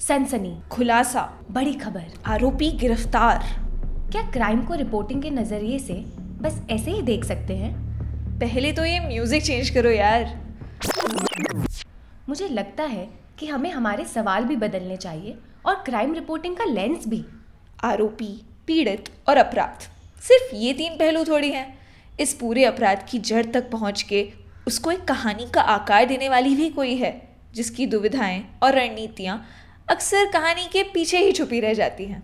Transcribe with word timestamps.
सनसनी 0.00 0.54
खुलासा 0.70 1.22
बड़ी 1.50 1.72
खबर 1.74 2.04
आरोपी 2.26 2.70
गिरफ़्तार। 2.70 3.44
क्या 4.12 4.22
क्राइम 4.32 4.60
को 4.64 4.74
रिपोर्टिंग 4.74 5.22
के 5.22 5.30
नज़रिए 5.30 5.78
से 5.78 5.94
बस 6.42 6.60
ऐसे 6.70 6.90
ही 6.90 7.02
देख 7.02 7.24
सकते 7.24 7.56
हैं? 7.56 7.72
पहले 8.40 8.72
तो 8.72 8.84
ये 8.84 9.00
म्यूज़िक 9.00 9.42
चेंज 9.42 9.70
करो 9.70 9.90
यार। 9.90 10.24
मुझे 12.28 12.48
लगता 12.48 12.84
है 12.84 13.08
कि 13.38 13.46
हमें 13.46 13.70
हमारे 13.70 14.04
सवाल 14.04 14.44
भी 14.44 14.56
बदलने 14.56 14.96
चाहिए 14.96 15.36
और 15.66 15.82
क्राइम 15.86 16.14
रिपोर्टिंग 16.14 16.56
का 16.56 16.64
लेंस 16.64 17.06
भी। 17.08 17.24
आरोपी 17.84 18.32
पीड़ित 18.66 19.10
और 19.28 19.36
अपराध। 19.36 19.90
सिर्फ़ 20.22 20.54
ये 20.56 20.72
तीन 20.72 20.96
पहलू 20.96 21.24
थोड़ी 21.24 21.50
हैं। 21.50 21.78
इस 22.20 22.34
पूरे 22.34 22.64
अपराध 22.64 23.06
की 23.10 23.18
जड़ 23.18 23.46
तक 23.46 23.70
पहुँच 23.70 24.02
के 24.02 24.28
उसको 24.66 24.90
एक 24.90 25.04
कहानी 25.04 25.50
का 25.54 25.60
आकार 25.70 26.04
देने 26.04 26.28
वाली 26.28 26.56
भी 26.56 26.70
कोई 26.70 26.96
है 26.96 27.16
जिसकी 27.54 27.86
दुविधाएँ 27.86 28.44
और 28.62 28.74
रणनीतियाँ 28.74 29.44
अक्सर 29.90 30.26
कहानी 30.32 30.64
के 30.72 30.82
पीछे 30.84 31.18
ही 31.18 31.32
छुपी 31.32 31.60
रह 31.60 31.72
जाती 31.74 32.04
हैं। 32.04 32.22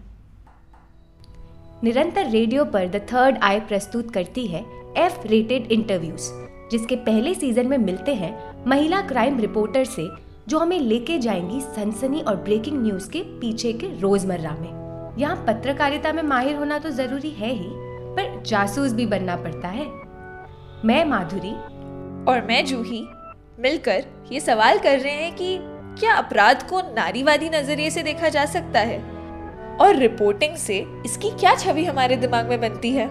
निरंतर 1.84 2.26
रेडियो 2.30 2.64
पर 2.64 2.88
द 2.88 3.00
थर्ड 3.12 3.38
आई 3.42 3.60
प्रस्तुत 3.60 4.10
करती 4.10 4.46
है 4.46 4.60
एफ़ 4.96 5.26
रेटेड 5.28 5.72
इंटरव्यूज़, 5.72 6.28
जिसके 6.70 6.96
पहले 6.96 7.34
सीज़न 7.34 7.66
में 7.66 7.76
मिलते 7.78 8.14
हैं 8.14 8.32
महिला 8.66 9.00
क्राइम 9.00 9.40
रिपोर्टर 9.40 9.84
से, 9.84 10.08
जो 10.48 10.58
हमें 10.58 10.78
लेके 10.78 11.18
जाएँगी 11.18 11.60
सनसनी 11.60 12.20
और 12.20 12.36
ब्रेकिंग 12.36 12.82
न्यूज़ 12.82 13.10
के 13.10 13.22
पीछे 13.40 13.72
के 13.72 13.98
रोज़मर्रा 14.00 14.56
में। 14.60 15.18
यहाँ 15.18 15.44
पत्रकारिता 15.48 16.12
में 16.12 16.22
माहिर 16.22 16.56
होना 16.56 16.78
तो 16.78 16.90
ज़रूरी 16.90 17.30
है 17.30 17.52
ही, 17.52 17.68
पर 17.68 18.42
जासूस 18.46 18.92
भी 18.92 19.06
बनना 19.06 19.36
पड़ता 19.36 19.68
है। 19.68 19.86
मैं 20.84 21.04
माधुरी 21.04 21.54
और 22.24 22.46
मैं 22.48 22.64
जूही, 22.66 23.06
मिलकर 23.60 24.04
ये 24.32 24.40
सवाल 24.40 24.78
कर 24.78 24.98
रहे 25.00 25.12
हैं 25.12 25.34
कि 25.34 25.56
क्या 25.98 26.14
अपराध 26.14 26.62
को 26.70 26.80
नारीवादी 26.94 27.50
नज़रिए 27.50 27.90
से 27.90 28.02
देखा 28.02 28.28
जा 28.28 28.44
सकता 28.44 28.80
है? 28.80 28.98
और 29.76 29.96
रिपोर्टिंग 29.96 30.56
से 30.56 30.86
इसकी 31.04 31.30
क्या 31.30 31.54
छवि 31.54 31.84
हमारे 31.84 32.16
दिमाग 32.16 32.48
में 32.48 32.60
बनती 32.60 32.90
है? 32.90 33.06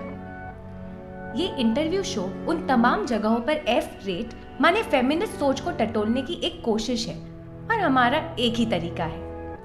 ये 1.36 1.60
इंटरव्यू 1.60 2.04
शो 2.04 2.22
उन 2.22 2.68
तमाम 2.68 3.06
जगहों 3.06 3.40
पर 3.40 3.54
एफ़ 3.54 4.06
रेट 4.06 4.30
माने 4.62 4.84
फेमिनिस्ट 4.84 5.34
सोच 5.34 5.60
को 5.60 5.72
टटोलने 5.72 6.22
की 6.22 6.34
एक 6.34 6.62
कोशिश 6.62 7.08
है 7.08 7.16
और 7.72 7.80
हमारा 7.80 8.36
एक 8.40 8.54
ही 8.54 8.66
तरीका 8.66 9.04
है। 9.04 9.22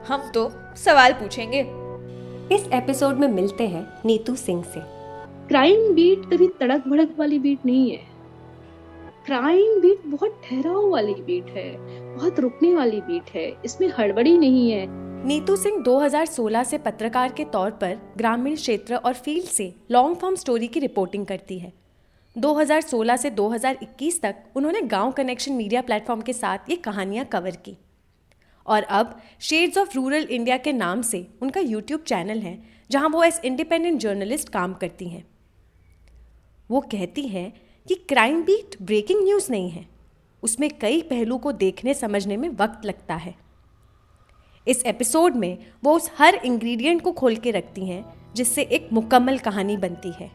हम 0.08 0.30
तो 0.34 0.52
सवाल 0.77 1.12
पूछेंगे। 1.12 1.61
इस 2.55 2.69
एपिसोड 2.72 3.14
में 3.14 3.28
मिलते 3.28 3.69
हैं 3.69 3.86
नीतू 4.05 4.34
सिंह 4.34 4.62
से। 4.62 4.80
क्राइम 5.48 5.94
बीट 5.94 6.19
कभी 6.19 6.48
तड़क 6.48 6.89
भड़क 6.89 7.16
वाली 7.19 7.39
बीट 7.39 7.58
नहीं 7.66 7.91
है। 7.91 8.00
क्राइम 9.27 9.80
बीट 9.80 10.02
बहुत 10.06 10.42
ठहराव 10.50 10.89
वाली 10.89 11.14
बीट 11.14 11.46
है। 11.50 12.08
बहुत 12.19 12.41
रुकने 12.41 12.74
वाली 12.74 13.00
बीट 13.00 13.22
है। 13.34 13.62
इसमें 13.64 13.92
हड़बड़ी 13.98 14.38
नहीं 14.38 14.70
है। 14.70 14.86
नीतू 15.27 15.56
सिंह 15.56 15.83
2016 15.83 16.64
से 16.64 16.78
पत्रकार 16.78 17.33
के 17.33 17.44
तौर 17.44 17.70
पर 17.70 17.98
ग्रामीण 18.16 18.55
क्षेत्र 18.55 18.94
और 18.94 19.14
फ़ील्ड 19.14 19.44
से 19.44 19.74
लॉन्ग 19.91 20.16
फॉर्म 20.16 20.34
स्टोरी 20.34 20.69
की 20.69 20.80
रिपोर्टिंग 20.80 21.27
करती 21.27 21.58
है। 21.58 21.72
2016 22.36 23.16
से 23.16 23.30
2021 23.30 24.20
तक 24.22 24.36
उन्होंने 24.56 24.80
गाँव 24.83 25.12
कनेक्शन 25.12 25.52
मीडिया 25.52 25.83
प्लेटफॉर्म 25.83 26.20
के 26.20 26.33
साथ 26.33 26.58
ये 26.70 26.77
कहानियाँ 26.77 27.24
कवर 27.24 27.50
की। 27.50 27.77
और 28.66 28.83
अब 28.83 29.20
शेड्स 29.41 29.78
ऑफ़ 29.78 29.94
रूरल 29.94 30.22
इंडिया 30.22 30.56
के 30.56 30.72
नाम 30.72 31.02
से 31.02 31.27
उनका 31.42 31.61
यूट्यूब 31.61 32.00
चैनल 32.00 32.39
है, 32.39 32.62
जहाँ 32.91 33.08
वो 33.08 33.22
एज 33.24 33.41
इंडिपेंडेंट 33.44 34.00
जर्नलिस्ट 34.00 34.48
काम 34.48 34.74
करती 34.74 35.08
हैं। 35.08 35.27
वो 36.70 36.80
कहती 36.80 37.22
हैं 37.22 37.52
कि 37.89 37.94
क्राइम 37.94 38.42
बीट 38.42 38.77
ब्रेकिंग 38.83 39.24
न्यूज़ 39.24 39.52
नहीं 39.52 39.70
है। 39.70 39.97
उसमें 40.42 40.70
कई 40.78 41.03
पहलू 41.03 41.39
को 41.39 41.53
देखने 41.53 41.94
समझने 41.94 42.36
में 42.36 42.48
वक्त 42.48 42.84
लगता 42.84 43.14
है। 43.14 43.34
इस 44.69 44.84
एपिसोड 44.84 45.34
में 45.34 45.58
वो 45.84 45.97
उस 45.97 46.11
हर 46.19 46.34
इंग्रेडिएंट 46.34 47.03
को 47.03 47.12
खोल 47.12 47.36
के 47.36 47.50
रखती 47.50 47.89
हैं, 47.89 48.14
जिससे 48.34 48.62
एक 48.62 48.89
मुकम्मल 48.92 49.39
कहानी 49.39 49.77
बनती 49.77 50.12
है। 50.12 50.30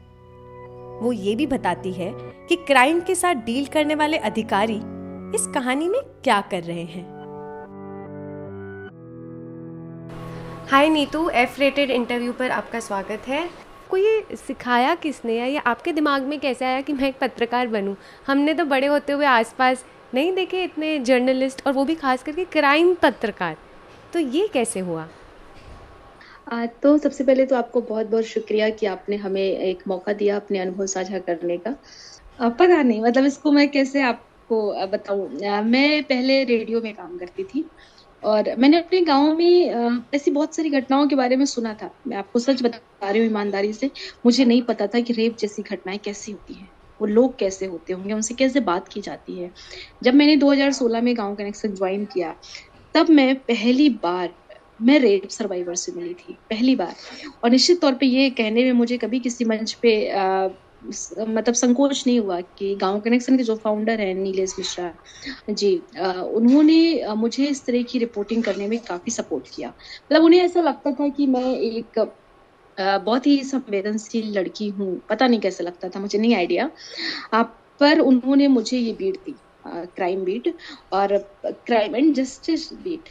वो 1.02 1.12
ये 1.12 1.36
भी 1.36 1.48
बताती 1.48 1.94
है 1.94 2.12
कि 2.48 2.56
क्राइम 2.56 3.00
के 3.02 3.16
साथ 3.16 3.36
डील 3.36 3.66
करने 3.66 3.96
वाले 3.96 4.18
अधिकारी 4.18 4.78
इस 5.36 5.48
कहानी 5.54 5.88
में 5.88 6.02
क्या 6.24 6.42
कर 6.42 6.64
रहे 6.64 6.84
हैं। 6.84 7.14
Hi 10.72 10.90
Neetu 10.90 11.30
F 11.30 11.60
rated 11.60 11.92
interview 11.92 12.34
पर 12.34 12.52
आपका 12.52 12.80
स्वागत 12.80 13.22
है। 13.28 13.64
आपको 13.94 13.98
ये 13.98 14.26
सिखाया 14.32 14.96
किसने 14.96 15.34
ये 15.34 15.58
आपके 15.58 15.92
दिमाग 15.92 16.24
में 16.24 16.40
कैसे 16.40 16.66
आया 16.66 16.82
कि 16.82 16.94
मैं 16.94 17.10
एक 17.10 17.20
पत्रकार 17.20 17.68
बनूं? 17.68 17.96
हमने 18.28 18.54
तो 18.54 18.66
बड़े 18.66 18.88
होते 18.88 19.14
हुए 19.14 19.26
आसपास 19.26 19.86
नहीं 20.14 20.32
देखे 20.34 20.64
इतने 20.64 20.98
जर्नलिस्ट 21.00 21.66
और 21.68 21.74
वो 21.74 21.86
भी 21.86 21.96
खास 21.96 22.24
करके 22.24 22.44
क्राइम 22.46 22.94
पत्रकार। 23.02 23.58
तो 24.14 24.20
ये 24.20 24.48
कैसे 24.54 24.80
हुआ? 24.80 25.08
आ, 26.48 26.66
तो 26.66 26.98
सबसे 26.98 27.24
पहले 27.24 27.46
तो 27.46 27.56
आपको 27.56 27.82
बहुत 27.82 28.08
बहुत 28.08 28.24
शुक्रिया 28.26 28.70
कि 28.70 28.86
आपने 28.86 29.16
हमें 29.16 29.42
एक 29.42 29.84
मौका 29.88 30.14
दिया 30.14 30.36
अपने 30.36 30.60
अनुभव 30.60 30.86
साझा 30.86 31.20
करने 31.20 31.58
का। 31.58 31.76
आ, 32.40 32.50
पता 32.50 32.82
नहीं 32.82 33.02
मतलब 33.02 33.26
इसको 33.26 33.52
मैं 33.52 33.70
कैसे 33.72 34.02
आपको 34.02 34.88
बताऊँ? 34.88 35.30
मैं 35.66 36.04
पहले 36.04 36.44
रेडियो 36.44 36.82
में 36.82 36.94
काम 36.96 37.18
करती 37.18 37.44
थी 37.44 37.70
और 38.24 38.56
मैंने 38.58 38.78
अपने 38.78 39.02
गाँव 39.02 39.34
में 39.38 40.06
ऐसी 40.16 40.32
बहुत 40.32 40.56
सारी 40.56 40.70
घटनाओं 40.72 41.08
के 41.08 41.16
बारे 41.16 41.36
में 41.36 41.46
सुना 41.46 41.74
था। 41.74 41.90
मैं 42.08 42.18
आपको 42.18 42.40
सच 42.40 42.64
बता 42.64 43.10
रही 43.10 43.22
हूँ 43.22 43.30
ईमानदारी 43.30 43.74
से 43.74 43.92
मुझे 44.26 44.46
नहीं 44.46 44.62
पता 44.64 44.88
था 44.88 45.00
कि 45.00 45.14
रेप 45.14 45.38
जैसी 45.40 45.64
घटनाएँ 45.64 46.00
कैसी 46.00 46.32
होती 46.32 46.54
हैं। 46.54 46.70
वो 47.00 47.08
लोग 47.08 47.38
कैसे 47.40 47.66
होते 47.68 47.94
होंगे 47.94 48.14
उनसे 48.14 48.34
कैसे 48.36 48.60
बात 48.64 48.88
की 48.90 49.02
जाती 49.02 49.40
है। 49.40 49.52
जब 50.04 50.14
मैंने 50.16 50.36
2016 50.38 51.02
में 51.02 51.16
गाँव 51.18 51.36
कनेक्शन 51.36 51.74
ज्वाइन 51.76 52.06
किया 52.08 52.36
तब 52.96 53.10
मैं 53.12 53.36
पहली 53.44 53.90
बार 54.04 54.36
मैं 54.82 55.00
रेप 55.00 55.28
सर्वाइवर 55.32 55.76
से 55.78 55.92
मिली 55.94 56.14
थी 56.16 56.34
पहली 56.52 56.76
बार। 56.78 56.96
और 57.44 57.50
निश्चित 57.52 57.82
तौर 57.82 57.96
पे 57.96 58.06
ये 58.08 58.30
कहने 58.32 58.64
में 58.66 58.72
मुझे 58.74 58.98
कभी 59.00 59.20
किसी 59.22 59.46
मंच 59.46 59.74
पे 59.84 59.94
आ, 60.12 60.48
मतलब 61.20 61.54
संकोच 61.56 62.04
नहीं 62.08 62.20
हुआ 62.20 62.40
कि 62.58 62.76
गाँव 62.82 63.00
कनेक्शन 63.02 63.38
के 63.38 63.44
जो 63.44 63.56
फाउंडर 63.58 64.02
हैं 64.02 64.14
नीलेश 64.16 64.56
मिश्रा 64.60 64.94
जी 65.52 65.72
आ, 66.00 66.12
उन्होंने 66.14 67.14
मुझे 67.18 67.46
इस 67.48 67.66
तरह 67.68 67.84
की 67.92 68.00
रिपोर्टिंग 68.00 68.44
करने 68.44 68.68
में 68.68 68.80
काफ़ी 68.86 69.12
सपोर्ट 69.14 69.48
किया। 69.56 69.70
मतलब 69.70 70.24
उन्हें 70.24 70.42
ऐसा 70.42 70.62
लगता 70.62 70.92
था 70.94 71.10
कि 71.12 71.28
मैं 71.30 71.46
एक 71.58 72.00
बहुत 72.78 73.28
ही 73.28 73.44
संवेदनशील 73.46 74.32
लड़की 74.38 74.70
हूँ। 74.72 74.90
पता 75.10 75.28
नहीं 75.28 75.40
कैसे 75.42 75.64
लगता 75.64 75.90
था, 75.90 76.00
मुझे 76.00 76.18
नहीं 76.20 76.36
आइडिया। 76.36 76.70
पर 77.82 78.00
उन्होंने 78.02 78.48
मुझे 78.50 78.78
ये 78.78 78.94
बीट 78.94 79.18
दी 79.26 79.40
क्राइम 79.66 80.24
बीट 80.26 80.56
और 80.94 81.18
क्राइम 81.68 81.96
एंड 81.96 82.14
जस्टिस 82.16 82.70
बीट 82.84 83.10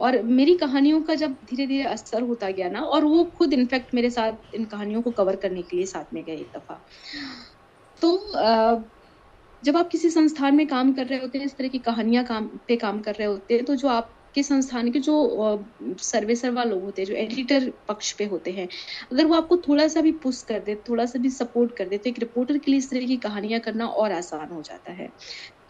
और 0.00 0.22
मेरी 0.24 0.54
कहानियों 0.58 1.02
का 1.04 1.14
जब 1.16 1.32
धीरे 1.44 1.66
धीरे 1.66 1.84
असर 1.86 2.22
होता 2.22 2.50
गया 2.50 2.68
ना, 2.70 2.80
और 2.82 3.04
वो 3.04 3.24
खुद 3.36 3.52
इनफैक्ट 3.54 3.94
मेरे 3.94 4.10
साथ 4.10 4.32
इन 4.54 4.64
कहानियों 4.66 5.02
को 5.02 5.10
कवर 5.12 5.36
करने 5.38 5.62
के 5.64 5.76
लिए 5.76 5.86
साथ 5.88 6.04
में 6.14 6.24
गए 6.24 6.36
एक 6.36 6.50
दफ़ा। 6.56 6.82
तो 8.02 8.10
जब 9.62 9.76
आप 9.76 9.88
किसी 9.90 10.10
संस्थान 10.10 10.54
में 10.56 10.66
काम 10.68 10.92
कर 10.94 11.06
रहे 11.06 11.18
होते 11.20 11.38
हैं, 11.38 11.46
इस 11.46 11.56
तरह 11.58 11.68
की 11.70 11.78
कहानियाँ 11.80 12.24
काम, 12.26 12.48
पे 12.68 12.76
काम 12.78 13.00
कर 13.02 13.14
रहे 13.14 13.28
होते 13.28 13.54
हैं 13.54 13.64
तो 13.66 13.76
जो 13.76 13.88
आप 13.90 14.14
के 14.34 14.42
संस्थान 14.44 14.90
के 14.92 14.98
जो 15.00 15.14
सर्वे 16.02 16.34
सर्वा 16.36 16.64
लोग 16.64 16.82
होते 16.82 17.02
हैं, 17.02 17.06
जो 17.06 17.14
एडिटर 17.16 17.70
पक्ष 17.88 18.12
पे 18.14 18.24
होते 18.26 18.50
हैं, 18.52 18.68
अगर 19.12 19.26
वो 19.26 19.34
आपको 19.36 19.56
थोड़ा 19.60 19.86
सा 19.88 20.00
भी 20.02 20.12
पुश 20.20 20.42
कर 20.44 20.60
दे 20.62 20.74
थोड़ा 20.88 21.06
सा 21.06 21.18
भी 21.20 21.30
सपोर्ट 21.32 21.76
कर 21.78 21.88
दे 21.88 21.98
तो 21.98 22.10
एक 22.10 22.18
रिपोर्टर 22.20 22.58
के 22.58 22.70
लिए 22.70 22.78
इस 22.78 22.90
तरह 22.90 23.06
की 23.06 23.16
कहानियाँ 23.20 23.60
करना 23.62 23.86
और 23.88 24.12
आसान 24.14 24.50
हो 24.50 24.62
जाता 24.64 24.92
है। 24.94 25.08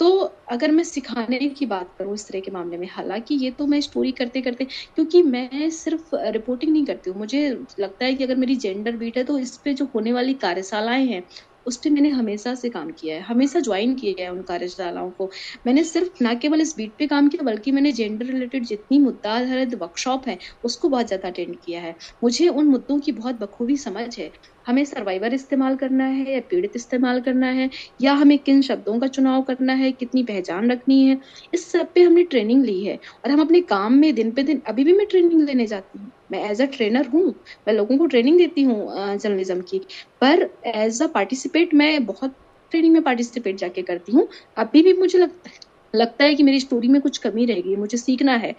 तो 0.01 0.11
अगर 0.51 0.71
मैं 0.73 0.85
सिखाने 0.85 1.39
की 1.51 1.67
बात 1.69 1.95
करूँ 1.99 2.15
इस 2.15 2.29
तरह 2.29 2.41
के 2.41 2.51
मामले 2.53 2.79
में, 2.79 2.89
हालाँकि 2.91 3.35
ये 3.37 3.51
तो 3.53 3.67
मैं 3.69 3.81
स्टोरी 3.83 4.13
करते 4.15 4.41
करते 4.43 4.65
क्योंकि 4.67 5.23
मैं 5.25 5.71
सिर्फ़ 5.73 6.15
रिपोर्टिंग 6.33 6.73
नहीं 6.73 6.87
करती 6.87 7.11
हूँ, 7.11 7.19
मुझे 7.19 7.49
लगता 7.81 8.05
है 8.05 8.15
कि 8.15 8.25
अगर 8.25 8.37
मेरी 8.39 8.57
जेंडर 8.59 8.97
बीट 8.99 9.19
है 9.19 9.25
तो 9.27 9.39
इस 9.41 9.57
पे 9.61 9.75
जो 9.75 9.87
होने 9.95 10.13
वाली 10.13 10.35
कार्यशालाएँ 10.41 11.07
हैं 11.09 11.23
उस 11.67 11.77
पर 11.79 11.91
मैंने 11.91 12.09
हमेशा 12.11 12.55
से 12.55 12.71
काम 12.71 12.91
किया 12.93 13.15
है, 13.17 13.21
हमेशा 13.23 13.61
ज्वाइन 13.61 13.95
किया 13.95 14.13
गया 14.13 14.27
है 14.27 14.33
उन 14.33 14.43
कार्यशालाओं 14.45 15.11
को। 15.13 15.31
मैंने 15.67 15.85
सिर्फ़ 15.85 16.23
ना 16.23 16.35
केवल 16.37 16.61
इस 16.61 16.75
बीट 16.77 16.97
पे 16.99 17.07
काम 17.07 17.29
किया, 17.29 17.43
बल्कि 17.45 17.73
मैंने 17.73 17.93
जेंडर 17.93 18.27
रिलेटेड 18.27 18.65
जितनी 18.67 18.99
मुद्दा 19.01 19.33
आधारित 19.35 19.75
वर्कशॉप 19.77 20.29
है, 20.29 20.39
उसको 20.65 20.89
बहुत 20.89 21.07
ज़्यादा 21.07 21.29
अटेंड 21.29 21.57
किया 21.65 21.81
है। 21.81 21.95
मुझे 22.23 22.49
उन 22.51 22.67
मुद्दों 22.69 22.99
की 23.01 23.13
बहुत 23.15 23.37
बखूबी 23.37 23.77
समझ 23.79 24.09
है। 24.19 24.33
हमें 24.67 24.85
सर्वाइवर 24.85 25.35
इस्तेमाल 25.35 25.77
करना 25.77 26.05
है 26.07 26.33
या 26.35 26.41
पीड़ित 26.51 26.73
इस्तेमाल 26.77 27.21
करना 27.21 27.47
है 27.51 27.69
या 28.01 28.13
हमें 28.15 28.39
किन 28.41 28.63
शब्दों 28.63 28.99
का 29.01 29.07
चुनाव 29.09 29.43
करना 29.43 29.73
है, 29.75 29.91
कितनी 29.93 30.23
पहचान 30.25 30.71
रखनी 30.71 31.03
है, 31.07 31.19
इस 31.55 31.71
सब 31.73 31.93
पे 31.95 32.03
हमने 32.03 32.23
ट्रेनिंग 32.25 32.65
ली 32.65 32.83
है। 32.85 32.99
और 33.25 33.31
हम 33.31 33.41
अपने 33.41 33.61
काम 33.65 33.95
में 33.95 34.15
दिन 34.15 34.31
पे 34.33 34.43
दिन, 34.43 34.63
अभी 34.69 34.85
भी 34.85 34.93
मैं 34.93 35.07
ट्रेनिंग 35.07 35.43
लेने 35.43 35.67
जाती 35.67 35.99
हूँ। 35.99 36.11
मैं 36.33 36.43
एज 36.51 36.63
अ 36.63 36.67
ट्रेनर 36.67 37.07
हूँ, 37.09 37.25
मैं 37.69 37.75
लोगों 37.75 37.99
को 37.99 38.07
ट्रेनिंग 38.07 38.39
देती 38.39 38.63
हूँ 38.63 39.17
जर्नलिज्म 39.19 39.61
की। 39.63 39.79
पर 40.21 40.49
एज 40.67 41.03
अ 41.03 41.07
पार्टिसिपेट 41.15 41.75
मैं 41.75 42.05
बहुत 42.07 42.37
ट्रेनिंग 42.73 42.93
में 42.93 43.03
पार्टिसिपेट 43.03 43.57
जाके 43.59 43.83
करती 43.83 44.13
हूँ। 44.13 44.29
अभी 44.57 44.83
भी 44.83 44.93
मुझे 44.93 45.19
लगता 45.19 45.51
है 45.51 45.73
लगता 45.95 46.25
है 46.25 46.35
कि 46.35 46.43
मेरी 46.43 46.61
स्टोरी 46.61 46.89
में 46.89 47.01
कुछ 47.01 47.19
कमी 47.19 47.45
रहेगी 47.47 47.75
मुझे 47.77 47.99
सीखना 47.99 48.33
है। 48.37 48.55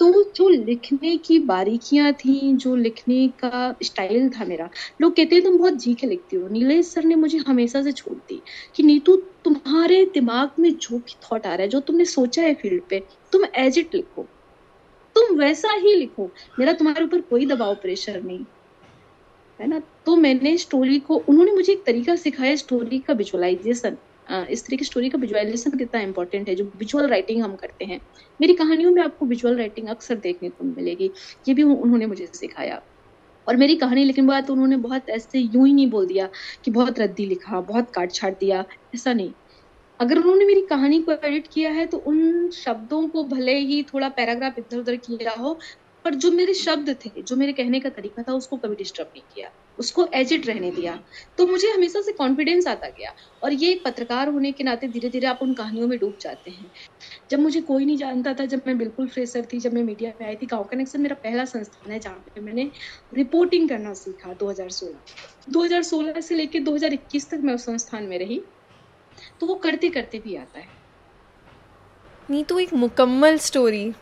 तो 0.00 0.32
जो 0.36 0.48
लिखने 0.48 1.16
की 1.16 1.38
बारीकियाँ 1.38 2.12
थी, 2.12 2.56
जो 2.56 2.76
लिखने 2.76 3.28
का 3.28 3.76
स्टाइल 3.82 4.30
था 4.30 4.44
मेरा, 4.44 4.70
लोग 5.00 5.16
कहते 5.16 5.34
हैं 5.34 5.44
तुम 5.44 5.58
बहुत 5.58 5.72
जी 5.72 5.94
के 5.94 6.06
लिखती 6.06 6.36
हो। 6.36 6.48
नीलेश 6.48 6.86
सर 6.86 7.04
ने 7.04 7.14
मुझे 7.14 7.38
हमेशा 7.38 7.82
से 7.82 7.92
छोड़ 7.92 8.14
दी 8.14 8.42
कि 8.74 8.82
नीतू, 8.82 9.16
तुम्हारे 9.16 10.04
दिमाग 10.04 10.50
में 10.58 10.74
जो 10.74 10.98
भी 10.98 11.16
थॉट 11.22 11.46
आ 11.46 11.54
रहा 11.54 11.62
है, 11.62 11.68
जो 11.68 11.80
तुमने 11.80 12.04
सोचा 12.04 12.42
है 12.42 12.54
फ़ील्ड 12.54 12.82
पे, 12.90 13.02
तुम 13.32 13.44
एज 13.56 13.78
इट 13.78 13.94
लिखो। 13.94 14.22
तुम 15.14 15.38
वैसा 15.38 15.72
ही 15.72 15.94
लिखो। 15.94 16.30
मेरा 16.58 16.72
तुम्हारे 16.72 17.04
ऊपर 17.04 17.20
कोई 17.20 17.46
दबाव, 17.46 17.74
प्रेशर 17.74 18.22
नहीं। 18.22 18.44
है 19.60 19.66
ना? 19.66 19.82
तो 20.06 20.16
मैंने 20.16 20.56
स्टोरी 20.56 20.98
को, 20.98 21.16
उन्होंने 21.28 21.52
मुझे 21.52 21.72
एक 21.72 21.84
तरीका 21.84 22.16
सिखाया 22.16 22.56
स्टोरी 22.56 22.98
का 22.98 23.12
विजुअलाइजेशन 23.12 23.96
इस 24.30 24.64
तरीके 24.66 24.84
स्टोरी 24.84 25.08
का 25.10 25.18
विजुअलाइजेशन 25.18 25.78
कितना 25.78 26.00
इंपॉर्टेंट 26.02 26.48
है, 26.48 26.54
जो 26.54 26.64
विजुअल 26.76 27.08
राइटिंग 27.08 27.42
हम 27.42 27.54
करते 27.56 27.84
हैं। 27.84 28.00
मेरी 28.40 28.54
कहानियों 28.54 28.90
में 28.92 29.02
आपको 29.02 29.26
विजुअल 29.26 29.56
राइटिंग 29.58 29.88
अक्सर 29.88 30.16
देखने 30.18 30.48
को 30.50 30.64
मिलेगी, 30.66 31.12
ये 31.48 31.54
भी 31.54 31.62
उन्होंने 31.64 32.06
मुझे 32.06 32.26
सिखाया। 32.28 32.80
और 33.46 33.56
मेरी 33.56 33.76
कहानी 33.76 34.04
लिखने 34.04 34.22
के 34.22 34.28
बाद 34.28 34.50
उन्होंने 34.50 34.76
बहुत 34.78 35.08
ऐसे 35.10 35.38
यूँ 35.38 35.66
ही 35.66 35.72
नहीं 35.74 35.90
बोल 35.90 36.06
दिया 36.06 36.28
कि 36.64 36.70
बहुत 36.70 37.00
रद्दी 37.00 37.26
लिखा, 37.26 37.60
बहुत 37.62 37.90
काट 37.94 38.12
छाट 38.12 38.38
दिया, 38.40 38.64
ऐसा 38.94 39.12
नहीं। 39.12 39.34
अगर 40.00 40.18
उन्होंने 40.18 40.44
मेरी 40.46 40.60
कहानी 40.66 41.00
को 41.02 41.12
एडिट 41.14 41.46
किया 41.52 41.70
है 41.72 41.86
तो 41.86 41.98
उन 42.08 42.50
शब्दों 42.50 43.08
को 43.08 43.24
भले 43.28 43.56
ही 43.60 43.82
थोड़ा 43.84 44.08
पैराग्राफ 44.10 44.58
इधर 44.58 44.78
उधर 44.78 44.96
किया 44.98 45.32
हो 45.32 45.58
पर 46.04 46.14
जो 46.14 46.30
मेरे 46.30 46.54
शब्द 46.54 46.96
थे, 47.06 47.22
जो 47.22 47.36
मेरे 47.36 47.52
कहने 47.52 47.80
का 47.80 47.88
तरीका 47.88 48.22
था, 48.22 48.32
उसको 48.32 48.56
कभी 48.56 48.74
डिस्टर्ब 48.74 49.06
नहीं 49.08 49.22
किया। 49.34 49.50
उसको 49.78 50.06
एजिट 50.14 50.46
रहने 50.46 50.70
दिया। 50.70 51.00
तो 51.38 51.46
मुझे 51.46 51.68
हमेशा 51.68 52.00
से 52.00 52.12
कॉन्फिडेंस 52.12 52.66
आता 52.66 52.88
गया। 52.88 53.14
और 53.42 53.52
ये 53.52 53.70
एक 53.70 53.84
पत्रकार 53.84 54.28
होने 54.28 54.52
के 54.52 54.64
नाते 54.64 54.88
धीरे 54.88 55.08
धीरे 55.08 55.26
आप 55.26 55.38
उन 55.42 55.54
कहानियों 55.54 55.88
में 55.88 55.98
डूब 55.98 56.18
जाते 56.20 56.50
हैं। 56.50 56.72
जब 57.30 57.38
मुझे 57.38 57.60
कोई 57.60 57.84
नहीं 57.84 57.96
जानता 57.96 58.34
था, 58.34 58.44
जब 58.44 58.62
मैं 58.66 58.78
बिल्कुल 58.78 59.08
फ्रेशर 59.08 59.48
थी, 59.52 59.58
जब 59.60 59.72
मैं 59.72 59.82
मीडिया 59.82 60.12
में 60.20 60.28
आई 60.28 60.36
थी, 60.36 60.46
गाँव 60.46 60.64
कनेक्शन 60.64 61.00
मेरा 61.00 61.14
पहला 61.14 61.44
संस्थान 61.44 61.92
है, 61.92 61.98
जहाँ 61.98 62.24
पे 62.34 62.40
मैंने 62.40 62.70
रिपोर्टिंग 63.14 63.68
करना 63.68 63.94
सीखा 63.94 64.32
2016 64.32 64.96
2016 65.48 66.20
से 66.20 66.34
लेकर 66.34 66.58
2021 66.58 67.30
तक 67.30 67.36
मैं 67.36 67.54
उस 67.54 67.64
संस्थान 67.64 68.02
में 68.02 68.18
रही। 68.18 68.42
तो 69.40 69.46
वो 69.46 69.54
करते 69.54 69.88
करते 69.88 70.18
भी 70.18 70.36
आता 70.36 70.58
है। 70.58 70.66
नहीं 72.30 72.44
तो 72.44 72.58
एक 72.58 72.74
मुकम्मल 72.74 73.38
स्टोरी 73.38 73.92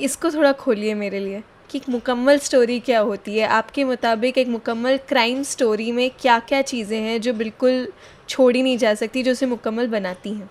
इसको 0.00 0.30
थोड़ा 0.30 0.52
खोलिए 0.52 0.94
मेरे 0.94 1.18
लिए 1.20 1.42
कि 1.70 1.78
एक 1.78 1.88
मुकम्मल 1.88 2.38
स्टोरी 2.38 2.78
क्या 2.80 3.00
होती 3.00 3.38
है। 3.38 3.46
आपके 3.48 3.84
मुताबिक 3.84 4.38
एक 4.38 4.48
मुकम्मल 4.48 4.96
क्राइम 5.08 5.42
स्टोरी 5.42 5.90
में 5.92 6.10
क्या 6.20 6.38
क्या 6.38 6.62
चीज़ें 6.62 7.00
हैं 7.00 7.20
जो 7.20 7.32
बिल्कुल 7.32 7.86
छोड़ी 8.28 8.62
नहीं 8.62 8.78
जा 8.78 8.94
सकती, 8.94 9.22
जो 9.22 9.32
उसे 9.32 9.46
मुकम्मल 9.46 9.86
बनाती 9.86 10.30
हैं? 10.30 10.50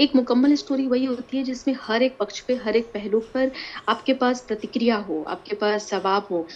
एक 0.00 0.14
मुकम्मल 0.16 0.54
स्टोरी 0.54 0.86
वही 0.86 1.04
होती 1.04 1.36
है 1.36 1.42
जिसमें 1.44 1.74
हर 1.80 2.02
एक 2.02 2.16
पक्ष 2.18 2.40
पे, 2.40 2.54
हर 2.54 2.76
एक 2.76 2.86
पहलू 2.86 3.20
पर 3.34 3.50
आपके 3.88 4.12
पास 4.12 4.40
प्रतिक्रिया 4.40 4.96
हो, 4.96 5.22
आपके 5.28 5.56
पास 5.56 5.90
जवाब 5.90 6.26
हो। 6.30 6.46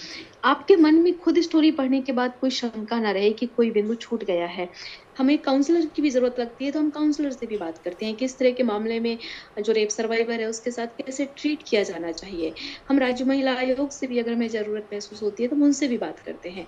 आपके 0.44 0.76
मन 0.76 0.94
में 0.94 1.18
खुद 1.18 1.40
स्टोरी 1.40 1.70
पढ़ने 1.70 2.00
के 2.00 2.12
बाद 2.12 2.32
कोई 2.40 2.50
शंका 2.50 3.00
ना 3.00 3.10
रहे 3.10 3.30
कि 3.30 3.46
कोई 3.46 3.70
बिंदु 3.70 3.94
छूट 3.94 4.24
गया 4.24 4.46
है। 4.46 4.68
हमें 5.16 5.36
काउंसलर 5.42 5.86
की 5.88 6.02
भी 6.02 6.10
ज़रूरत 6.10 6.40
लगती 6.40 6.64
है 6.64 6.70
तो 6.72 6.80
हम 6.80 6.90
काउंसलर 6.92 7.30
से 7.32 7.46
भी 7.46 7.56
बात 7.58 7.78
करते 7.78 8.06
हैं 8.06 8.14
किस 8.16 8.38
तरह 8.38 8.50
के 8.52 8.62
मामले 8.64 8.98
में 9.00 9.18
जो 9.60 9.72
रेप 9.72 9.88
सर्वाइवर 9.90 10.40
है, 10.40 10.46
उसके 10.48 10.70
साथ 10.70 10.86
कैसे 10.98 11.24
ट्रीट 11.36 11.62
किया 11.68 11.82
जाना 11.84 12.12
चाहिए। 12.14 12.54
हम 12.88 12.98
राज्य 12.98 13.24
महिला 13.26 13.54
आयोग 13.56 13.90
से 13.92 14.06
भी 14.06 14.18
अगर 14.18 14.32
हमें 14.32 14.48
ज़रूरत 14.50 14.88
महसूस 14.92 15.22
होती 15.22 15.42
है 15.42 15.48
तो 15.48 15.56
हम 15.56 15.62
उनसे 15.64 15.88
भी 15.88 15.98
बात 15.98 16.18
करते 16.20 16.50
हैं। 16.50 16.66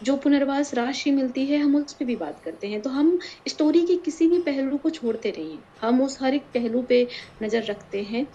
जो 0.00 0.16
पुनर्वास 0.18 0.72
राशि 0.74 1.10
मिलती 1.12 1.46
है, 1.46 1.58
हम 1.58 1.76
उस 1.76 1.94
पर 1.94 2.04
भी 2.06 2.16
बात 2.16 2.40
करते 2.40 2.68
हैं। 2.68 2.80
तो 2.82 2.90
हम 2.90 3.18
स्टोरी 3.48 3.82
के 3.86 3.96
किसी 4.06 4.28
भी 4.28 4.38
पहलू 4.44 4.78
को 4.78 4.90
छोड़ते 4.92 5.30
नहीं 5.32 5.58
हम 5.82 6.02
उस 6.02 6.18
हर 6.22 6.34
एक 6.34 6.50
पहलू 6.54 6.82
पे 6.90 7.06
नज़र 7.42 7.64
रखते 7.64 8.02
हैं 8.04 8.26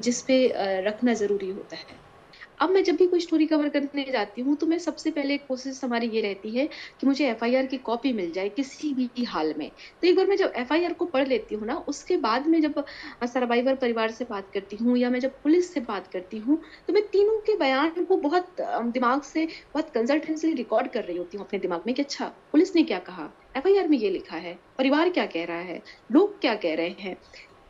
जिस 0.00 0.22
पे 0.24 0.46
रखना 0.82 1.14
ज़रूरी 1.16 1.50
होता 1.50 1.76
है। 1.78 1.99
अब 2.60 2.70
मैं 2.70 2.82
जब 2.84 2.96
भी 2.96 3.06
कोई 3.08 3.20
स्टोरी 3.20 3.46
कवर 3.46 3.68
करने 3.70 4.04
जाती 4.12 4.40
हूँ 4.42 4.56
तो 4.56 4.66
मैं 4.66 4.78
सबसे 4.80 5.10
पहले 5.12 5.36
कोशिश 5.40 5.80
हमारी 5.84 6.06
ये 6.08 6.20
रहती 6.20 6.54
है 6.54 6.66
कि 7.00 7.06
मुझे 7.06 7.28
एफआईआर 7.28 7.66
की 7.66 7.78
कॉपी 7.80 8.12
मिल 8.12 8.32
जाए 8.32 8.48
किसी 8.50 8.92
भी 8.94 9.24
हाल 9.26 9.54
में। 9.58 9.70
तो 10.02 10.06
एक 10.08 10.16
बार 10.16 10.26
मैं 10.26 10.36
जब 10.36 10.52
एफआईआर 10.56 10.92
को 10.94 11.06
पढ़ 11.08 11.26
लेती 11.28 11.54
हूँ 11.54 11.66
ना, 11.66 11.76
उसके 11.78 12.16
बाद 12.18 12.46
में 12.48 12.60
जब 12.62 12.84
सर्वाइवर 13.26 13.74
परिवार 13.76 14.10
से 14.12 14.24
बात 14.26 14.50
करती 14.54 14.76
हूँ 14.78 14.96
या 14.98 15.10
मैं 15.10 15.20
जब 15.20 15.30
पुलिस 15.42 15.72
से 15.74 15.80
बात 15.82 16.06
करती 16.08 16.38
हूँ 16.40 16.60
तो 16.86 16.92
मैं 16.92 17.02
तीनों 17.08 17.38
के 17.42 17.56
बयान 17.58 18.04
को 18.04 18.16
बहुत 18.20 18.54
दिमाग 18.60 19.22
से, 19.24 19.46
बहुत 19.74 19.90
कंसल्टेंसली 19.90 20.52
रिकॉर्ड 20.54 20.92
कर 20.92 21.04
रही 21.04 21.16
होती 21.16 21.36
हूँ 21.36 21.46
अपने 21.46 21.58
दिमाग 21.60 21.82
में 21.86 21.94
कि 21.94 22.02
अच्छा 22.02 22.26
पुलिस 22.52 22.74
ने 22.76 22.82
क्या 22.84 22.98
कहा? 23.00 23.30
एफआईआर 23.56 23.88
में 23.88 23.98
ये 23.98 24.10
लिखा 24.10 24.36
है, 24.38 24.54
परिवार 24.78 25.10
क्या 25.10 25.26
कह 25.26 25.44
रहा 25.44 25.60
है? 25.62 25.82
लोग 26.10 26.40
क्या 26.40 26.54
कह 26.56 26.74
रहे 26.76 26.90
हैं? 27.00 27.16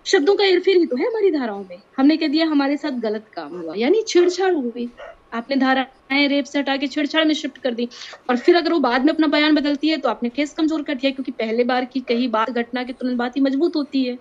शब्दों 0.07 0.35
का 0.37 0.45
हेरफेर 0.45 0.77
ही 0.77 0.87
तो 0.87 0.97
है 0.97 1.07
हमारी 1.07 1.31
धाराओं 1.31 1.65
में। 1.65 1.83
हमने 1.97 2.17
कह 2.17 2.29
दिया 2.29 2.47
हमारे 2.47 2.77
साथ 2.77 2.99
गलत 3.01 3.25
काम 3.33 3.53
हुआ। 3.53 3.75
यानी 3.77 4.03
छेड़छाड़ 4.09 4.55
हुई 4.55 4.91
आपने 5.35 5.57
धाराएँ 5.57 6.27
रेप 6.29 6.45
से 6.45 6.59
हटा 6.59 6.77
के 6.77 6.87
छेड़छाड़ 6.89 7.25
में 7.25 7.35
शिफ्ट 7.35 7.59
कर 7.59 7.75
दी। 7.75 7.89
और 8.31 8.37
फिर 8.39 8.57
अगर 8.57 8.73
वो 8.73 8.79
बाद 8.81 9.05
में 9.05 9.13
अपना 9.13 9.27
बयान 9.29 9.55
बदलती 9.55 9.89
है 9.89 9.97
तो 9.99 10.09
आपने 10.09 10.29
केस 10.31 10.53
कमज़ोर 10.55 10.83
कर 10.83 10.95
दिया, 10.95 11.11
क्योंकि 11.13 11.33
पहले 11.35 11.65
बार 11.65 11.85
की 11.87 12.01
कही 12.03 12.29
बात, 12.31 12.51
घटना 12.53 12.85
के 12.85 12.93
तुरंत 12.95 13.19
बात 13.19 13.37
ही 13.37 13.43
मज़बूत 13.43 13.77
होती 13.77 14.05
है। 14.05 14.19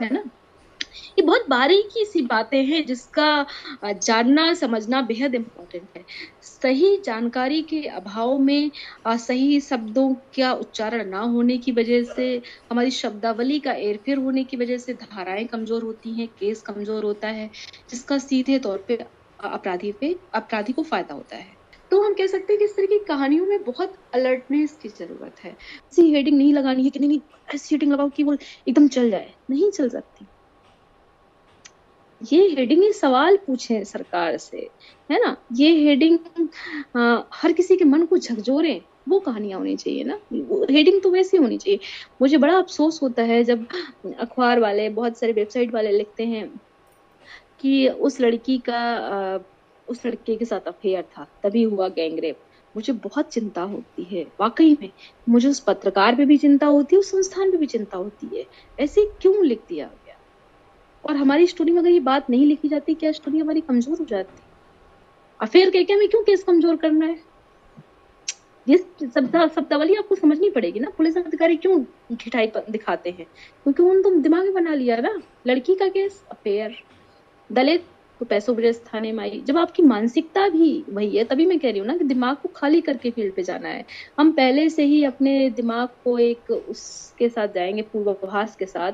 है 0.00 0.12
ना? 0.12 0.22
ये 1.18 1.22
बहुत 1.22 1.46
बारीकी 1.50 2.04
सी 2.06 2.20
बातें 2.26 2.62
हैं 2.64 2.84
जिसका 2.86 3.28
जानना, 3.84 4.52
समझना 4.54 5.00
बेहद 5.02 5.34
इम्पोर्टेंट 5.34 5.88
है। 5.96 6.04
सही 6.42 6.96
जानकारी 7.02 7.62
के 7.64 7.82
अभाव 7.90 8.38
में 8.40 8.70
सही 9.18 9.60
शब्दों 9.60 10.14
का 10.36 10.52
उच्चारण 10.54 11.08
ना 11.10 11.20
होने 11.26 11.58
की 11.58 11.72
वजह 11.72 12.02
से, 12.06 12.30
हमारी 12.70 12.90
शब्दावली 12.92 13.58
का 13.60 13.72
एरफेर 13.82 14.18
होने 14.18 14.44
की 14.44 14.56
वजह 14.56 14.78
से 14.78 14.94
धाराएँ 14.96 15.46
कमज़ोर 15.46 15.82
होती 15.84 16.14
हैं, 16.14 16.28
केस 16.30 16.62
कमज़ोर 16.62 17.04
होता 17.04 17.28
है, 17.30 17.50
जिसका 17.90 18.18
सीधे 18.20 18.58
तौर 18.60 18.84
पे 18.88 18.96
अपराधी 19.38 19.92
पे, 19.92 20.12
अपराधी 20.34 20.72
को 20.72 20.82
फ़ायदा 20.84 21.14
होता 21.14 21.36
है। 21.36 21.56
तो 21.90 22.00
हम 22.02 22.14
कह 22.14 22.26
सकते 22.26 22.52
हैं 22.52 22.58
कि 22.58 22.64
इस 22.64 22.76
तरह 22.76 22.86
की 22.86 22.98
कहानियों 23.04 23.46
में 23.46 23.62
बहुत 23.64 23.94
अलर्टनेस 24.14 24.76
की 24.82 24.88
ज़रूरत 24.90 25.34
है। 25.44 25.50
ऐसी 25.52 26.10
हेडिंग 26.12 26.36
नहीं 26.38 26.52
लगानी 26.54 26.84
है 26.84 26.90
कि 26.90 26.98
नहीं, 26.98 27.20
ऐसी 27.54 27.74
हेडिंग 27.74 27.92
लगाओ 27.92 28.10
कि 28.10 28.22
वो 28.22 28.36
एकदम 28.68 28.88
चल 28.90 29.10
जाए। 29.10 29.34
नहीं 29.50 29.70
चल 29.72 29.88
सकती। 29.88 30.28
ये 32.20 32.46
हेडिंग 32.48 32.82
ही 32.82 32.92
सवाल 32.92 33.36
पूछे 33.46 33.84
सरकार 33.84 34.36
से, 34.36 34.68
है 35.10 35.18
ना? 35.20 35.36
ये 35.52 35.70
हेडिंग 35.78 36.18
हर 37.34 37.52
किसी 37.52 37.76
के 37.76 37.84
मन 37.84 38.04
को 38.06 38.18
झकझोरे, 38.18 38.80
वो 39.08 39.18
कहानियाँ 39.20 39.58
होनी 39.58 39.76
चाहिए 39.76 40.04
ना? 40.04 40.18
हेडिंग 40.70 41.00
तो 41.02 41.10
वैसे 41.10 41.36
होनी 41.36 41.58
चाहिए। 41.58 41.78
मुझे 42.22 42.36
बड़ा 42.36 42.56
अफसोस 42.58 43.02
होता 43.02 43.22
है 43.22 43.42
जब 43.44 43.66
अखबार 44.18 44.60
वाले, 44.60 44.88
बहुत 44.90 45.18
सारे 45.18 45.32
वेबसाइट 45.32 45.74
वाले 45.74 45.92
लिखते 45.92 46.26
हैं 46.26 46.48
कि 47.60 47.88
उस 47.88 48.20
लड़की 48.20 48.58
का 48.68 49.44
उस 49.88 50.04
लड़के 50.06 50.36
के 50.36 50.44
साथ 50.44 50.68
अफेयर 50.68 51.02
था, 51.02 51.26
तभी 51.42 51.62
हुआ 51.62 51.88
गैंगरेप 51.88 52.38
मुझे 52.74 52.92
बहुत 52.94 53.28
चिंता 53.28 53.62
होती 53.62 54.02
है, 54.10 54.22
वाकई 54.40 54.76
में। 54.82 54.90
मुझे 55.28 55.48
उस 55.48 55.60
पत्रकार 55.60 56.16
पे 56.16 56.24
भी 56.24 56.36
चिंता 56.38 56.66
होती 56.66 56.96
है, 56.96 57.00
उस 57.00 57.10
संस्थान 57.10 57.50
पे 57.50 57.56
भी 57.56 57.66
चिंता 57.66 57.96
होती 57.96 58.36
है। 58.36 58.44
ऐसे 58.78 59.04
क्यों 59.20 59.44
लिख 59.44 59.60
दिया? 59.68 59.90
और 61.04 61.16
हमारी 61.16 61.46
स्टोरी 61.46 61.72
में 61.72 61.80
अगर 61.80 61.90
ये 61.90 62.00
बात 62.00 62.30
नहीं 62.30 62.46
लिखी 62.46 62.68
जाती, 62.68 62.94
क्या 62.94 63.12
स्टोरी 63.12 63.38
हमारी 63.38 63.60
कमज़ोर 63.60 63.98
हो 63.98 64.04
जाती? 64.04 64.42
अफेयर 65.40 65.70
कह 65.70 65.82
के 65.82 65.92
हमें 65.92 66.08
क्यों 66.08 66.22
केस 66.22 66.42
कमज़ोर 66.44 66.76
करना 66.76 67.06
है? 67.06 67.18
ये 68.66 68.76
शब्दावली 69.08 69.94
आपको 69.94 70.14
समझनी 70.14 70.50
पड़ेगी 70.50 70.80
ना, 70.80 70.90
पुलिस 70.90 71.16
अधिकारी 71.18 71.56
क्यों 71.56 71.80
घिठाई 72.12 72.46
दिखाते 72.70 73.10
हैं? 73.10 73.26
क्योंकि 73.26 73.82
उन्होंने 73.82 74.02
तो 74.02 74.20
दिमाग 74.22 74.44
में 74.44 74.52
बना 74.54 74.74
लिया 74.74 74.96
ना, 74.96 75.22
लड़की 75.46 75.74
का 75.74 75.88
केस 75.88 76.24
अफेयर 76.32 76.76
दलित 77.50 77.86
तो 78.20 78.26
पैसों 78.26 78.54
वजह 78.56 78.72
थाने 78.86 79.12
में 79.12 79.22
आई। 79.24 79.40
जब 79.42 79.58
आपकी 79.58 79.82
मानसिकता 79.82 80.48
भी 80.48 80.86
वही 80.90 81.16
है, 81.16 81.24
तभी 81.24 81.46
मैं 81.46 81.58
कह 81.60 81.70
रही 81.70 81.78
हूँ 81.78 81.86
ना 81.88 81.96
कि 81.98 82.04
दिमाग 82.04 82.36
को 82.36 82.48
खाली 82.56 82.80
करके 82.80 83.10
फ़ील्ड 83.10 83.34
पे 83.36 83.42
जाना 83.42 83.68
है। 83.68 83.84
हम 84.20 84.32
पहले 84.32 84.68
से 84.70 84.84
ही 84.84 85.02
अपने 85.04 85.50
दिमाग 85.50 85.88
को 86.04 86.18
एक 86.18 86.50
उसके 86.50 87.28
साथ 87.28 87.48
जाएँगे, 87.48 87.82
पूर्वाभास 87.82 88.56
के 88.56 88.66
साथ 88.66 88.92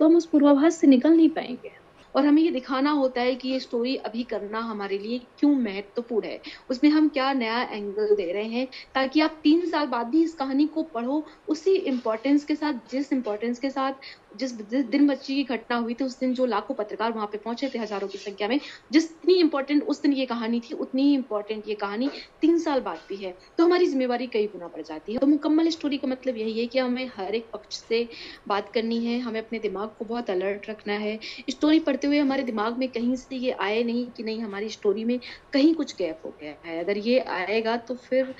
तो 0.00 0.08
हम 0.08 0.16
उस 0.16 0.26
पूर्वाभास 0.26 0.76
से 0.76 0.86
निकल 0.86 1.10
नहीं 1.10 1.28
पाएँगे। 1.28 1.86
और 2.14 2.26
हमें 2.26 2.42
ये 2.42 2.50
दिखाना 2.50 2.90
होता 2.90 3.20
है 3.20 3.34
कि 3.34 3.48
ये 3.48 3.60
स्टोरी 3.60 3.96
अभी 3.96 4.22
करना 4.22 4.58
हमारे 4.58 4.98
लिए 4.98 5.18
क्यों 5.38 5.54
महत्वपूर्ण 5.56 6.26
है। 6.26 6.40
उसमें 6.70 6.90
हम 6.90 7.08
क्या 7.08 7.32
नया 7.32 7.62
एंगल 7.62 8.14
दे 8.14 8.32
रहे 8.32 8.44
हैं, 8.44 8.68
ताकि 8.94 9.20
आप 9.20 9.40
तीन 9.42 9.66
साल 9.66 9.86
बाद 9.86 10.06
भी 10.06 10.22
इस 10.22 10.34
कहानी 10.34 10.66
को 10.66 10.82
पढ़ो, 10.82 11.24
उसी 11.48 11.74
इम्पोर्टेंस 11.74 12.44
के 12.44 12.54
साथ, 12.54 12.72
जिस 12.90 13.12
इम्पोर्टेंस 13.12 13.58
के 13.58 13.70
साथ 13.70 13.92
जिस 14.36 14.52
दिन 14.86 15.06
बच्ची 15.06 15.34
की 15.34 15.42
घटना 15.46 15.76
हुई 15.78 15.94
थी, 15.94 16.04
उस 16.04 16.18
दिन 16.20 16.32
जो 16.34 16.46
लाखों 16.46 16.74
पत्रकार 16.74 17.12
वहाँ 17.12 17.26
पे 17.26 17.38
पहुँचे 17.38 17.68
थे, 17.68 17.78
हज़ारों 17.78 18.08
की 18.08 18.18
संख्या 18.18 18.48
में, 18.48 18.58
जितनी 18.92 19.34
इंपॉर्टेंट 19.40 19.82
उस 19.84 20.02
दिन 20.02 20.12
ये 20.12 20.26
कहानी 20.26 20.60
थी, 20.60 20.74
उतनी 20.76 21.02
ही 21.02 21.14
इंपॉर्टेंट 21.14 21.62
ये 21.66 21.74
कहानी 21.76 22.10
तीन 22.42 22.58
साल 22.58 22.80
बाद 22.80 23.00
भी 23.08 23.16
है। 23.16 23.36
तो 23.58 23.64
हमारी 23.64 23.86
जिम्मेवारी 23.86 24.26
कई 24.28 24.46
गुना 24.48 24.68
बढ़ 24.68 24.82
जाती 24.82 25.12
है। 25.12 25.18
तो 25.18 25.26
मुकम्मल 25.26 25.68
स्टोरी 25.70 25.98
का 25.98 26.08
मतलब 26.08 26.36
यही 26.36 26.58
है 26.58 26.66
कि 26.66 26.78
हमें 26.78 27.06
हर 27.16 27.34
एक 27.34 27.50
पक्ष 27.52 27.78
से 27.78 28.08
बात 28.48 28.70
करनी 28.74 29.04
है, 29.04 29.18
हमें 29.20 29.40
अपने 29.40 29.58
दिमाग 29.58 29.94
को 29.98 30.04
बहुत 30.04 30.30
अलर्ट 30.30 30.68
रखना 30.70 30.92
है। 30.98 31.18
स्टोरी 31.50 31.78
पढ़ते 31.80 32.06
हुए 32.06 32.18
हमारे 32.18 32.42
दिमाग 32.44 32.78
में 32.78 32.88
कहीं 32.90 33.14
से 33.16 33.36
ये 33.36 33.50
आए 33.60 33.82
नहीं 33.84 34.10
कि 34.12 34.22
नहीं, 34.22 34.40
हमारी 34.40 34.68
स्टोरी 34.70 35.04
में 35.04 35.18
कहीं 35.52 35.74
कुछ 35.74 35.94
गैप 35.96 36.20
हो 36.24 36.36
गया 36.40 36.56
है। 36.66 36.78
अगर 36.80 36.98
ये 37.00 37.18
आएगा 37.30 37.76
तो 37.78 37.94
फिर 37.98 38.34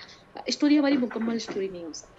स्टोरी 0.50 0.76
हमारी 0.76 0.96
मुकम्मल 0.98 1.38
स्टोरी 1.40 1.68
नहीं 1.68 1.84
हो 1.84 1.92
सकती। 1.94 2.15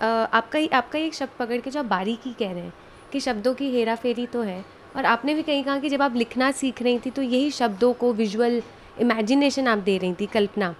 आपका 0.00 0.58
ही 0.58 0.68
आपका 0.68 0.98
ही 0.98 1.06
एक 1.06 1.14
शब्द 1.14 1.36
पकड़ 1.38 1.60
के 1.60 1.70
जो 1.70 1.80
आप 1.80 1.86
बारीकी 1.86 2.32
कह 2.32 2.52
रहे 2.52 2.62
हैं 2.62 2.72
कि 3.12 3.20
शब्दों 3.20 3.54
की 3.54 3.70
हेरा 3.70 3.94
फेरी 3.96 4.26
तो 4.26 4.42
है। 4.42 4.64
और 4.96 5.04
आपने 5.04 5.34
भी 5.34 5.42
कहीं 5.42 5.62
कहा 5.64 5.78
कि 5.78 5.88
जब 5.88 6.02
आप 6.02 6.14
लिखना 6.16 6.50
सीख 6.52 6.82
रही 6.82 6.98
थी 6.98 7.10
तो 7.10 7.22
यही 7.22 7.50
शब्दों 7.50 7.92
को 7.92 8.12
विजुअल 8.12 8.62
इमेजिनेशन 9.00 9.66
आप 9.68 9.78
दे 9.78 9.96
रही 9.98 10.14
थी, 10.14 10.26
कल्पना। 10.26 10.74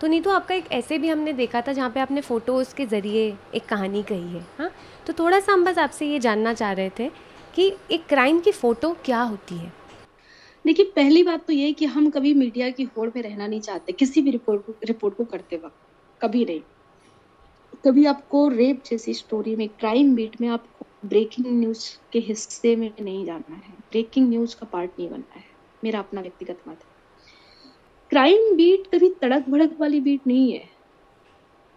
तो 0.00 0.06
नहीं 0.06 0.20
तो 0.22 0.30
आपका 0.30 0.54
एक 0.54 0.70
ऐसे 0.72 0.98
भी 0.98 1.08
हमने 1.08 1.32
देखा 1.32 1.60
था 1.60 1.72
जहाँ 1.72 1.90
पे 1.90 2.00
आपने 2.00 2.20
फ़ोटोज़ 2.20 2.74
के 2.74 2.86
ज़रिए 2.86 3.26
एक 3.54 3.66
कहानी 3.66 4.02
कही 4.02 4.28
है 4.28 4.44
हाँ? 4.58 4.70
तो 5.06 5.12
थोड़ा 5.12 5.40
सा 5.40 5.52
हम 5.52 5.64
बस 5.64 5.78
आपसे 5.78 6.06
ये 6.06 6.18
जानना 6.18 6.52
चाह 6.54 6.72
रहे 6.72 6.90
थे 6.98 7.08
कि 7.54 7.72
एक 7.90 8.06
क्राइम 8.08 8.40
की 8.40 8.52
फ़ोटो 8.52 8.96
क्या 9.04 9.20
होती 9.20 9.54
है? 9.54 9.72
देखिए, 10.64 10.86
पहली 10.86 11.22
बात 11.22 11.46
तो 11.46 11.52
ये 11.52 11.72
कि 11.72 11.86
हम 11.86 12.10
कभी 12.10 12.34
मीडिया 12.34 12.70
की 12.70 12.84
होड़ 12.96 13.08
में 13.16 13.22
रहना 13.22 13.46
नहीं 13.46 13.60
चाहते, 13.60 13.92
किसी 13.92 14.22
भी 14.22 14.30
रिपोर्ट 14.30 14.66
को 14.66 14.74
रिपोर्ट 14.84 15.16
को 15.16 15.24
करते 15.24 15.56
वक्त, 15.56 15.76
कभी 16.20 16.44
नहीं। 16.44 16.60
कभी 17.84 18.06
आपको 18.06 18.48
रेप 18.48 18.82
जैसी 18.86 19.14
स्टोरी 19.14 19.56
में 19.56 19.68
क्राइम 19.68 20.14
बीट 20.14 20.40
में 20.40 20.48
आपको 20.48 20.86
ब्रेकिंग 21.08 21.46
न्यूज़ 21.60 21.98
के 22.12 22.18
हिस्से 22.18 22.76
में 22.76 22.92
नहीं 23.00 23.24
जाना 23.24 23.54
है। 23.54 23.72
ब्रेकिंग 23.72 24.28
न्यूज़ 24.28 24.56
का 24.56 24.66
पार्ट 24.66 24.90
नहीं 24.98 25.10
बनना 25.10 25.34
है। 25.34 25.44
मेरा 25.84 25.98
अपना 25.98 26.20
व्यक्तिगत 26.20 26.58
मत 26.68 26.74
है। 26.74 26.96
क्राइम 28.10 28.56
बीट 28.56 28.86
कभी 28.86 29.08
तड़क 29.10 29.48
भड़क 29.48 29.76
वाली 29.80 30.00
बीट 30.00 30.20
नहीं 30.26 30.52
है। 30.52 30.68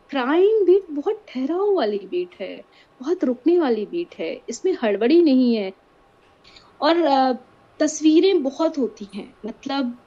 क्राइम 0.09 0.65
बीट 0.65 0.83
बहुत 0.91 1.25
ठहराव 1.27 1.73
वाली 1.73 1.97
बीट 1.97 2.29
है। 2.39 2.65
बहुत 2.99 3.23
रुकने 3.23 3.59
वाली 3.59 3.85
बीट 3.85 4.15
है। 4.15 4.41
इसमें 4.49 4.77
हड़बड़ी 4.83 5.21
नहीं 5.21 5.55
है। 5.55 5.73
और 6.81 7.33
तस्वीरें 7.79 8.43
बहुत 8.43 8.77
होती 8.77 9.07
हैं। 9.15 9.33
मतलब 9.45 9.97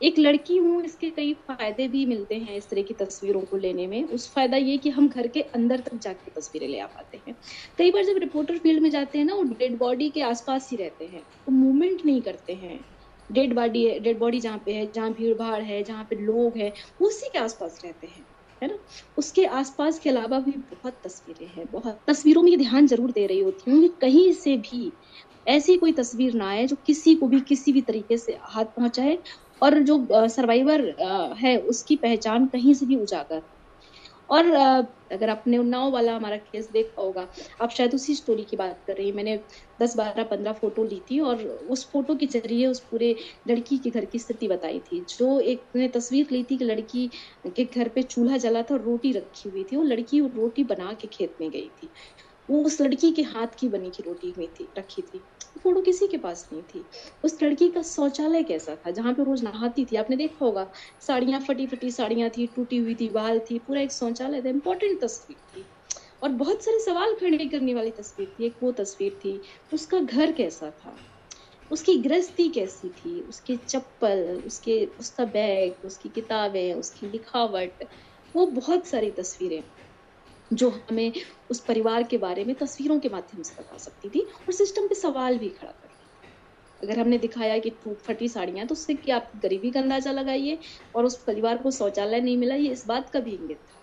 एक 0.00 0.18
लड़की 0.18 0.56
हूँ, 0.56 0.82
इसके 0.84 1.10
कई 1.10 1.32
फ़ायदे 1.42 1.86
भी 1.88 2.04
मिलते 2.06 2.34
हैं 2.36 2.56
इस 2.56 2.68
तरह 2.70 2.82
की 2.82 2.94
तस्वीरों 2.96 3.40
को 3.42 3.56
लेने 3.56 3.86
में। 3.86 4.02
उस 4.06 4.32
फ़ायदा 4.34 4.56
ये 4.58 4.76
कि 4.78 4.90
हम 4.90 5.08
घर 5.08 5.26
के 5.28 5.40
अंदर 5.52 5.80
तक 5.80 5.94
जाके 5.98 6.30
तस्वीरें 6.32 6.68
ले 6.68 6.78
आ 6.78 6.86
पाते 6.88 7.22
हैं। 7.28 7.36
कई 7.78 7.90
बार 7.90 8.04
जब 8.04 8.18
रिपोर्टर 8.18 8.58
फ़ील्ड 8.58 8.82
में 8.82 8.90
जाते 8.90 9.18
हैं 9.18 9.24
ना, 9.24 9.34
वो 9.34 9.42
डेड 9.44 9.78
बॉडी 9.78 10.10
के 10.10 10.20
आसपास 10.24 10.68
ही 10.70 10.76
रहते 10.76 11.06
हैं, 11.06 11.20
वो 11.20 11.38
तो 11.46 11.52
मूवमेंट 11.54 12.04
नहीं 12.06 12.22
करते 12.22 12.54
हैं। 12.56 12.78
डेड 13.30 13.54
बॉडी 13.54 13.84
है 13.84 13.98
डेड 14.00 14.18
बॉडी 14.18 14.40
जहाँ 14.40 14.58
पे 14.66 14.72
है, 14.72 14.90
जहाँ 14.92 15.12
भीड़ 15.12 15.34
भाड़ 15.36 15.62
है, 15.62 15.82
जहाँ 15.84 16.04
पे 16.10 16.16
लोग 16.16 16.58
हैं 16.58 16.72
उसी 17.00 17.28
के 17.32 17.38
आसपास 17.38 17.80
रहते 17.84 18.06
हैं, 18.06 18.24
है 18.62 18.68
ना? 18.68 18.78
उसके 19.16 19.44
आसपास 19.54 19.98
के 19.98 20.10
अलावा 20.10 20.38
भी 20.40 20.52
बहुत 20.70 21.00
तस्वीरें 21.04 21.46
हैं, 21.48 21.66
बहुत। 21.70 22.02
तस्वीरों 22.08 22.42
में 22.42 22.50
ये 22.50 22.56
ध्यान 22.58 22.86
ज़रूर 22.86 23.10
दे 23.12 23.26
रही 23.26 23.40
होती 23.40 23.70
हूँ 23.70 23.80
कि 23.82 23.88
कहीं 24.00 24.32
से 24.34 24.56
भी 24.58 24.92
ऐसी 25.46 25.76
कोई 25.76 25.92
तस्वीर 25.92 26.34
ना 26.34 26.48
आए 26.50 26.66
जो 26.66 26.76
किसी 26.86 27.14
को 27.16 27.28
भी 27.28 27.40
किसी 27.42 27.72
भी 27.72 27.80
तरीके 27.82 28.16
से 28.18 28.36
हाथ 28.44 28.64
पहुँचाए 28.76 29.16
और 29.62 29.78
जो 29.82 30.28
सर्वाइवर 30.30 30.84
है, 31.38 31.56
उसकी 31.58 31.96
पहचान 31.98 32.46
कहीं 32.48 32.74
से 32.74 32.86
भी 32.86 32.96
उजागर। 32.98 33.42
और 34.28 34.46
अगर 35.12 35.30
आपने 35.30 35.58
उन्नाव 35.58 35.90
वाला 35.92 36.14
हमारा 36.16 36.36
केस 36.38 36.68
देखा 36.72 37.02
होगा, 37.02 37.28
आप 37.62 37.70
शायद 37.70 37.94
उसी 37.94 38.14
स्टोरी 38.16 38.44
की 38.44 38.56
बात 38.56 38.82
कर 38.86 38.96
रही 38.96 39.06
हैं। 39.08 39.14
मैंने 39.16 39.36
दस 39.80 39.96
बारह 39.96 40.22
पंद्रह 40.24 40.52
फ़ोटो 40.54 40.84
ली 40.84 41.00
थी 41.10 41.18
और 41.22 41.42
उस 41.46 41.84
फ़ोटो 41.92 42.14
के 42.16 42.26
ज़रिए 42.28 42.66
उस 42.66 42.80
पूरे 42.90 43.14
लड़की 43.48 43.78
के 43.78 43.90
घर 43.90 44.04
की 44.06 44.18
स्थिति 44.18 44.48
बताई 44.48 44.80
थी। 44.82 45.04
जो 45.10 45.38
एक 45.42 45.68
ने 45.76 45.88
तस्वीर 45.90 46.28
ली 46.32 46.42
थी 46.44 46.58
कि 46.58 46.64
लड़की 46.64 47.08
के 47.48 47.64
घर 47.66 47.88
पे 47.90 48.02
चूल्हा 48.04 48.36
जला 48.38 48.62
था 48.62 48.74
और 48.74 48.82
रोटी 48.82 49.12
रखी 49.12 49.48
हुई 49.48 49.64
थी। 49.64 49.76
वो 49.76 49.82
लड़की 49.84 50.20
वो 50.20 50.28
रोटी 50.36 50.64
बना 50.66 50.92
के 51.00 51.08
खेत 51.08 51.36
में 51.40 51.50
गई 51.50 51.68
थी। 51.72 51.92
वो 52.50 52.64
उस 52.64 52.80
लड़की 52.80 53.10
के 53.10 53.22
हाथ 53.22 53.46
की 53.58 53.68
बनी 53.68 53.90
की 53.90 54.02
रोटी 54.02 54.30
हुई 54.30 54.46
थी, 54.46 54.68
रखी 54.78 55.02
थी। 55.02 55.20
फ़ोटो 55.62 55.80
किसी 55.80 56.06
के 56.06 56.16
पास 56.16 56.48
नहीं 56.52 56.62
थी। 56.62 56.84
उस 57.24 57.42
लड़की 57.42 57.68
का 57.68 57.82
शौचालय 57.82 58.42
कैसा 58.42 58.76
था, 58.76 58.90
जहाँ 58.90 59.14
पे 59.14 59.24
रोज 59.24 59.44
नहाती 59.44 59.84
थी? 59.84 59.96
आपने 59.96 60.16
देखा 60.16 60.44
होगा, 60.44 60.72
साड़ियाँ 61.00 61.40
फटी 61.40 61.66
फटी 61.66 61.90
साड़ियाँ 61.90 62.30
थी, 62.30 62.46
टूटी 62.46 62.76
हुई 62.76 62.94
थी 62.94 63.08
बाल 63.08 63.38
थी, 63.38 63.58
पूरा 63.58 63.80
एक 63.80 63.92
शौचालय 63.92 64.42
था 64.42 64.48
इम्पोर्टेंट 64.48 65.00
तस्वीर 65.00 65.36
थी। 65.36 65.66
और 66.22 66.28
बहुत 66.28 66.64
सारे 66.64 66.78
सवाल 66.78 67.14
खड़े 67.14 67.46
करने 67.46 67.74
वाली 67.74 67.90
तस्वीर 67.90 68.34
थी, 68.38 68.44
एक 68.46 68.54
वो 68.62 68.72
तस्वीर 68.72 69.12
थी, 69.24 69.42
उसका 69.74 70.00
घर 70.00 70.32
कैसा 70.32 70.70
था? 70.70 70.96
उसकी 71.72 71.96
गृहस्थी 71.96 72.48
कैसी 72.48 72.88
थी? 72.88 73.20
उसके 73.20 73.56
चप्पल, 73.56 74.42
उसके, 74.46 74.88
उसका 75.00 75.24
बैग, 75.24 75.74
उसकी 75.84 76.08
किताबें, 76.08 76.74
उसकी 76.74 77.06
लिखावट, 77.06 77.84
वो 78.36 78.46
बहुत 78.46 78.86
सारी 78.86 79.10
तस्वीरें। 79.10 79.62
जो 80.54 80.70
हमें 80.70 81.12
उस 81.50 81.64
परिवार 81.64 82.02
के 82.04 82.18
बारे 82.18 82.44
में 82.44 82.54
तस्वीरों 82.58 82.98
के 83.00 83.08
माध्यम 83.08 83.42
से 83.42 83.54
बता 83.60 83.76
सकती 83.78 84.10
थी 84.10 84.20
और 84.40 84.54
सिस्टम 84.54 84.88
पे 84.88 84.94
सवाल 84.94 85.38
भी 85.38 85.50
खड़ा 85.52 85.72
कर 85.72 85.88
अगर 86.80 86.98
हमने 86.98 87.18
दिखाया 87.18 87.58
कि 87.58 87.70
टूट 87.84 88.00
फटी 88.02 88.28
साड़ियाँ 88.28 88.66
तो 88.66 88.72
उससे 88.74 88.94
कि 88.96 89.10
आप 89.10 89.30
गरीबी 89.36 89.70
का 89.70 89.80
अंदाज़ा 89.80 90.12
लगाइए 90.12 90.58
और 90.94 91.04
उस 91.04 91.22
परिवार 91.26 91.58
को 91.58 91.70
शौचालय 91.70 92.20
नहीं 92.20 92.36
मिला, 92.38 92.54
ये 92.54 92.70
इस 92.72 92.84
बात 92.86 93.10
का 93.10 93.20
भी 93.20 93.34
इंगित 93.34 93.62
था। 93.68 93.80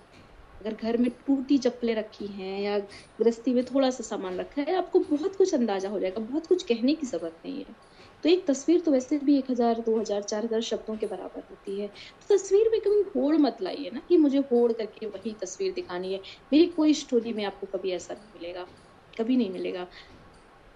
अगर 0.62 0.76
घर 0.76 0.98
में 0.98 1.10
टूटी 1.28 1.58
चप्पलें 1.58 1.94
रखी 1.96 2.28
हैं 2.30 2.60
या 2.62 2.78
गृहस्थी 2.80 3.54
में 3.54 3.64
थोड़ा 3.66 3.90
सा 3.90 4.04
सामान 4.06 4.40
रखा 4.40 4.62
है, 4.62 4.76
आपको 4.78 5.00
बहुत 5.12 5.36
कुछ 5.36 5.54
अंदाज़ा 5.56 5.90
हो 5.90 6.00
जाएगा, 6.00 6.22
बहुत 6.22 6.48
कुछ 6.48 6.64
कहने 6.64 6.96
की 6.96 7.06
ज़रूरत 7.08 7.40
नहीं 7.46 7.60
है। 7.60 7.76
तो 8.24 8.30
एक 8.30 8.46
तस्वीर 8.48 8.80
तो 8.80 8.92
वैसे 8.92 9.18
भी 9.18 9.38
एक 9.38 9.50
हज़ार, 9.52 9.80
दो 9.80 10.00
हज़ार, 10.00 10.22
चार 10.24 10.46
हज़ार 10.46 10.62
शब्दों 10.62 10.96
के 10.98 11.06
बराबर 11.06 11.44
होती 11.50 11.80
है। 11.80 11.88
तो 11.88 12.36
तस्वीर 12.36 12.70
में 12.72 12.80
कभी 12.82 13.02
होड़ 13.16 13.36
मत 13.38 13.58
लाइए 13.62 13.92
ना 13.94 14.02
कि 14.10 14.18
मुझे 14.18 14.38
होड़ 14.52 14.72
करके 14.72 15.06
वही 15.08 15.34
तस्वीर 15.42 15.74
दिखानी 15.74 16.14
है। 16.14 16.20
मेरी 16.54 16.66
कोई 16.68 16.94
स्टोरी 16.94 17.34
में 17.34 17.44
आपको 17.46 17.78
कभी 17.78 17.92
ऐसा 17.92 18.14
नहीं 18.14 18.40
मिलेगा, 18.40 18.66
कभी 19.20 19.38
नहीं 19.38 19.50
मिलेगा। 19.52 19.88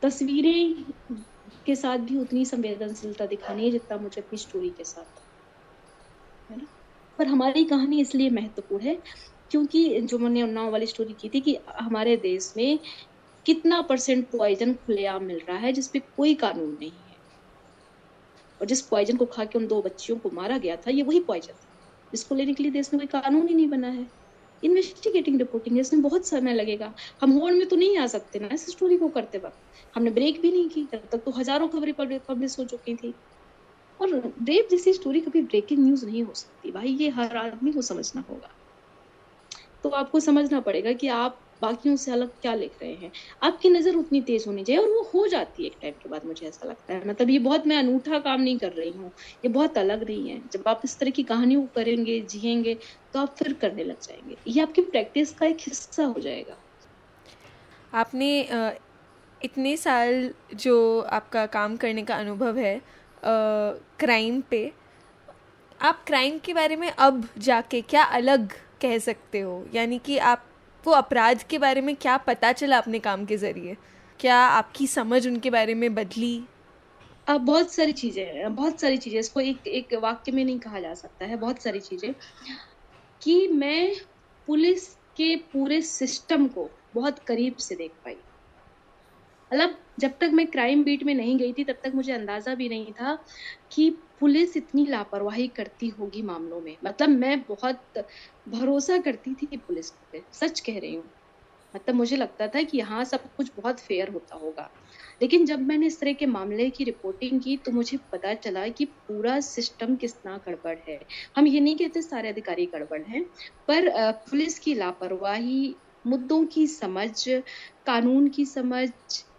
तस्वीरें 0.02 0.84
के 1.66 1.76
साथ 1.76 1.98
भी 2.00 2.18
उतनी 2.18 2.46
संवेदनशीलता 2.46 3.26
दिखानी 3.26 3.66
है 3.66 3.72
जितना 3.72 3.98
मुझे 3.98 4.22
अपनी 4.22 4.38
स्टोरी 4.38 4.70
के 4.70 4.84
साथ। 4.84 5.22
है 6.52 6.58
ना? 6.58 6.68
पर 7.20 7.28
हमारी 7.28 7.64
कहानी 7.64 8.02
इसलिए 8.02 8.30
महत्वपूर्ण 8.30 8.84
है 8.84 8.98
क्योंकि 9.52 10.02
जो 10.02 10.18
मैंने 10.20 10.42
उन्नाव 10.44 10.72
वाली 10.72 10.86
स्टोरी 10.86 11.16
की 11.22 11.30
थी 11.30 11.40
कि 11.42 11.58
हमारे 11.80 12.16
देश 12.18 12.54
में 12.58 12.80
कितना 13.46 13.82
परसेंट 13.82 14.30
पॉइजन 14.32 14.74
खुलेआम 14.74 15.24
मिल 15.24 15.42
रहा 15.48 15.58
है 15.58 15.72
जिसपे 15.74 16.00
कोई 16.18 16.34
कानून 16.36 16.78
नहीं 16.80 16.92
और 18.62 18.68
जिस 18.68 18.82
पॉइजन 18.82 19.18
को 19.18 19.26
खा 19.26 19.46
के 19.46 19.60
उन 19.60 19.68
दो 19.68 19.82
बच्चियों 19.82 20.20
को 20.20 20.30
मारा 20.32 20.58
गया 20.58 20.76
था, 20.76 20.92
ये 20.92 21.04
वही 21.04 21.20
पॉइजन 21.20 21.54
था 21.54 21.70
जिसको 22.14 22.36
लेने 22.36 22.54
के 22.54 22.64
लिए 22.64 22.72
देश 22.72 22.94
में 22.94 23.00
कोई 23.00 23.22
कानून 23.22 23.48
ही 23.48 23.56
नहीं 23.56 23.68
बना 23.70 23.88
है। 23.88 24.08
इन्वेस्टिगेटिंग 24.64 25.38
रिपोर्टिंग 25.38 25.80
इसमें 25.80 26.02
बहुत 26.02 26.28
समय 26.28 26.54
लगेगा। 26.54 26.94
हम 27.22 27.32
होड़ 27.32 27.52
में 27.54 27.68
तो 27.70 27.76
नहीं 27.76 27.98
आ 27.98 28.06
सकते 28.08 28.40
ना 28.40 28.50
इस 28.54 28.66
स्टोरी 28.70 28.98
को 28.98 29.10
करते 29.10 29.38
वक्त। 29.38 29.60
हमने 29.96 30.12
ब्रेक 30.12 30.42
भी 30.42 30.52
नहीं 30.52 30.70
की 30.70 30.84
तब 30.84 31.08
तक 31.12 31.24
तो 31.26 31.32
हज़ारों 31.32 31.68
खबरें 31.68 31.94
पब्लिश 31.94 32.60
हो 32.60 32.66
चुकी 32.66 32.96
थी। 32.96 33.14
और 34.00 34.10
रेप 34.44 34.68
जैसी 34.72 34.94
स्टोरी 34.94 35.22
कभी 35.22 35.42
ब्रेकिंग 35.42 35.84
न्यूज़ 35.84 36.06
नहीं 36.06 36.24
हो 36.24 36.34
सकती। 36.34 36.72
भाई, 36.72 36.88
ये 36.88 37.10
हर 37.10 37.38
आदमी 37.38 37.72
को 37.74 37.82
समझना 37.82 38.24
होगा। 38.30 38.50
तो 39.84 39.90
आपको 39.90 40.20
समझना 40.20 40.60
पड़ेगा 40.60 40.94
कि 40.94 41.08
आप 41.08 41.45
बाकियों 41.62 41.96
से 41.96 42.12
अलग 42.12 42.30
क्या 42.42 42.54
लिख 42.56 42.72
रहे 42.82 42.94
हैं? 42.94 43.12
आपकी 43.44 43.70
नज़र 43.70 43.96
उतनी 43.96 44.22
तेज 44.22 44.44
होनी 44.48 44.64
चाहिए 44.64 44.82
और 44.82 44.90
वो 44.90 45.02
हो 45.14 45.26
जाती 45.28 45.64
है 45.64 45.70
एक 45.70 45.76
टाइम 45.82 45.94
के 45.94 46.10
बाद, 46.10 46.26
मुझे 46.26 46.48
ऐसा 46.48 46.68
लगता 46.68 46.94
है। 46.94 47.08
मतलब 47.08 47.30
ये 47.30 47.40
बहुत 47.40 47.68
मैं 47.68 47.78
अनूठा 47.78 48.20
काम 48.20 48.42
नहीं 48.42 48.58
कर 48.58 48.72
रही 48.72 48.92
हूँ। 48.92 49.12
ये 49.46 49.50
बहुत 49.50 49.78
अलग 49.78 50.04
नहीं 50.04 50.30
है। 50.30 50.42
जब 50.54 50.64
आप 50.68 50.82
इस 50.86 50.98
तरह 51.00 51.12
की 51.12 51.24
कहानियों 51.26 51.66
करेंगे 51.76 52.20
जियेंगे 52.22 52.78
तो 53.14 53.20
आप 53.20 53.36
फिर 53.36 53.54
करने 53.54 53.84
लग 53.84 54.02
जाएँगे। 54.02 54.38
ये 54.48 54.62
आपकी 54.62 54.82
प्रैक्टिस 54.84 55.32
का 55.34 55.46
एक 55.46 55.58
हिस्सा 55.60 56.04
हो 56.06 56.20
जाएगा। 56.20 56.58
आपने 57.94 58.30
इतने 59.42 59.76
साल 59.78 60.30
जो 60.56 61.00
आपका 61.02 61.46
काम 61.48 61.76
करने 61.78 62.04
का 62.04 62.16
अनुभव 62.16 62.58
है 62.58 62.82
क्राइम 63.24 64.42
पे, 64.42 64.72
आप 65.80 66.04
क्राइम 66.08 66.38
के 66.40 66.54
बारे 66.54 66.76
में 66.76 66.90
अब 66.90 67.28
जाके 67.40 67.82
क्या 67.84 68.04
अलग 68.14 68.52
कह 68.82 68.98
सकते 69.00 69.40
हो? 69.40 69.66
यानी 69.74 70.00
कि 70.00 70.18
आप 70.20 70.46
आपको 70.86 70.94
अपराध 70.94 71.44
के 71.44 71.58
बारे 71.58 71.82
में 71.82 71.96
क्या 71.96 72.16
पता 72.18 72.52
चला 72.52 72.78
अपने 72.78 73.00
काम 73.00 73.24
के 73.26 73.38
ज़रिए? 73.38 73.76
क्या 74.20 74.36
आपकी 74.38 74.88
समझ 74.88 75.26
उनके 75.28 75.50
बारे 75.50 75.74
में 75.76 75.94
बदली? 75.96 76.44
अब 77.28 77.42
बहुत 77.42 77.74
सारी 77.74 77.92
चीज़ें 77.92 78.56
बहुत 78.56 78.82
सारी 78.82 78.98
चीज़ें, 78.98 79.20
इसको 79.20 79.40
एक 79.40 79.68
एक 79.68 79.94
वाक्य 79.94 80.32
में 80.32 80.44
नहीं 80.46 80.60
कहा 80.60 80.80
जा 80.80 80.94
सकता 80.94 81.26
है, 81.26 81.36
बहुत 81.36 81.62
सारी 81.62 81.80
चीज़ें। 81.80 82.14
कि 83.22 83.48
मैं 83.48 83.96
पुलिस 84.48 84.88
के 85.18 85.36
पूरे 85.54 85.82
सिस्टम 85.82 86.48
को 86.48 86.70
बहुत 86.96 87.20
करीब 87.20 87.56
से 87.58 87.76
देख 87.76 87.92
पाई। 88.06 88.18
मतलब 89.52 89.78
जब 90.00 90.18
तक 90.22 90.30
मैं 90.34 90.48
क्राइम 90.48 90.84
बीट 90.84 91.04
में 91.04 91.14
नहीं 91.16 91.38
गई 91.38 91.54
थी, 91.54 91.64
तब 91.64 91.76
तक 91.84 91.96
मुझे 91.96 92.14
अंदाज़ा 92.14 92.56
भी 92.56 92.70
नहीं 92.70 92.94
था 92.94 93.18
कि 93.72 93.90
पुलिस 94.22 94.56
इतनी 94.58 94.86
लापरवाही 94.86 95.48
करती 95.48 95.88
होगी 95.90 96.22
मामलों 96.22 96.62
में। 96.62 96.76
मतलब 96.86 97.10
मैं 97.10 97.40
बहुत 97.42 98.06
भरोसा 98.50 98.98
करती 98.98 99.36
थी 99.36 99.58
पुलिस 99.58 99.90
पे 100.12 100.24
सच 100.34 100.60
कह 100.60 100.80
रही 100.80 100.96
हूँ। 100.96 101.12
मतलब 101.74 101.96
मुझे 101.96 102.16
लगता 102.18 102.48
था 102.48 102.62
कि 102.64 102.78
यहाँ 102.78 103.04
सब 103.06 103.24
कुछ 103.36 103.52
बहुत 103.58 103.80
फेयर 103.80 104.10
होता 104.10 104.36
होगा। 104.36 104.70
लेकिन 105.22 105.46
जब 105.46 105.62
मैंने 105.62 105.88
इस 105.88 106.00
तरह 106.00 106.14
के 106.14 106.26
मामले 106.26 106.70
की 106.70 106.84
रिपोर्टिंग 106.84 107.42
की 107.42 107.56
तो 107.58 107.72
मुझे 107.72 107.98
पता 108.12 108.34
चला 108.36 108.68
कि 108.70 108.86
पूरा 108.86 109.40
सिस्टम 109.40 109.96
कितना 109.96 110.38
गड़बड़ 110.48 110.78
है। 110.90 111.00
हम 111.38 111.48
ये 111.48 111.60
नहीं 111.60 111.76
कहते 111.78 112.02
सारे 112.02 112.30
अधिकारी 112.30 112.66
गड़बड़ 112.66 113.02
हैं, 113.02 113.24
पर 113.68 113.90
पुलिस 114.30 114.60
की 114.60 114.74
लापरवाही, 114.74 115.76
मुद्दों 116.06 116.46
की 116.46 116.68
समझ, 116.68 117.12
कानून 117.86 118.28
की 118.30 118.46
समझ 118.46 118.90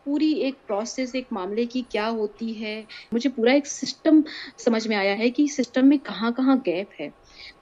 पूरी 0.07 0.33
एक 0.41 0.61
प्रोसेस 0.67 1.15
एक 1.15 1.29
मामले 1.33 1.65
की 1.67 1.83
क्या 1.91 2.07
होती 2.09 2.53
है? 2.55 2.77
मुझे 3.13 3.29
पूरा 3.31 3.53
एक 3.55 3.67
सिस्टम 3.67 4.23
समझ 4.59 4.87
में 4.87 4.97
आया 4.97 5.15
है 5.15 5.31
कि 5.31 5.49
सिस्टम 5.51 5.87
में 5.87 5.99
कहाँ 6.01 6.33
कहाँ 6.33 6.59
गैप 6.61 6.91
है। 7.01 7.13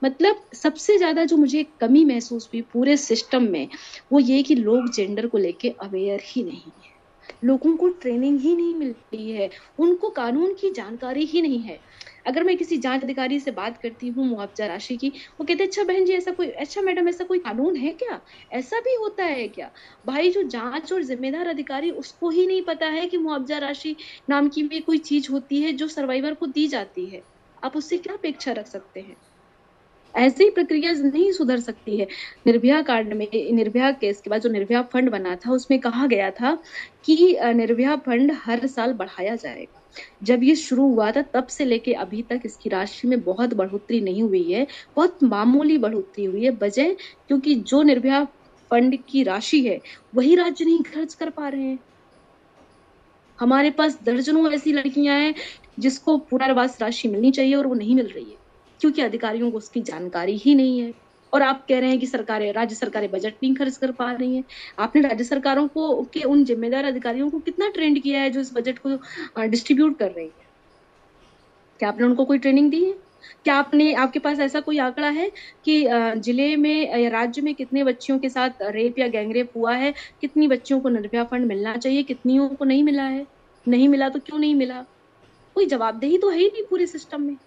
मतलब 0.03 0.43
सबसे 0.55 0.97
ज़्यादा 0.97 1.23
जो 1.25 1.37
मुझे 1.37 1.63
कमी 1.81 2.03
महसूस 2.05 2.49
हुई 2.53 2.61
पूरे 2.73 2.97
सिस्टम 2.99 3.43
में, 3.51 3.67
वो 4.11 4.19
ये 4.21 4.41
कि 4.43 4.55
लोग 4.55 4.91
जेंडर 4.91 5.27
को 5.27 5.37
लेके 5.37 5.69
अवेयर 5.83 6.21
ही 6.27 6.43
नहीं 6.43 6.71
है। 6.79 6.93
लोगों 7.43 7.75
को 7.77 7.87
ट्रेनिंग 7.97 8.39
ही 8.39 8.55
नहीं 8.55 8.75
मिलती 8.75 9.29
है। 9.31 9.49
उनको 9.79 10.09
कानून 10.11 10.53
की 10.53 10.69
जानकारी 10.71 11.25
ही 11.25 11.41
नहीं 11.41 11.61
है। 11.63 11.79
अगर 12.25 12.43
मैं 12.43 12.55
किसी 12.57 12.77
जाँच 12.79 13.03
अधिकारी 13.03 13.39
से 13.39 13.51
बात 13.53 13.77
करती 13.77 14.07
हूँ 14.09 14.25
मुआवजा 14.27 14.65
राशि 14.67 14.97
की, 14.97 15.09
वो 15.31 15.45
कहते 15.45 15.63
हैं 15.63 15.67
अच्छा 15.67 15.83
बहन 15.83 16.05
जी, 16.05 16.13
ऐसा 16.13 16.31
कोई 16.33 16.49
अच्छा 16.57 16.81
मैडम, 16.81 17.07
ऐसा 17.09 17.23
कोई 17.25 17.39
कानून 17.41 17.75
है 17.77 17.91
क्या? 17.95 18.21
ऐसा 18.51 18.79
भी 18.81 18.95
होता 18.95 19.25
है 19.25 19.47
क्या? 19.49 19.71
भाई, 20.05 20.31
जो 20.31 20.43
जाँच 20.49 20.93
और 20.93 21.03
जिम्मेदार 21.03 21.47
अधिकारी, 21.47 21.91
उसको 21.93 22.29
ही 22.29 22.45
नहीं 22.47 22.61
पता 22.67 22.87
है 22.89 23.05
कि 23.07 23.17
मुआवजा 23.17 23.57
राशि 23.59 23.95
नाम 24.29 24.49
की 24.49 24.63
भी 24.65 24.79
कोई 24.81 24.97
चीज़ 25.03 25.31
होती 25.31 25.61
है 25.61 25.71
जो 25.75 25.87
सर्वाइवर 25.89 26.33
को 26.35 26.45
दी 26.49 26.67
जाती 26.67 27.09
है। 27.09 27.23
आप 27.57 27.75
उससे 27.77 27.97
क्या 27.99 28.13
अपेक्षा 28.13 28.51
रख 28.51 28.67
सकते 28.67 28.99
हैं? 29.01 29.15
ऐसी 30.15 30.49
प्रक्रिया 30.49 30.91
नहीं 30.93 31.31
सुधर 31.31 31.59
सकती 31.59 31.97
है। 31.97 32.07
निर्भया 32.47 32.81
कांड 32.81 33.13
में, 33.13 33.27
निर्भया 33.53 33.91
केस 33.91 34.21
के 34.21 34.29
बाद 34.29 34.41
जो 34.41 34.49
निर्भया 34.49 34.81
फंड 34.83 35.09
बना 35.09 35.35
था, 35.35 35.51
उसमें 35.51 35.79
कहा 35.79 36.07
गया 36.07 36.29
था 36.31 36.57
कि 37.05 37.15
निर्भया 37.55 37.95
फंड 37.95 38.31
हर 38.45 38.65
साल 38.67 38.93
बढ़ाया 38.93 39.35
जाएगा। 39.35 39.81
जब 40.23 40.43
ये 40.43 40.55
शुरू 40.55 40.87
हुआ 40.87 41.11
था, 41.11 41.21
तब 41.23 41.47
से 41.47 41.65
लेके 41.65 41.93
अभी 41.95 42.21
तक 42.21 42.41
इसकी 42.45 42.69
राशि 42.69 43.07
में 43.07 43.21
बहुत 43.23 43.53
बढ़ोतरी 43.53 44.01
नहीं 44.01 44.23
हुई 44.23 44.43
है, 44.43 44.65
बहुत 44.95 45.23
मामूली 45.23 45.77
बढ़ोतरी 45.77 46.25
हुई 46.25 46.43
है, 46.43 46.51
बजाय 46.53 46.95
क्योंकि 47.27 47.55
जो 47.55 47.81
निर्भया 47.83 48.23
फंड 48.71 48.97
की 49.09 49.23
राशि 49.23 49.61
है, 49.67 49.79
वही 50.15 50.35
राज्य 50.35 50.65
नहीं 50.65 50.83
खर्च 50.83 51.13
कर 51.13 51.29
पा 51.29 51.47
रहे 51.49 51.61
हैं। 51.61 51.79
हमारे 53.39 53.69
पास 53.71 53.97
दर्जनों 54.03 54.51
ऐसी 54.53 54.73
लड़कियाँ 54.73 55.17
हैं 55.19 55.33
जिसको 55.79 56.17
पुनर्वास 56.19 56.77
राशि 56.81 57.07
मिलनी 57.07 57.31
चाहिए 57.31 57.55
और 57.55 57.67
वो 57.67 57.73
नहीं 57.73 57.95
मिल 57.95 58.07
रही 58.07 58.25
है। 58.25 58.44
क्योंकि 58.85 59.01
अधिकारियों 59.01 59.51
को 59.51 59.57
उसकी 59.57 59.81
जानकारी 59.83 60.37
ही 60.37 60.55
नहीं 60.55 60.79
है। 60.79 60.93
और 61.33 61.41
आप 61.43 61.65
कह 61.69 61.79
रहे 61.79 61.89
हैं 61.89 61.99
कि 61.99 62.07
सरकारें, 62.07 62.51
राज्य 62.53 62.75
सरकारें 62.75 63.09
बजट 63.11 63.35
नहीं 63.43 63.53
खर्च 63.55 63.77
कर 63.77 63.91
पा 63.93 64.11
रही 64.13 64.35
हैं। 64.35 64.43
आपने 64.79 65.01
राज्य 65.01 65.23
सरकारों 65.23 65.67
को, 65.69 66.03
के 66.05 66.21
उन 66.25 66.43
जिम्मेदार 66.45 66.85
अधिकारियों 66.85 67.29
को 67.31 67.39
कितना 67.41 67.69
ट्रेंड 67.71 68.01
किया 68.03 68.21
है 68.21 68.29
जो 68.31 68.39
इस 68.41 68.51
बजट 68.55 68.79
को 68.79 69.47
डिस्ट्रीब्यूट 69.47 69.99
कर 69.99 70.11
रही 70.11 70.27
है? 70.29 70.45
क्या 71.79 71.89
आपने 71.89 72.05
उनको 72.05 72.25
कोई 72.25 72.37
ट्रेनिंग 72.39 72.69
दी 72.71 72.83
है? 72.85 72.93
क्या 73.43 73.55
आपने, 73.55 73.93
आपके 73.95 74.19
पास 74.19 74.39
ऐसा 74.39 74.59
कोई 74.61 74.77
आंकड़ा 74.79 75.09
है 75.11 75.29
कि 75.65 75.83
ज़िले 76.19 76.55
में 76.57 76.99
या 77.01 77.09
राज्य 77.09 77.41
में 77.41 77.53
कितने 77.55 77.83
बच्चियों 77.83 78.19
के 78.19 78.29
साथ 78.29 78.61
रेप 78.63 78.99
या 78.99 79.07
गैंगरेप 79.09 79.51
हुआ 79.55 79.75
है? 79.75 79.93
कितनी 80.21 80.47
बच्चियों 80.47 80.79
को 80.81 80.89
निर्भया 80.89 81.23
फंड 81.25 81.45
मिलना 81.47 81.75
चाहिए? 81.77 82.03
कितनियों 82.03 82.49
को 82.49 82.65
नहीं 82.65 82.83
मिला 82.83 83.03
है? 83.05 83.25
नहीं 83.65 83.87
मिला 83.89 84.09
तो 84.09 84.19
क्यों 84.21 84.39
नहीं 84.39 84.55
मिला? 84.55 84.81
कोई 85.55 85.67
जवाबदेही 85.67 86.17
तो 86.19 86.29
है 86.29 86.39
ही 86.39 86.47
नहीं 86.47 86.63
पूरे 86.69 86.87
सिस्टम 86.87 87.21
में। 87.21 87.37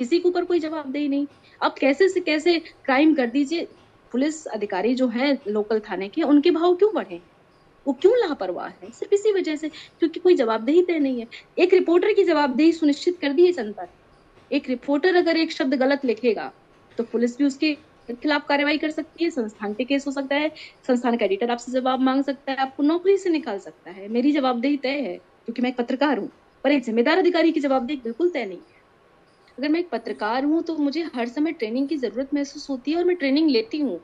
किसी 0.00 0.18
के 0.18 0.28
ऊपर 0.28 0.44
कोई 0.44 0.58
जवाबदेही 0.60 1.08
नहीं। 1.08 1.26
अब 1.60 1.74
कैसे 1.80 2.08
से 2.08 2.20
कैसे 2.20 2.58
क्राइम 2.84 3.14
कर 3.14 3.26
दीजिए? 3.28 3.64
पुलिस 4.12 4.44
अधिकारी 4.48 4.94
जो 4.94 5.08
हैं 5.08 5.38
लोकल 5.48 5.80
थाने 5.80 6.08
के, 6.08 6.22
उनके 6.22 6.50
भाव 6.50 6.74
क्यों 6.76 6.92
बढ़े? 6.94 7.22
वो 7.86 7.92
क्यों 7.94 8.12
लापरवाह 8.18 8.68
है? 8.68 8.90
सिर्फ़ 8.92 9.14
इसी 9.14 9.32
वजह 9.32 9.56
से, 9.56 9.68
क्योंकि 9.68 10.20
कोई 10.20 10.34
जवाबदेही 10.36 10.82
तय 10.82 10.98
नहीं 11.00 11.20
है। 11.20 11.26
एक 11.58 11.74
रिपोर्टर 11.74 12.12
की 12.12 12.24
जवाबदेही 12.24 12.72
सुनिश्चित 12.74 13.18
कर 13.20 13.32
दी 13.32 13.46
है 13.46 13.52
जनता 13.52 13.86
एक 14.50 14.68
रिपोर्टर 14.68 15.16
अगर 15.16 15.36
एक 15.36 15.52
शब्द 15.52 15.74
गलत 15.76 16.04
लिखेगा 16.04 16.52
तो 16.98 17.04
पुलिस 17.04 17.36
भी 17.38 17.44
उसके 17.44 17.74
खिलाफ 18.12 18.44
कार्रवाई 18.48 18.78
कर 18.78 18.90
सकती 18.90 19.24
है। 19.24 19.30
संस्थान 19.30 19.74
पे 19.74 19.84
केस 19.84 20.04
हो 20.06 20.12
सकता 20.12 20.36
है। 20.36 20.50
संस्थान 20.88 21.16
का 21.16 21.24
एडिटर 21.24 21.50
आपसे 21.50 21.72
जवाब 21.72 22.00
मांग 22.00 22.22
सकता 22.24 22.52
है। 22.52 22.58
आपको 22.58 22.82
नौकरी 22.82 23.16
से 23.18 23.30
निकाल 23.30 23.58
सकता 23.60 23.90
है। 23.90 24.08
मेरी 24.10 24.32
जवाबदेही 24.32 24.76
तय 24.78 25.00
है, 25.00 25.16
क्योंकि 25.18 25.62
मैं 25.62 25.70
एक 25.70 25.76
पत्रकार 25.78 26.18
हूँ। 26.18 26.30
पर 26.64 26.72
एक 26.72 26.84
जिम्मेदार 26.84 27.18
अधिकारी 27.18 27.52
की 27.52 27.60
जवाबदेही 27.60 28.00
बिल्कुल 28.02 28.30
तय 28.30 28.44
नहीं 28.46 28.58
है। 28.60 28.75
अगर 29.58 29.68
मैं 29.68 29.80
एक 29.80 29.90
पत्रकार 29.92 30.44
हूँ 30.44 30.62
तो 30.64 30.76
मुझे 30.78 31.02
हर 31.14 31.28
समय 31.28 31.52
ट्रेनिंग 31.54 31.88
की 31.88 31.96
ज़रूरत 31.98 32.30
महसूस 32.34 32.66
होती 32.70 32.90
है 32.90 32.98
और 32.98 33.04
मैं 33.04 33.16
ट्रेनिंग 33.16 33.50
लेती 33.50 33.78
हूँ। 33.80 33.98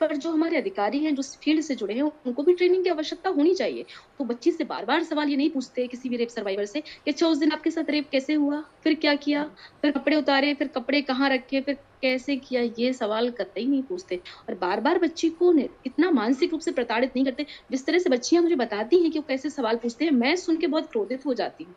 पर 0.00 0.16
जो 0.16 0.30
हमारे 0.32 0.56
अधिकारी 0.56 0.98
हैं, 1.00 1.14
जो 1.14 1.22
फ़ील्ड 1.44 1.62
से 1.62 1.74
जुड़े 1.74 1.94
हैं, 1.94 2.02
उनको 2.02 2.42
भी 2.42 2.54
ट्रेनिंग 2.54 2.84
की 2.84 2.90
आवश्यकता 2.90 3.30
होनी 3.30 3.54
चाहिए। 3.54 3.86
तो 4.18 4.24
बच्ची 4.24 4.52
से 4.52 4.64
बार 4.64 4.84
बार 4.84 5.02
सवाल 5.04 5.28
ये 5.30 5.36
नहीं 5.36 5.50
पूछते 5.50 5.86
किसी 5.88 6.08
भी 6.08 6.16
रेप 6.16 6.28
सर्वाइवर 6.30 6.64
से 6.66 6.80
कि 6.80 7.10
अच्छा 7.10 7.26
उस 7.28 7.38
दिन 7.38 7.52
आपके 7.52 7.70
साथ 7.70 7.90
रेप 7.90 8.08
कैसे 8.12 8.34
हुआ? 8.34 8.60
फिर 8.84 8.94
क्या 8.96 9.14
किया? 9.16 9.44
फिर 9.82 9.90
कपड़े 9.92 10.16
उतारे, 10.16 10.54
फिर 10.54 10.68
कपड़े 10.70 11.02
कहाँ 11.04 11.30
रखे, 11.30 11.60
फिर 11.62 11.74
कैसे 12.02 12.36
किया? 12.38 12.62
ये 12.78 12.92
सवाल 12.94 13.30
कतई 13.32 13.66
नहीं 13.68 13.82
पूछते। 13.84 14.22
और 14.48 14.54
बार 14.56 14.80
बार 14.80 14.98
बच्ची 15.00 15.30
को 15.32 15.52
इतना 15.86 16.10
मानसिक 16.12 16.52
रूप 16.52 16.60
से 16.62 16.72
प्रताड़ित 16.72 17.12
नहीं 17.16 17.24
करते। 17.24 17.46
जिस 17.70 17.86
तरह 17.86 17.98
से 17.98 18.10
बच्चियाँ 18.10 18.42
मुझे 18.42 18.56
बताती 18.56 19.02
हैं 19.02 19.10
कि 19.12 19.18
वो 19.18 19.24
कैसे 19.28 19.50
सवाल 19.50 19.76
पूछते 19.78 20.04
हैं, 20.04 20.12
मैं 20.14 20.36
सुन 20.38 20.58
के 20.58 20.66
बहुत 20.68 20.90
क्रोधित 20.92 21.26
हो 21.26 21.34
जाती 21.34 21.64
हूँ। 21.64 21.76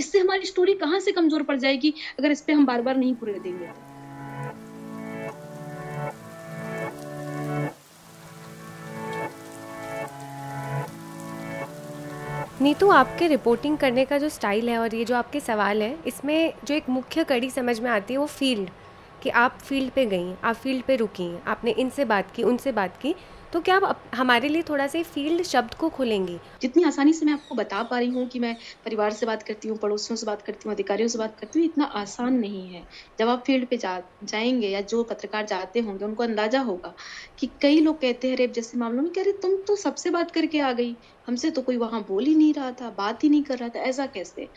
इससे 0.00 0.18
हमारी 0.18 0.46
स्टोरी 0.46 0.74
कहाँ 0.76 1.00
से 1.00 1.12
कमज़ोर 1.12 1.42
पड़ 1.42 1.56
जाएगी 1.58 1.94
अगर 2.18 2.30
इस 2.30 2.40
पे 2.40 2.52
हम 2.52 2.66
बार 2.66 2.82
बार 2.82 2.96
नहीं 2.96 3.14
पूरे 3.14 3.38
देंगे? 3.38 3.68
नीतू, 12.62 12.88
आपके 12.90 13.26
रिपोर्टिंग 13.28 13.76
करने 13.78 14.04
का 14.04 14.16
जो 14.18 14.28
स्टाइल 14.28 14.68
है 14.68 14.78
और 14.78 14.94
ये 14.94 15.04
जो 15.04 15.14
आपके 15.16 15.40
सवाल 15.40 15.82
है, 15.82 15.96
इसमें 16.06 16.52
जो 16.64 16.74
एक 16.74 16.88
मुख्य 16.90 17.24
कड़ी 17.24 17.50
समझ 17.50 17.78
में 17.80 17.90
आती 17.90 18.14
है 18.14 18.18
वो 18.18 18.26
फ़ील्ड 18.28 18.70
कि 19.22 19.30
आप 19.30 19.58
फ़ील्ड 19.60 19.90
पे 19.92 20.04
गई 20.06 20.34
आप 20.44 20.56
फ़ील्ड 20.56 20.82
पे 20.84 20.96
रुकी 20.96 21.30
आपने 21.46 21.70
इनसे 21.72 22.04
बात 22.04 22.30
की, 22.30 22.42
उनसे 22.42 22.72
बात 22.72 22.96
की। 22.96 23.14
तो 23.52 23.60
क्या 23.60 23.76
आप 23.78 24.02
हमारे 24.14 24.48
लिए 24.48 24.62
थोड़ा 24.62 24.86
सा 24.86 25.02
फ़ील्ड 25.02 25.42
शब्द 25.42 25.74
को 25.74 25.88
खोलेंगे? 25.90 26.40
जितनी 26.62 26.82
आसानी 26.84 27.12
से 27.12 27.26
मैं 27.26 27.32
आपको 27.32 27.54
बता 27.54 27.82
पा 27.82 27.98
रही 27.98 28.08
हूँ 28.08 28.26
कि 28.28 28.38
मैं 28.38 28.54
परिवार 28.84 29.10
से 29.12 29.26
बात 29.26 29.42
करती 29.42 29.68
हूँ, 29.68 29.78
पड़ोसियों 29.78 30.16
से 30.16 30.26
बात 30.26 30.42
करती 30.42 30.68
हूँ, 30.68 30.74
अधिकारियों 30.74 31.08
से 31.08 31.18
बात 31.18 31.36
करती 31.40 31.58
हूँ, 31.58 31.66
इतना 31.66 31.84
आसान 31.96 32.34
नहीं 32.34 32.68
है। 32.70 32.86
जब 33.18 33.28
आप 33.28 33.42
फ़ील्ड 33.46 33.68
पे 33.70 33.76
जा, 33.76 33.98
जाएँगे 34.22 34.68
या 34.68 34.80
जो 34.82 35.02
पत्रकार 35.04 35.46
जाते 35.46 35.80
होंगे, 35.80 36.04
उनको 36.04 36.22
अंदाज़ा 36.22 36.60
होगा 36.60 36.94
कि 37.38 37.46
कई 37.62 37.80
लोग 37.80 38.00
कहते 38.00 38.28
हैं 38.28 38.36
रेप 38.36 38.52
जैसे 38.52 38.78
मामलों 38.78 39.02
में 39.02 39.12
कह 39.12 39.22
रहे 39.22 39.32
तुम 39.42 39.56
तो 39.66 39.76
सबसे 39.76 40.10
बात 40.10 40.30
करके 40.30 40.60
आ 40.60 40.72
गई। 40.72 40.96
हमसे 41.26 41.50
तो 41.50 41.62
कोई 41.62 41.76
वहाँ 41.76 42.02
बोल 42.08 42.24
ही 42.24 42.34
नहीं 42.34 42.54
रहा 42.54 42.70
था, 42.72 42.90
बात 42.90 43.24
ही 43.24 43.28
नहीं 43.28 43.42
कर 43.44 43.58
रहा 43.58 43.68
था, 43.68 43.80
ऐसा 43.80 44.06
कैसे? 44.06 44.50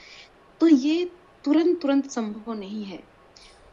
तो 0.62 0.68
ये 0.68 1.06
तुरंत 1.44 1.80
तुरंत 1.82 2.12
संभव 2.12 2.54
नहीं 2.54 2.86
है। 2.86 3.04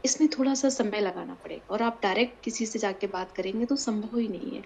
इसमें 0.03 0.29
थोड़ा 0.29 0.53
सा 0.53 0.69
समय 0.69 0.99
लगाना 0.99 1.33
पड़ेगा 1.35 1.73
और 1.73 1.81
आप 1.81 1.99
डायरेक्ट 2.03 2.43
किसी 2.43 2.65
से 2.65 2.79
जाके 2.79 3.07
बात 3.07 3.31
करेंगे 3.31 3.65
तो 3.65 3.75
संभव 3.75 4.17
ही 4.17 4.27
नहीं 4.27 4.55
है। 4.55 4.61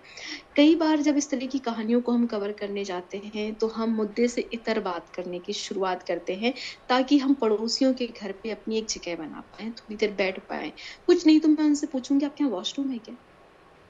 कई 0.56 0.76
बार 0.76 1.02
जब 1.02 1.18
इस 1.18 1.30
तरह 1.30 1.48
की 1.48 1.60
कहानियों 1.60 2.02
को 2.02 2.12
हम 2.12 2.26
कवर 2.28 2.52
करने 2.52 2.84
जाते 2.84 3.18
हैं 3.36 3.54
तो 3.56 3.68
हम 3.68 3.96
मुद्दे 3.96 4.28
से 4.28 4.42
इतर 4.54 4.80
बात 4.80 5.10
करने 5.10 5.40
की 5.40 5.54
शुरुआत 5.54 6.04
करते 6.04 6.36
हैं, 6.36 6.54
ताकि 6.90 7.18
हम 7.18 7.34
पड़ोसियों 7.34 7.94
के 7.94 8.08
घर 8.08 8.32
पे 8.32 8.50
अपनी 8.50 8.78
एक 8.78 8.88
जगह 8.90 9.16
बना 9.16 9.42
पाए, 9.42 9.70
थोड़ी 9.70 9.96
देर 9.96 10.12
बैठ 10.12 10.40
पाए। 10.40 10.72
कुछ 11.08 11.26
नहीं 11.28 11.40
तो 11.40 11.48
मैं 11.48 11.64
उनसे 11.64 11.88
पूछूँगी 11.88 12.26
आपके 12.26 12.44
यहाँ 12.44 12.54
वॉशरूम 12.54 12.90
है 12.90 13.00
क्या? 13.00 13.16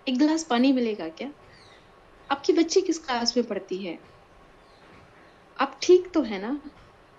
एक 0.08 0.18
गिलास 0.18 0.44
पानी 0.44 0.72
मिलेगा 0.72 1.08
क्या? 1.10 1.32
आपकी 2.30 2.54
बच्ची 2.54 2.82
किस 2.82 3.00
क्लास 3.00 3.38
में 3.38 3.46
पढ़ती 3.48 3.78
है? 3.78 3.98
आप 5.60 5.80
ठीक 5.82 6.12
तो 6.14 6.22
है 6.22 6.42
ना? 6.42 6.60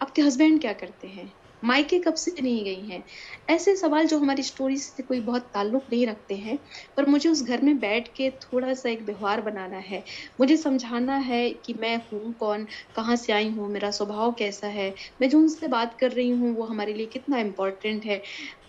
आपके 0.01 0.23
हस्बैंड 0.23 0.61
क्या 0.61 0.73
करते 0.73 1.09
हैं? 1.09 1.33
मायके 1.63 1.99
कब 1.99 2.15
से 2.15 2.33
नहीं 2.43 2.65
गई 2.65 2.87
हैं? 2.87 3.03
ऐसे 3.51 3.77
सवाल 3.77 4.07
जो 4.07 4.19
हमारी 4.19 4.43
स्टोरी 4.43 4.77
से 4.77 5.03
कोई 5.03 5.21
बहुत 5.21 5.51
ताल्लुक 5.55 5.85
नहीं 5.93 6.07
रखते 6.07 6.35
हैं, 6.35 6.59
पर 6.97 7.07
मुझे 7.07 7.29
उस 7.29 7.43
घर 7.43 7.61
में 7.61 7.79
बैठ 7.79 8.09
के 8.09 8.31
थोड़ा 8.43 8.75
सा 8.75 8.89
एक 8.89 9.03
व्यवहार 9.03 9.41
बनाना 9.41 9.79
है। 9.79 10.03
मुझे 10.41 10.57
समझाना 10.57 11.17
है 11.17 11.49
कि 11.51 11.75
मैं 11.75 11.97
हूँ 12.13 12.33
कौन, 12.33 12.67
कहाँ 12.97 13.17
से 13.17 13.33
आई 13.33 13.49
हूँ, 13.51 13.69
मेरा 13.69 13.91
स्वभाव 13.91 14.33
कैसा 14.33 14.67
है, 14.67 14.95
मैं 15.21 15.29
जो 15.29 15.39
उनसे 15.39 15.69
बात 15.69 15.97
कर 15.99 16.13
रही 16.13 16.31
हूँ, 16.31 16.55
वो 16.57 16.65
हमारे 16.65 16.95
लिए 16.95 17.07
कितना 17.07 17.39
इम्पोर्टेंट 17.39 18.05
है। 18.05 18.23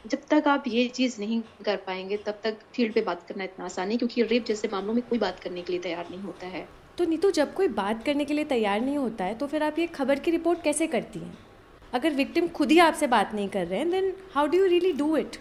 जब 0.07 0.21
तक 0.31 0.47
आप 0.47 0.63
ये 0.67 0.87
चीज़ 0.87 1.19
नहीं 1.21 1.41
कर 1.65 1.75
पाएँगे, 1.77 2.17
तब 2.17 2.39
तक 2.43 2.59
फ़ील्ड 2.75 2.93
पे 2.93 3.01
बात 3.01 3.23
करना 3.23 3.43
इतना 3.43 3.65
आसान 3.65 3.91
है 3.91 3.97
क्योंकि 3.97 4.23
रेप 4.23 4.45
जैसे 4.45 4.67
मामलों 4.67 4.93
में 4.93 5.03
कोई 5.03 5.19
बात 5.19 5.39
करने 5.39 5.61
के 5.61 5.73
लिए 5.73 5.81
तैयार 5.81 6.07
नहीं 6.11 6.21
होता 6.21 6.47
है। 6.47 6.67
तो 6.97 7.05
नीतू, 7.05 7.31
जब 7.31 7.53
कोई 7.53 7.67
बात 7.67 8.03
करने 8.03 8.25
के 8.25 8.33
लिए 8.33 8.45
तैयार 8.45 8.81
नहीं 8.81 8.97
होता 8.97 9.25
है 9.25 9.35
तो 9.35 9.47
फिर 9.47 9.63
आप 9.63 9.79
ये 9.79 9.87
खबर 9.87 10.19
की 10.19 10.31
रिपोर्ट 10.31 10.63
कैसे 10.63 10.87
करती 10.87 11.19
हैं? 11.19 11.46
अगर 11.93 12.13
विक्टिम 12.13 12.47
खुद 12.55 12.71
ही 12.71 12.79
आपसे 12.81 13.07
बात 13.07 13.33
नहीं 13.33 13.49
कर 13.49 13.67
रहे 13.67 13.79
हैं 13.79 13.89
then 13.91 14.13
how 14.33 14.47
do 14.47 14.57
you 14.57 14.65
really 14.67 14.91
do 14.93 15.15
it 15.17 15.37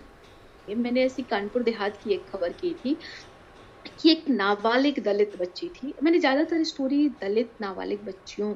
मैंने 0.69 1.03
ऐसी 1.05 1.23
कानपुर 1.25 1.63
देहात 1.63 1.97
की 1.97 2.13
एक 2.15 2.29
खबर 2.29 2.53
की 2.55 2.75
थी 2.75 2.97
कि 3.99 4.11
एक 4.11 4.25
नाबालिग 4.31 4.99
दलित 5.05 5.37
बच्ची 5.41 5.69
थी। 5.71 5.93
मैंने 6.03 6.19
ज़्यादातर 6.19 6.63
स्टोरी 6.65 7.09
दलित, 7.21 7.51
नाबालिग 7.61 7.99
बच्चियों 8.05 8.53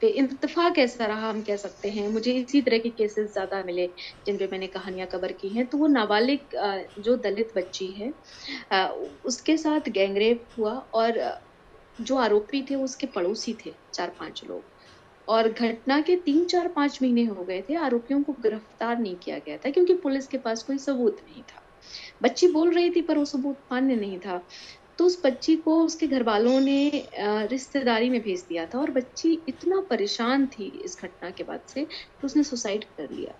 पे 0.00 0.08
इतफाक 0.08 0.78
ऐसा 0.78 1.06
रहा, 1.06 1.28
हम 1.30 1.40
कह 1.42 1.56
सकते 1.56 1.90
हैं। 1.90 2.08
मुझे 2.08 2.32
इसी 2.32 2.60
तरह 2.62 2.78
के 2.78 2.88
केसेस 2.90 3.32
ज़्यादा 3.32 3.62
मिले 3.66 3.86
जिन 4.26 4.36
पे 4.38 4.48
मैंने 4.52 4.66
कहानियाँ 4.68 5.06
कवर 5.08 5.32
की 5.40 5.48
हैं। 5.48 5.66
तो 5.66 5.78
वो 5.78 5.86
नाबालिग 5.88 6.56
जो 7.00 7.16
दलित 7.18 7.52
बच्ची 7.56 7.86
है 7.92 8.12
उसके 9.24 9.56
साथ 9.56 9.88
गैंगरेप 9.90 10.44
हुआ 10.58 10.74
और 10.94 11.20
जो 12.00 12.16
आरोपी 12.18 12.62
थे 12.70 12.74
उसके 12.76 13.06
पड़ोसी 13.14 13.56
थे 13.64 13.74
चार 13.94 14.14
पाँच 14.18 14.44
लोग। 14.44 14.62
और 15.28 15.48
घटना 15.48 16.00
के 16.00 16.16
तीन, 16.16 16.44
चार, 16.44 16.68
पाँच 16.68 16.98
महीने 17.02 17.24
हो 17.24 17.44
गए 17.44 17.62
थे, 17.62 17.74
आरोपियों 17.76 18.22
को 18.22 18.32
गिरफ़्तार 18.32 18.98
नहीं 18.98 19.16
किया 19.16 19.38
गया 19.38 19.56
था, 19.56 19.70
क्योंकि 19.70 19.94
पुलिस 19.96 20.26
के 20.26 20.38
पास 20.38 20.62
कोई 20.62 20.78
सबूत 20.78 21.20
नहीं 21.24 21.42
था। 21.42 21.62
बच्ची 22.22 22.48
बोल 22.48 22.70
रही 22.70 22.90
थी, 22.90 23.02
पर 23.02 23.18
वो 23.18 23.24
सबूत 23.24 23.58
मान्य 23.72 23.96
नहीं 23.96 24.18
था। 24.18 24.42
तो 24.98 25.06
उस 25.06 25.20
बच्ची 25.24 25.54
को 25.56 25.80
उसके 25.84 26.06
घर 26.06 26.22
वालों 26.22 26.58
ने 26.60 27.08
रिश्तेदारी 27.20 28.08
में 28.10 28.20
भेज 28.22 28.44
दिया 28.48 28.66
था, 28.66 28.78
और 28.78 28.90
बच्ची 28.90 29.32
इतना 29.48 29.80
परेशान 29.90 30.46
थी 30.48 30.66
इस 30.84 30.98
घटना 31.02 31.30
के 31.30 31.44
बाद 31.44 31.60
से 31.68 31.84
तो 31.84 32.26
उसने 32.26 32.42
सुसाइड 32.42 32.84
कर 32.96 33.10
लिया। 33.10 33.34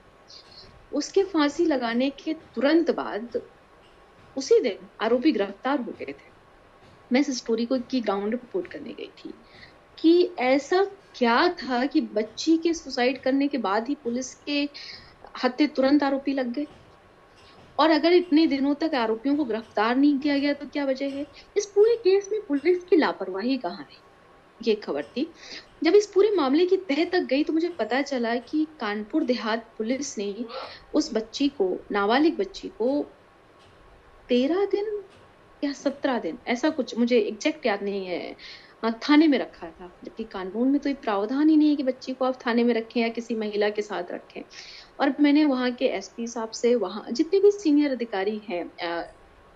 उसके 0.92 1.22
फांसी 1.24 1.64
लगाने 1.64 2.10
के 2.14 2.32
तुरंत 2.54 2.90
बाद, 2.90 3.40
उसी 4.36 4.60
दिन 4.60 4.86
आरोपी 5.00 5.32
गिरफ़्तार 5.32 5.80
हो 5.80 5.92
गए 5.98 6.12
थे। 6.12 6.36
मैं 7.10 7.20
इस 7.20 7.30
स्टोरी 7.38 7.64
को 7.66 7.78
की, 7.80 8.00
ग्राउंड 8.00 8.32
रिपोर्ट 8.32 8.66
करने 8.66 8.92
गई 8.92 9.10
थी। 9.18 9.32
कि 9.98 10.34
ऐसा 10.38 10.82
क्या 11.14 11.36
था 11.54 11.84
कि 11.86 12.00
बच्ची 12.14 12.56
के 12.58 12.72
सुसाइड 12.74 13.22
करने 13.22 13.48
के 13.48 13.58
बाद 13.58 13.88
ही 13.88 13.94
पुलिस 13.94 14.34
के 14.40 14.60
हत्या 15.44 15.66
तुरंत 15.66 16.02
आरोपी 16.02 16.32
लग 16.32 16.52
गए? 16.52 16.66
और 17.78 17.90
अगर 17.90 18.12
इतने 18.12 18.46
दिनों 18.46 18.74
तक 18.74 18.94
आरोपियों 18.94 19.36
को 19.36 19.44
गिरफ़्तार 19.44 19.96
नहीं 19.96 20.18
किया 20.20 20.38
गया 20.38 20.52
तो 20.52 20.66
क्या 20.68 20.84
वजह 20.84 21.06
है? 21.08 21.26
इस 21.56 21.66
पूरे 21.66 21.96
केस 21.96 22.28
में 22.32 22.40
पुलिस 22.48 22.84
की 22.84 22.96
लापरवाही 22.96 23.56
कहाँ 23.58 23.86
है 23.90 23.96
ये 24.60 24.74
खबर 24.76 25.02
थी। 25.06 25.32
जब 25.84 25.94
इस 25.94 26.06
पूरे 26.06 26.30
मामले 26.36 26.66
की 26.66 26.76
तह 26.88 27.04
तक 27.04 27.26
गई 27.30 27.44
तो 27.44 27.52
मुझे 27.52 27.68
पता 27.78 28.00
चला 28.02 28.34
कि 28.42 28.64
कानपुर 28.80 29.24
देहात 29.24 29.72
पुलिस 29.78 30.16
ने 30.18 30.46
उस 30.94 31.10
बच्ची 31.14 31.48
को, 31.50 31.86
नाबालिग 31.92 32.38
बच्ची 32.38 32.68
को 32.70 33.02
तेरह 34.28 34.64
दिन 34.66 35.02
या 35.62 35.72
सत्रह 35.72 36.18
दिन, 36.18 36.38
ऐसा 36.48 36.70
कुछ 36.70 36.96
मुझे 36.98 37.18
एग्जैक्ट 37.20 37.66
याद 37.66 37.82
नहीं 37.82 38.06
है। 38.06 38.36
थाने 39.02 39.26
में 39.28 39.38
रखा 39.38 39.70
था। 39.70 39.90
जबकि 40.04 40.24
कानून 40.26 40.70
में 40.70 40.80
तो 40.80 40.88
ये 40.88 40.94
प्रावधान 40.96 41.48
ही 41.48 41.56
नहीं 41.56 41.68
है 41.70 41.76
कि 41.76 41.82
बच्ची 41.82 42.12
को 42.14 42.24
आप 42.24 42.38
थाने 42.46 42.64
में 42.64 42.74
रखें 42.74 43.00
या 43.00 43.08
किसी 43.10 43.34
महिला 43.36 43.68
के 43.70 43.82
साथ 43.82 44.12
रखें। 44.12 44.42
और 45.00 45.14
मैंने 45.20 45.44
वहाँ 45.46 45.70
के 45.74 45.86
एसपी 45.90 46.26
साहब 46.28 46.50
से 46.54 46.74
वहाँ 46.76 47.04
जितने 47.12 47.40
भी 47.40 47.50
सीनियर 47.52 47.92
अधिकारी 47.92 48.38
हैं 48.42 48.64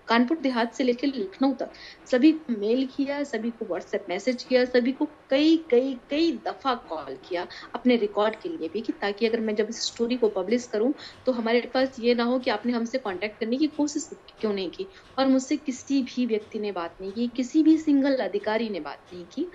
कानपुर 0.07 0.37
देहात 0.37 0.73
से 0.73 0.83
लेकर 0.83 1.07
लखनऊ 1.07 1.53
तक। 1.53 1.71
सभी 2.05 2.31
को 2.31 2.53
मेल 2.59 2.85
किया, 2.87 3.23
सभी 3.23 3.51
को 3.51 3.65
व्हाट्सएप 3.65 4.05
मैसेज 4.09 4.43
किया, 4.43 4.65
सभी 4.65 4.91
को 4.91 5.05
कई 5.29 5.57
कई 5.71 5.93
कई 6.09 6.31
दफ़ा 6.47 6.73
कॉल 6.89 7.17
किया 7.29 7.47
अपने 7.75 7.95
रिकॉर्ड 7.95 8.35
के 8.35 8.49
लिए 8.49 8.69
भी 8.73 8.81
कि 8.81 8.91
ताकि 8.91 9.27
अगर 9.27 9.39
मैं 9.39 9.55
जब 9.55 9.67
इस 9.69 9.85
स्टोरी 9.85 10.17
को 10.17 10.29
पब्लिश 10.29 10.67
करूँ 10.67 10.93
तो 11.25 11.31
हमारे 11.31 11.61
पास 11.73 11.95
ये 11.99 12.15
ना 12.15 12.23
हो 12.23 12.39
कि 12.39 12.51
आपने 12.51 12.73
हमसे 12.73 12.97
कांटेक्ट 12.97 13.39
करने 13.39 13.57
की 13.57 13.67
कोशिश 13.67 14.09
क्यों 14.39 14.53
नहीं 14.53 14.69
की 14.69 14.87
और 15.19 15.27
मुझसे 15.27 15.57
किसी 15.57 16.01
भी 16.03 16.25
व्यक्ति 16.25 16.59
ने 16.59 16.71
बात 16.71 16.97
नहीं 17.01 17.11
की, 17.11 17.27
किसी 17.27 17.63
भी 17.63 17.77
सिंगल 17.77 18.15
अधिकारी 18.15 18.69
ने 18.69 18.79
बात 18.79 18.99
नहीं 19.13 19.25
की। 19.25 19.47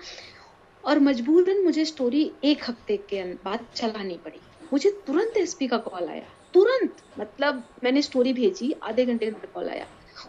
और 0.83 0.99
मजबूरन 0.99 1.63
मुझे 1.63 1.85
स्टोरी 1.85 2.31
एक 2.43 2.63
हफ़्ते 2.63 2.97
के 2.97 3.23
बाद 3.23 3.65
चलानी 3.75 4.17
पड़ी। 4.17 4.39
मुझे 4.73 4.89
तुरंत 5.07 5.37
एसपी 5.37 5.67
का 5.67 5.77
कॉल 5.77 6.09
आया। 6.09 6.23
तुरंत! 6.53 6.95
मतलब 7.19 7.63
मैंने 7.83 8.01
स्टोरी 8.01 8.33
भेजी, 8.33 8.71
आधे 8.83 9.05
घंटे 9.05 9.25
के 9.25 9.31
अंदर 9.31 9.47
कॉल 9.47 9.69
आया। 9.69 9.85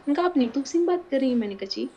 उनका 0.08 0.22
आप 0.22 0.36
नीतू 0.36 0.62
सिंह 0.64 0.86
बात 0.86 1.06
कर 1.10 1.20
रही 1.20 1.30
है, 1.30 1.36
मैंने 1.36 1.54
कहा 1.56 1.66
जी। 1.66 1.90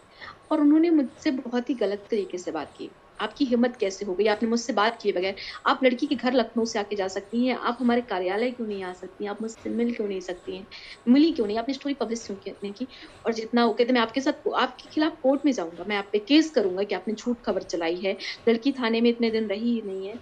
और 0.52 0.62
उन्होंने 0.62 0.90
मुझसे 0.90 1.32
बहुत 1.32 1.70
ही 1.70 1.76
गलत 1.76 2.08
तरीके 2.12 2.38
से 2.38 2.52
बात 2.52 2.74
की। 2.76 2.96
आपकी 3.20 3.46
हिम्मत 3.46 3.76
कैसे 3.76 4.06
हो 4.06 4.16
गई? 4.16 4.26
आपने 4.28 4.50
मुझसे 4.50 4.74
बात 4.74 4.98
किए 5.02 5.12
बगैर। 5.12 5.36
आप 5.68 5.80
लड़की 5.84 6.08
के 6.08 6.16
घर 6.16 6.34
लखनऊ 6.34 6.66
से 6.66 6.80
आके 6.80 6.96
जा 6.96 7.08
सकती 7.08 7.46
हैं। 7.46 7.56
आप 7.58 7.78
हमारे 7.80 8.02
कार्यालय 8.02 8.52
क्यों 8.52 8.68
नहीं 8.68 8.84
आ 8.84 8.94
सकती 8.94 9.24
हैं? 9.24 9.32
आप 9.32 9.42
मुझसे 9.42 9.70
मिल 9.70 9.94
क्यों 9.96 10.08
नहीं 10.08 10.20
सकती 10.22 10.58
हैं? 10.58 10.68
मिली 11.08 11.32
क्यों 11.32 11.48
नहीं? 11.48 11.58
आपने 11.58 11.74
स्टोरी 11.74 11.94
पब्लिश 11.96 12.26
क्यों 12.28 12.54
नहीं 12.64 12.74
की? 12.74 12.88
और 13.26 13.34
जितना 13.34 13.66
वो 13.66 13.74
कहते 13.74 13.94
मैं 13.94 14.02
आपके 14.02 14.22
साथ 14.22 14.50
आपके 14.58 14.90
खिलाफ 14.90 15.18
कोर्ट 15.24 15.42
में 15.46 15.52
जाऊँगा। 15.52 15.84
मैं 15.88 15.96
आप 15.96 16.10
पे 16.14 16.20
केस 16.20 16.50
करूँगा 16.52 16.84
कि 16.84 16.96
आपने 16.96 17.14
झूठ 17.14 17.38
खबर 17.46 17.64
चलाई 17.66 17.96
है। 17.98 18.18
लड़की 18.50 18.72
थाने 18.72 19.02
में 19.02 19.10
इतने 19.10 19.30
दिन 19.32 19.48
रही 19.48 19.74
ही 19.76 19.82
नहीं 19.86 20.08
है। 20.08 20.20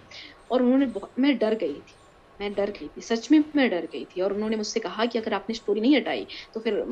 और 0.50 0.62
उन्होंने 0.62 0.92
मैं 1.18 1.38
डर 1.38 1.54
गई 1.54 1.80
थी। 1.80 1.96
मैं 2.40 2.52
डर 2.54 2.70
गई 2.72 2.88
थी 2.88 3.00
सच 3.02 3.30
में 3.30 3.38
मैं 3.56 3.68
डर 3.70 3.86
गई 3.92 4.04
थी। 4.06 4.20
और 4.20 4.32
उन्होंने 4.32 4.56
मुझसे 4.56 4.80
कहा 4.80 5.04
कि 5.06 5.18
अगर 5.18 5.34
आपने 5.34 5.54
स्टोरी 5.54 5.80
नहीं 5.80 5.96
हटाई 5.96 6.26
तो 6.54 6.60
फिर 6.60 6.82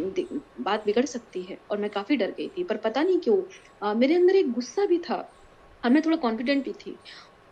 बात 0.61 0.85
बिगड़ 0.87 1.05
सकती 1.07 1.43
है। 1.45 1.59
और 1.71 1.79
मैं 1.81 1.91
काफ़ी 1.91 2.17
डर 2.17 2.31
गई 2.31 2.49
थी 2.49 2.65
पर 2.65 2.77
पता 2.81 3.03
नहीं 3.03 3.21
क्यों 3.21 3.43
आ, 3.83 3.95
मेरे 3.95 4.15
अंदर 4.15 4.37
एक 4.37 4.53
गुस्सा 4.53 4.87
भी 4.87 4.99
था। 5.01 5.17
और 5.85 5.91
मैं 5.91 6.03
थोड़ा 6.03 6.17
कॉन्फिडेंट 6.19 6.65
भी 6.65 6.73
थी। 6.77 7.01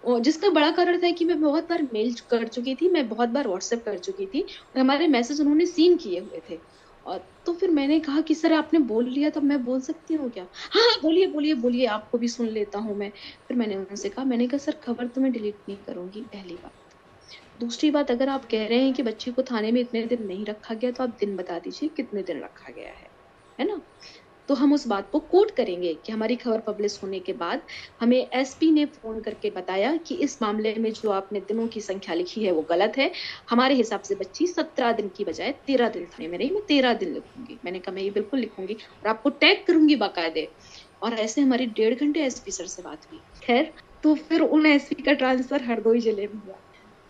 और 0.05 0.21
जिसका 0.23 0.49
बड़ा 0.51 0.71
कारण 0.73 0.99
था 1.03 1.11
कि 1.13 1.25
मैं 1.25 1.41
बहुत 1.41 1.69
बार 1.69 1.83
मेल 1.93 2.15
कर 2.31 2.47
चुकी 2.49 2.75
थी 2.77 2.89
मैं 2.91 3.09
बहुत 3.09 3.29
बार 3.31 3.49
व्हाट्सएप 3.49 3.83
कर 3.87 3.99
चुकी 4.01 4.27
थी 4.27 4.43
और 4.43 4.81
हमारे 4.81 5.09
मैसेज 5.09 5.41
उन्होंने 5.41 5.67
सीन 5.67 5.97
किए 5.99 6.21
हुए 6.21 6.43
थे। 6.51 6.61
और 7.07 7.19
तो 7.47 7.53
फिर 7.55 7.71
मैंने 7.73 7.99
कहा 8.01 8.21
कि 8.23 8.35
सर 8.35 8.53
आपने 8.55 8.79
बोल 8.87 9.09
लिया 9.11 9.31
तो 9.31 9.41
मैं 9.43 9.63
बोल 9.65 9.81
सकती 9.83 10.15
हूँ 10.15 10.31
क्या? 10.31 10.45
हाँ, 10.45 10.83
हाँ 10.85 10.99
बोलिए 11.03 11.27
बोलिए 11.29 11.55
बोलिए 11.57 11.87
आपको 11.89 12.19
भी 12.19 12.29
सुन 12.29 12.49
लेता 12.51 12.79
हूँ 12.81 12.97
मैं। 12.99 13.11
फिर 13.49 13.57
मैंने 13.57 13.77
उनसे 13.77 14.09
कहा 14.11 14.25
मैंने 14.27 14.49
कहा 14.49 14.59
सर 14.61 14.81
खबर 14.85 15.09
तो 15.09 15.21
मैं 15.21 15.33
डिलीट 15.33 15.63
नहीं 15.69 15.83
करूँगी 15.85 16.23
पहली 16.35 16.57
बार 16.57 16.73
दूसरी 17.59 17.91
बात, 17.91 18.11
अगर 18.11 18.29
आप 18.29 18.45
कह 18.51 18.67
रहे 18.67 18.79
हैं 18.79 18.93
कि 18.95 19.03
बच्ची 19.03 19.31
को 19.33 19.43
थाने 19.43 19.71
में 19.73 19.81
इतने 19.81 20.03
दिन 20.07 20.27
नहीं 20.27 20.45
रखा 20.47 20.75
गया 20.75 20.91
तो 20.93 21.03
आप 21.03 21.17
दिन 21.21 21.37
बता 21.37 21.59
दीजिए 21.59 21.89
कितने 21.97 22.23
दिन 22.23 22.43
रखा 22.43 22.73
गया 22.73 22.91
है 22.91 23.09
है 23.59 23.67
ना? 23.67 23.81
तो 24.49 24.55
हम 24.55 24.73
उस 24.75 24.87
बात 24.89 25.09
को 25.11 25.19
कोट 25.23 25.51
करेंगे 25.57 25.93
कि 25.97 26.13
हमारी 26.13 26.37
खबर 26.37 26.61
पब्लिश 26.67 26.99
होने 27.03 27.19
के 27.21 27.33
बाद 27.35 27.63
हमें 28.01 28.19
एसपी 28.33 28.71
ने 28.73 28.85
फ़ोन 28.87 29.21
करके 29.23 29.51
बताया 29.53 29.97
कि 30.07 30.15
इस 30.19 30.39
मामले 30.43 30.75
में 30.77 30.91
जो 30.93 31.11
आपने 31.13 31.41
दिनों 31.43 31.67
की 31.69 31.81
संख्या 31.81 32.15
लिखी 32.15 32.45
है 32.45 32.53
वो 32.53 32.63
गलत 32.71 32.93
है। 32.99 33.11
हमारे 33.51 33.75
हिसाब 33.75 34.03
से 34.03 34.15
बच्ची 34.17 34.47
सत्रह 34.49 34.93
दिन 34.93 35.09
की 35.17 35.25
बजाय 35.25 35.53
तेरह 35.67 35.89
दिन 35.91 36.07
थाने 36.07 36.29
में 36.29 36.39
रही, 36.39 36.51
मैं 36.51 36.63
तेरह 36.69 36.95
दिन 36.95 37.13
लिखूँगी। 37.15 37.61
मैंने 37.65 37.79
कहा, 37.81 37.95
मैं 37.95 38.03
ये 38.03 38.11
बिल्कुल 38.13 38.41
लिखूँगी 38.41 38.75
और 38.97 39.11
आपको 39.11 39.31
टैग 39.37 39.65
करूँगी 39.67 39.97
बाकायदे। 39.99 40.53
और 41.03 41.15
ऐसे 41.17 41.41
हमारी 41.41 41.67
डेढ़ 41.73 41.95
घंटे 41.97 42.21
एसपी 42.23 42.51
सर 42.53 42.67
से 42.69 42.83
बात 42.83 43.05
हुई। 43.05 43.25
खैर 43.43 43.73
तो 44.05 44.15
फिर 44.17 44.41
उन 44.43 44.67
एसपी 44.67 45.03
का 45.05 45.13
ट्रांसफ़र 45.15 45.63
हरदोई 45.65 46.01
ज़िले 46.01 46.27
में 46.27 46.41
हुआ। 46.41 46.61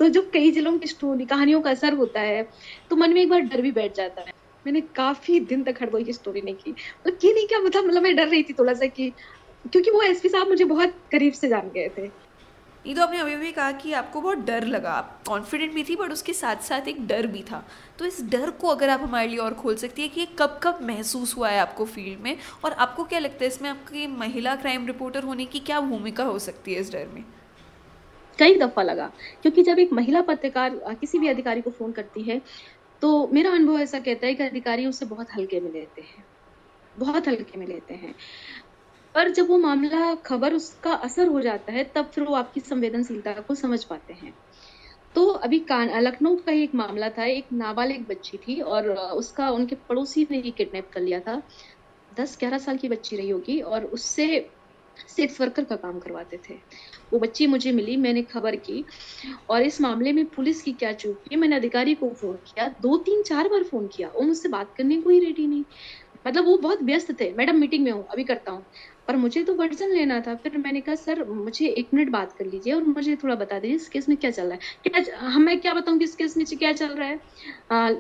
तो 0.01 0.09
जो 0.09 0.23
कई 0.33 0.51
जिलों 0.51 0.79
की 0.79 0.87
स्टोरी, 0.87 1.25
कहानियों 1.27 1.61
का 1.61 1.71
असर 1.71 1.93
होता 1.95 2.21
है 2.21 2.43
तो 2.91 2.97
मन 2.97 3.13
में 3.15 3.21
एक 3.23 3.31
बार 3.31 3.41
डर 3.43 3.63
भी 3.63 3.71
बैठ 3.73 3.97
जाता 3.97 4.23
है। 4.23 4.33
मैंने 4.67 4.81
काफ़ी 4.95 5.41
दिन 5.43 5.63
तक 5.65 5.83
हरदोई 5.83 6.05
की 6.05 6.13
स्टोरी 6.13 6.41
नहीं 6.41 6.55
की। 6.55 6.73
तो 7.05 7.11
ये 7.25 7.33
नहीं 7.35 7.47
क्या 7.49 7.59
मतलब 7.61 7.85
मतलब 7.85 8.03
मैं 8.03 8.15
डर 8.17 8.29
रही 8.29 8.43
थी 8.43 8.53
थोड़ा 8.53 8.73
सा 8.73 8.87
कि, 8.87 9.11
क्योंकि 9.65 9.91
वो 9.91 10.03
एसपी 10.03 10.29
साहब 10.29 10.49
मुझे 10.49 10.65
बहुत 10.67 10.95
करीब 11.13 11.33
से 11.33 11.49
जान 11.49 11.71
गए 11.71 11.89
थे। 11.99 12.11
ये 12.85 12.95
तो 12.95 13.03
आपने 13.03 13.19
अभी 13.19 13.37
भी 13.37 13.51
कहा 13.53 13.71
कि 13.73 13.93
आपको 13.93 14.21
बहुत 14.21 14.39
डर 14.39 14.65
लगा। 14.67 14.91
आप 14.91 15.23
कॉन्फिडेंट 15.29 15.73
भी 15.75 15.83
थी 15.85 15.97
बट 15.97 16.13
उसके 16.13 16.33
साथ 16.33 16.63
साथ 16.63 16.89
एक 16.89 17.07
डर 17.07 17.27
भी 17.27 17.43
था। 17.43 17.63
तो 17.99 18.05
इस 18.05 18.21
डर 18.31 18.51
को 18.51 18.69
अगर 18.69 18.89
आप 18.89 19.01
हमारे 19.03 19.29
लिए 19.29 19.39
और 19.39 19.55
खोल 19.55 19.77
सकती 19.77 20.03
है 20.03 20.09
कि 20.09 20.21
ये 20.21 20.27
कब 20.39 20.61
कब 20.63 20.79
महसूस 20.83 21.37
हुआ 21.37 21.49
है 21.49 21.59
आपको 21.61 21.85
फ़ील्ड 21.87 22.21
में? 22.21 22.37
और 22.65 22.73
आपको 22.73 23.05
क्या 23.05 23.19
लगता 23.19 23.45
है 23.45 23.49
इसमें 23.49 23.69
आपकी 23.71 24.07
महिला 24.07 24.55
क्राइम 24.57 24.87
रिपोर्टर 24.87 25.23
होने 25.23 25.45
की 25.45 25.61
क्या 25.61 25.81
भूमिका 25.81 26.25
हो 26.25 26.39
सकती 26.39 26.75
है 26.75 26.81
इस 26.81 26.93
डर 26.93 27.07
में? 27.15 27.25
कई 28.39 28.55
दफ़ा 28.59 28.83
लगा। 28.83 29.11
क्योंकि 29.43 29.63
जब 29.63 29.79
एक 29.79 29.93
महिला 29.93 30.21
पत्रकार 30.23 30.79
किसी 31.01 31.19
भी 31.19 31.29
अधिकारी 31.29 31.61
को 31.61 31.71
फ़ोन 31.71 31.93
करती 31.93 32.23
है 32.23 32.41
तो 33.03 33.29
मेरा 33.29 33.51
अनुभव 33.53 33.79
ऐसा 33.81 33.99
कहता 34.01 34.27
है 34.27 34.35
कि 34.35 34.43
अधिकारी 34.43 34.87
उसे 34.87 35.07
बहुत 35.07 35.27
हल्के 35.37 35.61
में 35.61 35.71
लेते 35.73 36.03
हैं। 36.03 36.25
बहुत 36.97 37.29
हल्के 37.29 37.59
में 37.59 37.67
लेते 37.67 37.95
हैं। 37.95 38.15
पर 39.15 39.31
जब 39.31 39.49
वो 39.49 39.59
मामला, 39.59 40.15
खबर 40.17 40.55
उसका 40.55 40.93
असर 40.95 41.29
हो 41.29 41.41
जाता 41.41 41.73
है, 41.73 41.85
तब 41.97 42.11
फिर 42.15 42.25
वो 42.25 42.35
आपकी 42.35 42.61
संवेदनशीलता 42.61 43.33
को 43.41 43.55
समझ 43.55 43.85
पाते 43.85 44.13
हैं। 44.15 44.35
तो 45.15 45.27
अभी 45.27 45.65
लखनऊ 45.71 46.37
का 46.37 46.53
एक 46.53 46.75
मामला 46.75 47.09
था। 47.11 47.25
एक 47.27 47.49
नाबालिग 47.53 48.07
बच्ची 48.09 48.39
थी 48.39 48.61
और 48.63 48.91
उसका 48.93 49.51
उनके 49.51 49.77
पड़ोसी 49.89 50.27
ने 50.31 50.41
ही 50.41 50.51
किडनैप 50.51 50.91
कर 50.93 51.01
लिया 51.01 51.21
था। 51.21 51.43
दस 52.13 52.37
ग्यारह 52.41 52.59
साल 52.59 52.77
की 52.77 52.89
बच्ची 52.89 53.17
रही 53.17 53.31
होगी 53.31 53.61
और 53.63 53.85
उससे 53.87 54.27
सेक्स 55.09 55.41
वर्कर 55.41 55.65
का 55.65 55.77
काम 55.77 55.99
करवाते 55.99 56.41
थे। 56.49 56.55
वो 57.13 57.19
बच्ची 57.19 57.47
मुझे 57.47 57.73
मिली, 57.73 57.97
मैंने 57.99 58.23
खबर 58.25 58.57
की 58.59 58.85
और 59.51 59.63
इस 59.63 59.81
मामले 59.81 60.13
में 60.13 60.25
पुलिस 60.31 60.63
की 60.63 60.73
क्या 60.75 60.93
चूक 60.95 61.23
की, 61.23 61.37
मैंने 61.37 61.57
अधिकारी 61.57 61.95
को 61.97 62.13
फ़ोन 62.15 62.37
किया 62.47 62.69
दो 62.83 62.97
तीन 63.05 63.23
चार 63.25 63.49
बार 63.49 63.65
फ़ोन 63.65 63.89
किया 63.93 64.09
वो 64.11 64.23
मुझसे 64.23 64.49
बात 64.49 64.73
करने 64.77 65.01
को 65.03 65.11
ही 65.11 65.19
रेडी 65.21 65.47
नहीं। 65.47 65.65
मतलब 66.27 66.45
वो 66.47 66.57
बहुत 66.59 66.83
व्यस्त 66.83 67.11
थे, 67.21 67.33
मैडम 67.35 67.57
मीटिंग 67.57 67.85
में 67.85 67.91
हूँ, 67.93 68.07
अभी 68.13 68.25
करता 68.25 68.53
हूँ। 68.53 68.65
पर 69.09 69.17
मुझे 69.17 69.43
तो 69.45 69.55
वर्जन 69.57 69.91
लेना 69.91 70.21
था, 70.21 70.35
फिर 70.37 70.57
मैंने 70.59 70.81
कहा, 70.81 70.95
सर, 70.95 71.25
मुझे 71.27 71.67
एक 71.69 71.91
मिनट 71.95 72.11
बात 72.13 72.33
कर 72.39 72.45
लीजिए 72.47 72.73
और 72.73 72.85
मुझे 72.87 73.15
थोड़ा 73.17 73.35
बता 73.35 73.59
दीजिए 73.59 73.77
इस 73.77 73.89
केस 73.89 74.09
में 74.09 74.17
क्या 74.19 74.31
चल 74.31 74.43
रहा 74.45 74.53
है? 74.55 74.59
क्या 74.85 75.29
हम 75.29 75.43
मैं 75.43 75.59
क्या 75.61 75.75
बताऊँ 75.75 75.99
कि 75.99 76.05
इस 76.05 76.15
केस 76.17 76.37
में 76.37 76.47
क्या 76.49 76.73
चल 76.75 76.95
रहा 76.95 77.09
है? 77.09 77.21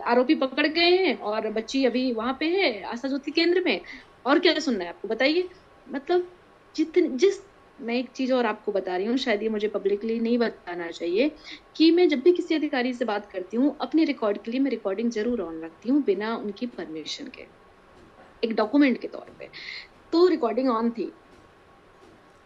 आरोपी 0.06 0.34
पकड़ 0.36 0.66
गए 0.68 0.90
हैं 0.96 1.16
और 1.20 1.50
बच्ची 1.52 1.84
अभी 1.84 2.12
वहाँ 2.12 2.36
पे 2.40 2.46
है, 2.56 2.82
आशा 2.84 3.08
ज्योति 3.08 3.30
केंद्र 3.32 3.62
में। 3.66 3.80
और 4.26 4.38
क्या 4.38 4.58
सुनना 4.60 4.84
है 4.84 4.90
आपको, 4.90 5.08
बताइए। 5.08 5.48
मतलब 5.86 6.28
जितने, 6.78 7.08
जिस, 7.08 7.40
मैं 7.78 7.94
एक 7.94 8.08
चीज़ 8.10 8.32
और 8.32 8.46
आपको 8.46 8.72
बता 8.72 8.96
रही 8.96 9.06
हूँ, 9.06 9.16
शायद 9.16 9.42
ये 9.42 9.48
मुझे 9.48 9.68
पब्लिकली 9.68 10.18
नहीं 10.20 10.38
बताना 10.38 10.90
चाहिए, 10.90 11.30
कि 11.76 11.90
मैं 11.90 12.08
जब 12.08 12.20
भी 12.20 12.32
किसी 12.32 12.54
अधिकारी 12.54 12.92
से 12.92 13.04
बात 13.04 13.30
करती 13.32 13.56
हूँ, 13.56 13.76
अपने 13.80 14.04
रिकॉर्ड 14.04 14.38
के 14.38 14.50
लिए 14.50 14.60
मैं 14.60 14.70
रिकॉर्डिंग 14.70 15.10
ज़रूर 15.10 15.40
ऑन 15.40 15.60
रखती 15.64 15.90
हूँ, 15.90 16.02
बिना 16.04 16.34
उनकी 16.36 16.66
परमिशन 16.66 17.26
के, 17.28 17.46
एक 18.42 18.54
डॉक्यूमेंट 18.56 19.00
के 19.00 19.08
तौर 19.08 19.34
पे। 19.38 19.48
तो 20.12 20.26
रिकॉर्डिंग 20.26 20.68
ऑन 20.70 20.90
थी। 20.90 21.12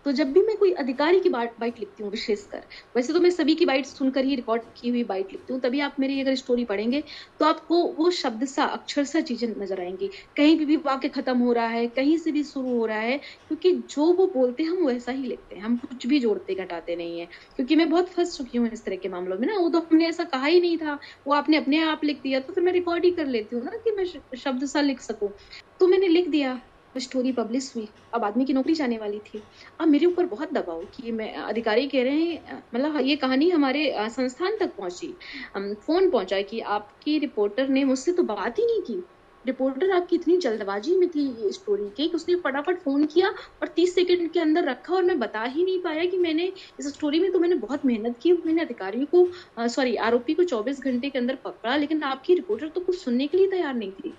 तो 0.07 0.13
जब 0.13 0.33
भी 0.33 0.41
मैं 0.43 0.57
कोई 0.59 0.73
अधिकारी 0.77 1.21
की 1.21 1.29
बाइट 1.29 1.55
बाइट 1.61 1.79
लिखती 1.79 2.03
हूँ 2.03 2.11
विशेषकर 2.11 2.67
वैसे 2.97 3.13
तो 3.13 3.21
मैं 3.21 3.31
सभी 3.33 3.55
की 3.55 3.65
बाइट 3.67 3.87
सुनकर 3.87 4.25
ही 4.25 4.35
रिकॉर्ड 4.37 4.63
की 4.77 4.89
हुई 4.89 5.03
बाइट 5.07 5.29
लिखती 5.33 5.53
हूँ 5.53 5.61
तभी 5.63 5.81
आप 5.83 5.97
मेरी 6.01 6.21
अगर 6.21 6.35
स्टोरी 6.37 6.65
पढ़ेंगे 6.67 7.03
तो 7.41 7.45
आपको 7.47 7.83
वो 7.95 8.11
शब्द 8.13 8.45
सा 8.47 8.65
अक्षर 8.67 9.05
सा 9.07 9.21
चीज़ें 9.23 9.49
नज़र 9.51 9.81
आएँगी। 9.81 10.09
कहीं 10.37 10.57
भी, 10.59 10.65
भी 10.67 10.77
वाक्य 10.79 11.09
खत्म 11.11 11.37
हो 11.39 11.53
रहा 11.53 11.67
है 11.69 11.87
कहीं 11.91 12.17
से 12.19 12.33
भी 12.33 12.43
शुरू 12.45 12.71
हो 12.71 12.85
रहा 12.87 12.99
है 13.01 13.17
क्योंकि 13.19 13.73
जो 13.91 14.13
वो 14.15 14.27
बोलते 14.35 14.63
हैं 14.63 14.71
हम 14.71 14.87
वैसा 14.87 15.13
ही 15.13 15.23
लिखते 15.25 15.55
हैं 15.57 15.63
हम 15.63 15.77
कुछ 15.79 16.07
भी 16.07 16.19
जोड़ते 16.21 16.55
घटाते 16.57 16.97
नहीं 16.97 17.19
है। 17.19 17.27
क्योंकि 17.57 17.77
मैं 17.77 17.89
बहुत 17.91 18.09
फंस 18.11 18.37
चुकी 18.37 18.59
हूँ 18.59 18.69
इस 18.71 18.85
तरह 18.85 18.97
के 18.99 19.09
मामलों 19.09 19.39
में 19.39 19.47
ना 19.49 19.57
वो 19.59 19.69
तो 19.71 19.79
हमने 19.83 20.09
ऐसा 20.09 20.25
कहा 20.27 20.47
ही 20.47 20.61
नहीं 20.61 20.77
था 20.79 20.99
वो 21.27 21.35
आपने 21.35 21.57
अपने 21.57 21.83
आप 21.85 22.01
लिख 22.05 22.21
दिया 22.23 22.41
तो 22.41 22.53
फिर 22.53 22.65
मैं 22.65 22.73
रिकॉर्ड 22.73 23.05
ही 23.05 23.11
कर 23.13 23.27
लेती 23.29 23.57
हूँ 23.57 23.65
ना 23.65 23.77
कि 23.79 23.91
मैं 23.97 24.05
शब्द 24.39 24.65
सा 24.67 24.81
लिख 24.83 25.01
सकूँ। 25.03 25.33
तो 25.81 25.87
मैंने 25.89 26.09
लिख 26.09 26.29
दिया 26.31 26.61
स्टोरी 26.95 27.33
पब्लिश 27.33 27.73
हुई। 27.77 27.87
अब 28.15 28.25
आदमी 28.25 28.45
की 28.45 28.53
नौकरी 28.53 28.75
जाने 28.75 28.99
वाली 28.99 29.19
थी। 29.23 29.47
अब 29.81 29.89
मेरे 29.89 30.07
ऊपर 30.07 30.27
बहुत 30.29 30.53
दबाव 30.53 30.85
कि 30.95 31.13
मैं 31.13 31.33
अधिकारी 31.37 31.87
कह 31.89 32.03
रहे 32.05 32.21
हैं 32.23 32.57
मतलब 32.75 33.01
ये 33.03 33.17
कहानी 33.19 33.49
हमारे 33.51 33.93
संस्थान 34.11 34.57
तक 34.61 34.75
पहुँची। 34.77 35.17
फ़ोन 35.57 36.11
पहुँचा 36.11 36.41
कि 36.45 36.61
आपकी 36.71 37.19
रिपोर्टर 37.21 37.69
ने 37.71 37.85
मुझसे 37.85 38.13
तो 38.13 38.23
बात 38.25 38.59
ही 38.59 38.67
नहीं 38.67 38.83
की। 38.85 39.05
रिपोर्टर 39.45 39.91
आपकी 39.91 40.17
इतनी 40.17 40.37
जल्दबाजी 40.39 40.95
में 40.97 41.09
थी 41.11 41.21
ये 41.39 41.51
स्टोरी 41.53 41.89
के 41.91 42.07
कि 42.09 42.15
उसने 42.15 42.35
फटाफट 42.45 42.79
फ़ोन 42.81 43.05
किया 43.07 43.29
और 43.63 43.69
तीस 43.77 43.95
सेकंड 43.95 44.31
के 44.33 44.41
अंदर 44.41 44.65
रखा 44.65 44.95
और 44.95 45.05
मैं 45.05 45.19
बता 45.19 45.43
ही 45.45 45.65
नहीं 45.65 45.79
पाया 45.85 46.05
कि 46.07 46.19
मैंने 46.19 46.47
इस 46.79 46.87
स्टोरी 46.89 47.21
में 47.21 47.31
तो 47.33 47.39
मैंने 47.39 47.55
बहुत 47.57 47.85
मेहनत 47.87 48.19
की। 48.23 48.33
मैंने 48.47 48.63
अधिकारियों 48.63 49.07
को 49.15 49.69
सॉरी 49.69 49.95
आरोपी 50.05 50.35
को 50.35 50.45
चौबीस 50.45 50.81
घंटे 50.81 51.11
के 51.11 51.19
अंदर 51.19 51.37
पकड़ा, 51.45 51.77
लेकिन 51.77 52.03
आपकी 52.05 52.35
रिपोर्टर 52.35 52.69
तो 52.69 52.81
कुछ 52.83 53.03
सुनने 53.05 53.27
के 53.29 53.37
लिए 53.37 53.49
तैयार 53.51 53.75
नहीं 53.75 53.93
थी। 53.95 54.17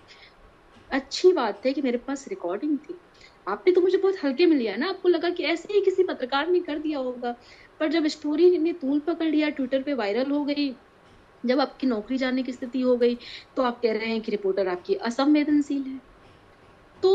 अच्छी 0.93 1.31
बात 1.33 1.65
है 1.65 1.71
कि 1.73 1.81
मेरे 1.81 1.97
पास 1.97 2.27
रिकॉर्डिंग 2.27 2.77
थी। 2.79 2.99
आपने 3.47 3.73
तो 3.73 3.81
मुझे 3.81 3.97
बहुत 3.97 4.15
हल्के 4.23 4.45
में 4.45 4.55
लिया 4.57 4.75
ना। 4.75 4.89
आपको 4.89 5.09
लगा 5.09 5.29
कि 5.29 5.43
ऐसे 5.43 5.73
ही 5.73 5.81
किसी 5.81 6.03
पत्रकार 6.03 6.49
ने 6.49 6.59
कर 6.59 6.79
दिया 6.79 6.99
होगा। 6.99 7.31
पर 7.79 7.87
जब 7.89 8.07
स्टोरी 8.07 8.57
ने 8.57 8.73
तूल 8.73 8.99
पकड़ 8.99 9.27
लिया 9.27 9.49
ट्विटर 9.49 9.83
पे 9.83 9.93
वायरल 9.93 10.31
हो 10.31 10.43
गई, 10.45 10.69
जब 11.43 11.59
आपकी 11.59 11.87
नौकरी 11.87 12.17
जाने 12.17 12.43
की 12.43 12.53
स्थिति 12.53 12.81
हो 12.81 12.97
गई 12.97 13.17
तो 13.55 13.63
आप 13.63 13.79
कह 13.83 13.93
रहे 13.93 14.07
हैं 14.07 14.21
कि 14.21 14.31
रिपोर्टर 14.31 14.67
आपकी 14.67 14.95
असंवेदनशील 15.03 15.83
है। 15.87 15.99
तो 17.03 17.11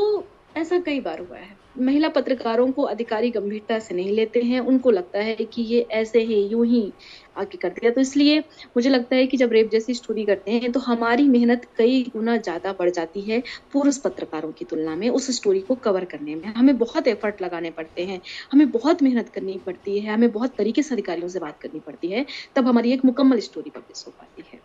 ऐसा 0.56 0.80
कई 0.80 1.00
बार 1.00 1.20
हुआ 1.20 1.38
है। 1.38 1.56
महिला 1.74 2.08
पत्रकारों 2.08 2.70
को 2.72 2.82
अधिकारी 2.84 3.30
गंभीरता 3.30 3.78
से 3.78 3.94
नहीं 3.94 4.12
लेते 4.12 4.40
हैं, 4.40 4.60
उनको 4.60 4.90
लगता 4.90 5.18
है 5.18 5.34
कि 5.34 5.62
ये 5.62 5.80
ऐसे 5.92 6.20
ही 6.20 6.40
यूँ 6.42 6.64
ही 6.66 6.92
आगे 7.36 7.58
कर 7.58 7.68
दिया। 7.70 7.90
तो 7.90 8.00
इसलिए 8.00 8.38
मुझे 8.76 8.90
लगता 8.90 9.16
है 9.16 9.26
कि 9.26 9.36
जब 9.36 9.52
रेप 9.52 9.70
जैसी 9.70 9.94
स्टोरी 9.94 10.24
करते 10.24 10.50
हैं 10.52 10.70
तो 10.72 10.80
हमारी 10.80 11.28
मेहनत 11.28 11.66
कई 11.78 12.02
गुना 12.12 12.36
ज़्यादा 12.38 12.72
बढ़ 12.72 12.90
जाती 12.90 13.20
है 13.20 13.42
पुरुष 13.72 13.98
पत्रकारों 13.98 14.52
की 14.52 14.64
तुलना 14.64 14.96
में, 14.96 15.08
उस 15.10 15.30
स्टोरी 15.36 15.60
को 15.60 15.74
कवर 15.76 16.04
करने 16.04 16.34
में। 16.34 16.46
हमें 16.48 16.76
बहुत 16.78 17.08
एफर्ट 17.08 17.42
लगाने 17.42 17.70
पड़ते 17.70 18.04
हैं, 18.04 18.20
हमें 18.52 18.70
बहुत 18.70 19.02
मेहनत 19.02 19.28
करनी 19.28 19.58
पड़ती 19.66 19.98
है, 19.98 20.12
हमें 20.14 20.30
बहुत 20.32 20.56
तरीके 20.56 20.82
से 20.82 20.94
अधिकारियों 20.94 21.28
से 21.28 21.38
बात 21.38 21.60
करनी 21.62 21.80
पड़ती 21.80 22.08
है, 22.08 22.24
तब 22.56 22.66
हमारी 22.66 22.92
एक 22.92 23.04
मुकम्मल 23.04 23.40
स्टोरी 23.40 23.70
पब्लिश 23.70 24.04
हो 24.06 24.12
पाती 24.12 24.44
है। 24.52 24.60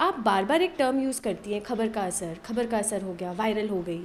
आप 0.00 0.18
बार 0.20 0.44
बार 0.44 0.62
एक 0.62 0.74
टर्म 0.78 1.02
यूज़ 1.02 1.20
करती 1.22 1.52
हैं, 1.52 1.62
खबर 1.62 1.88
का 1.88 2.02
असर, 2.02 2.36
खबर 2.44 2.66
का 2.66 2.78
असर 2.78 3.02
हो 3.02 3.14
गया, 3.14 3.32
वायरल 3.32 3.68
हो 3.68 3.80
गई। 3.82 4.02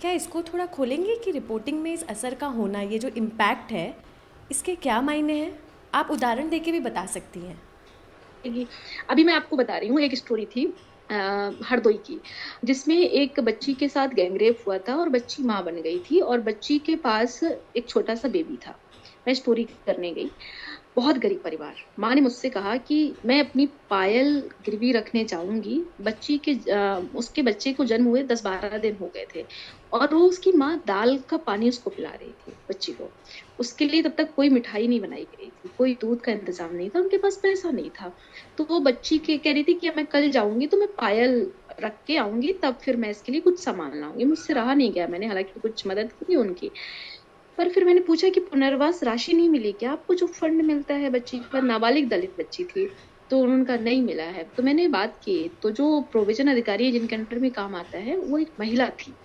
क्या 0.00 0.10
इसको 0.12 0.42
थोड़ा 0.42 0.66
खोलेंगे 0.66 1.16
कि 1.16 1.30
रिपोर्टिंग 1.30 1.80
में 1.82 1.92
इस 1.92 2.02
असर 2.04 2.34
का 2.34 2.46
होना, 2.48 2.80
ये 2.80 2.98
जो 2.98 3.08
इम्पैक्ट 3.08 3.72
है, 3.72 3.94
इसके 4.50 4.74
क्या 4.76 5.00
मायने 5.00 5.34
हैं? 5.34 5.58
आप 5.94 6.10
उदाहरण 6.10 6.48
देके 6.48 6.72
भी 6.72 6.80
बता 6.80 7.04
सकती 7.06 7.40
हैं। 7.40 7.62
अभी 9.10 9.24
मैं 9.24 9.34
आपको 9.34 9.56
बता 9.56 9.76
रही 9.76 9.88
हूँ, 9.88 10.00
एक 10.00 10.16
स्टोरी 10.16 10.44
थी 10.46 10.72
हरदोई 11.10 11.96
की, 11.96 12.20
जिसमें 12.64 12.96
एक 12.96 13.40
बच्ची 13.40 13.74
के 13.74 13.88
साथ 13.88 14.08
गैंगरेप 14.14 14.62
हुआ 14.66 14.78
था 14.78 14.94
और 14.96 15.08
बच्ची 15.08 15.42
माँ 15.42 15.62
बन 15.64 15.80
गई 15.82 15.98
थी 16.00 16.20
और 16.20 16.40
बच्ची 16.40 16.78
के 16.78 16.96
पास 16.96 17.42
एक 17.42 17.88
छोटा 17.88 18.14
सा 18.14 18.28
बेबी 18.28 18.56
था। 18.56 18.78
मैं 19.26 19.34
स्टोरी 19.34 19.64
करने 19.86 20.10
गई। 20.12 20.30
बहुत 20.96 21.16
गरीब 21.18 21.40
परिवार। 21.44 21.74
माँ 21.98 22.14
ने 22.14 22.20
मुझसे 22.20 22.48
कहा 22.50 22.76
कि 22.78 22.96
मैं 23.26 23.38
अपनी 23.40 23.66
पायल 23.90 24.38
गिरवी 24.64 24.92
रखने 24.92 25.24
चाहूँगी 25.24 25.80
बच्ची 26.00 26.36
के 26.38 26.54
उसके 27.18 27.42
बच्चे 27.42 27.72
को 27.72 27.84
जन्म 27.84 28.06
हुए 28.06 28.22
दस 28.22 28.44
बारह 28.44 28.76
दिन 28.78 28.96
हो 29.00 29.10
गए 29.14 29.26
थे 29.34 29.44
और 29.92 30.14
वो 30.14 30.20
उसकी 30.20 30.52
माँ 30.52 30.76
दाल 30.86 31.16
का 31.28 31.36
पानी 31.46 31.68
उसको 31.68 31.90
पिला 31.90 32.10
रही 32.10 32.30
थी 32.30 32.52
बच्ची 32.68 32.92
को। 32.92 33.10
उसके 33.60 33.84
लिए 33.84 34.02
तब 34.02 34.14
तक 34.18 34.34
कोई 34.36 34.48
मिठाई 34.48 34.86
नहीं 34.88 35.00
बनाई 35.00 35.24
गई 35.24 35.46
थी, 35.46 35.70
कोई 35.78 35.94
दूध 35.94 36.20
का 36.20 36.32
इंतज़ाम 36.32 36.74
नहीं 36.74 36.88
था, 36.90 37.00
उनके 37.00 37.18
पास 37.18 37.36
पैसा 37.42 37.70
नहीं 37.70 37.90
था। 37.90 38.12
तो 38.58 38.64
वो 38.64 38.80
बच्ची 38.80 39.18
के, 39.18 39.36
कह 39.38 39.52
रही 39.52 39.64
थी 39.64 39.74
कि 39.74 39.90
मैं 39.90 40.06
कल 40.06 40.30
जाऊँगी 40.30 40.66
तो 40.66 40.76
मैं 40.76 40.88
पायल 41.00 41.46
रख 41.80 41.98
के 42.06 42.16
आऊँगी, 42.16 42.52
तब 42.52 42.78
फिर 42.82 42.96
मैं 42.96 43.10
इसके 43.10 43.32
लिए 43.32 43.40
कुछ 43.40 43.62
सामान 43.64 44.00
लाऊँगी। 44.00 44.24
मुझसे 44.24 44.52
रहा 44.52 44.74
नहीं 44.74 44.92
गया। 44.92 45.06
मैंने 45.08 45.26
हालाँकि 45.26 45.60
कुछ 45.60 45.86
मदद 45.86 46.12
की 46.20 46.36
उनकी। 46.36 46.70
पर 47.58 47.68
फिर 47.68 47.84
मैंने 47.84 48.00
पूछा 48.00 48.28
कि 48.28 48.40
पुनर्वास 48.42 49.02
राशि 49.04 49.32
नहीं 49.32 49.48
मिली 49.48 49.72
क्या? 49.72 49.92
आपको 49.92 50.14
जो 50.14 50.26
फंड 50.28 50.62
मिलता 50.62 50.94
है 50.94 51.10
बच्ची, 51.10 51.38
पर 51.52 51.62
नाबालिग 51.62 52.08
दलित 52.10 52.34
बच्ची 52.38 52.64
थी 52.66 52.86
तो 53.30 53.38
उनका 53.40 53.76
नहीं 53.78 54.02
मिला 54.02 54.24
है। 54.24 54.44
तो 54.56 54.62
मैंने 54.62 54.86
बात 54.88 55.16
की 55.24 55.36
तो 55.62 55.70
जो 55.72 56.00
प्रोविज़न 56.12 56.50
अधिकारी 56.50 56.86
है 56.86 56.92
जिनके 56.92 57.16
अंडर 57.16 57.38
में 57.38 57.50
काम 57.52 57.74
आता 57.76 57.98
है, 57.98 58.16
वो 58.16 58.38
एक 58.38 58.52
महिला 58.60 58.88
थी। 58.90 59.16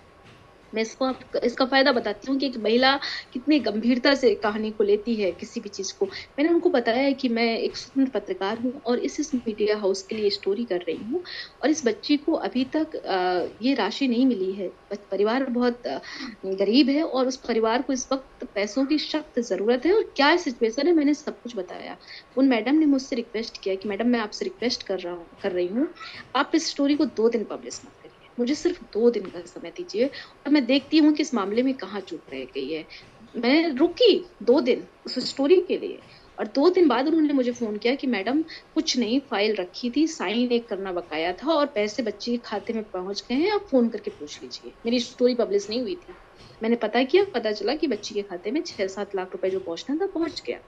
मैं 0.74 0.82
इसको 0.82 1.04
आप, 1.04 1.20
इसका 1.44 1.64
फ़ायदा 1.66 1.92
बताती 1.92 2.30
हूँ 2.30 2.38
कि 2.38 2.46
एक 2.46 2.56
महिला 2.62 2.96
कितनी 3.32 3.58
गंभीरता 3.60 4.14
से 4.14 4.34
कहानी 4.44 4.70
को 4.72 4.84
लेती 4.84 5.14
है 5.16 5.30
किसी 5.34 5.60
भी 5.60 5.68
चीज़ 5.70 5.92
को। 5.98 6.06
मैंने 6.06 6.52
उनको 6.52 6.70
बताया 6.70 7.02
है 7.02 7.12
कि 7.14 7.28
मैं 7.30 7.46
एक 7.58 7.76
स्वतंत्र 7.76 8.18
पत्रकार 8.18 8.58
हूँ 8.60 8.72
और 8.86 8.98
इस 9.00 9.30
मीडिया 9.36 9.76
हाउस 9.78 10.02
के 10.02 10.16
लिए 10.16 10.30
स्टोरी 10.30 10.64
कर 10.66 10.84
रही 10.88 11.04
हूँ 11.04 11.22
और 11.62 11.70
इस 11.70 11.84
बच्ची 11.86 12.16
को 12.18 12.32
अभी 12.42 12.64
तक 12.76 13.00
ये 13.62 13.74
राशि 13.74 14.08
नहीं 14.08 14.26
मिली 14.26 14.52
है। 14.52 14.68
परिवार 14.92 15.44
बहुत 15.50 15.82
गरीब 16.46 16.88
है 16.88 17.02
और 17.04 17.26
उस 17.28 17.36
परिवार 17.48 17.82
को 17.82 17.92
इस 17.92 18.06
वक्त 18.12 18.46
पैसों 18.54 18.84
की 18.86 18.98
सख्त 18.98 19.40
ज़रूरत 19.40 19.86
है 19.86 19.92
और 19.94 20.02
क्या 20.16 20.34
सिचुएशन 20.38 20.86
है 20.86 20.92
मैंने 20.94 21.14
सब 21.14 21.40
कुछ 21.42 21.56
बताया। 21.56 21.96
उन 22.36 22.48
मैडम 22.48 22.74
ने 22.74 22.86
मुझसे 22.86 23.16
रिक्वेस्ट 23.16 23.62
किया 23.62 23.74
कि 23.74 23.88
मैडम, 23.88 24.08
मैं 24.08 24.20
आपसे 24.20 24.44
रिक्वेस्ट 24.44 24.82
कर 24.82 24.98
रहा 25.00 25.14
हूँ, 25.14 25.28
कर 25.42 25.52
रही 25.52 25.68
हूँ। 25.68 25.88
आप 26.36 26.52
इस 26.54 26.70
स्टोरी 26.70 26.96
को 26.96 27.04
दो 27.06 27.28
दिन 27.30 27.44
पब्लिश 27.50 27.80
मत 27.86 27.92
मुझे 28.38 28.54
सिर्फ़ 28.54 28.82
दो 28.92 29.10
दिन 29.10 29.26
का 29.28 29.40
समय 29.46 29.70
दीजिए 29.70 30.06
और 30.06 30.52
मैं 30.52 30.64
देखती 30.66 30.98
हूँ 30.98 31.12
कि 31.14 31.22
इस 31.22 31.34
मामले 31.34 31.62
में 31.62 31.74
कहाँ 31.76 32.00
चूक 32.02 32.22
रह 32.32 32.44
गई 32.46 32.68
है। 32.70 32.86
मैं 33.34 33.68
रुकी 33.74 34.12
दो 34.42 34.60
दिन 34.62 34.86
उस 35.06 35.18
स्टोरी 35.28 35.60
के 35.62 35.76
लिए 35.78 36.02
और 36.38 36.46
दो 36.50 36.68
दिन 36.70 36.88
बाद 36.88 37.06
उन्होंने 37.08 37.32
मुझे 37.34 37.52
फ़ोन 37.52 37.76
किया 37.78 37.94
कि 37.96 38.06
मैडम, 38.06 38.42
कुछ 38.74 38.96
नहीं 38.98 39.18
फ़ाइल 39.22 39.54
रखी 39.56 39.90
थी 39.90 40.06
साइन 40.08 40.52
एक 40.52 40.68
करना 40.70 40.92
बकाया 40.92 41.32
था 41.34 41.52
और 41.54 41.66
पैसे 41.74 42.02
बच्चे 42.02 42.30
के 42.30 42.38
खाते 42.44 42.72
में 42.72 42.82
पहुँच 42.86 43.22
गए 43.22 43.34
हैं, 43.36 43.50
आप 43.52 43.66
फ़ोन 43.70 43.88
करके 43.90 44.10
पूछ 44.12 44.38
लीजिए। 44.42 44.74
मेरी 44.84 45.00
स्टोरी 45.00 45.34
पब्लिश 45.36 45.66
नहीं 45.70 45.80
हुई 45.80 45.94
थी। 45.98 46.18
मैंने 46.60 46.76
पता 46.78 47.02
किया, 47.04 47.24
पता 47.34 47.52
चला 47.52 47.74
कि 47.76 47.86
बच्ची 47.88 48.14
के 48.14 48.22
खाते 48.24 48.50
में 48.50 48.62
छह 48.66 48.86
सात 48.88 49.14
लाख 49.16 49.30
रुपए 49.32 49.50
जो 49.50 49.60
पहुँचना 49.60 49.96
था, 49.96 50.06
पहुँच 50.08 50.42
गया। 50.46 50.60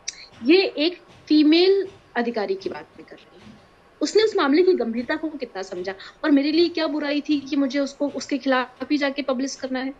ये 0.44 0.62
एक 0.78 1.02
फीमेल 1.28 1.82
अधिकारी 2.16 2.54
की 2.56 2.68
बात 2.70 2.90
में 2.98 3.04
कर 3.06 3.16
रही 3.16 3.40
हूँ। 3.40 3.61
उसने 4.02 4.22
उस 4.22 4.36
मामले 4.36 4.62
की 4.62 4.72
गंभीरता 4.74 5.16
को 5.16 5.28
कितना 5.30 5.62
समझा? 5.62 5.94
और 6.24 6.30
मेरे 6.30 6.52
लिए 6.52 6.68
क्या 6.68 6.86
बुराई 6.86 7.20
थी 7.20 7.40
कि 7.40 7.56
मुझे 7.56 7.78
उसको, 7.78 8.08
उसके 8.08 8.38
खिलाफ 8.38 8.90
ही 8.92 8.98
जाके 8.98 9.22
पब्लिश 9.22 9.54
करना 9.54 9.80
है? 9.80 9.94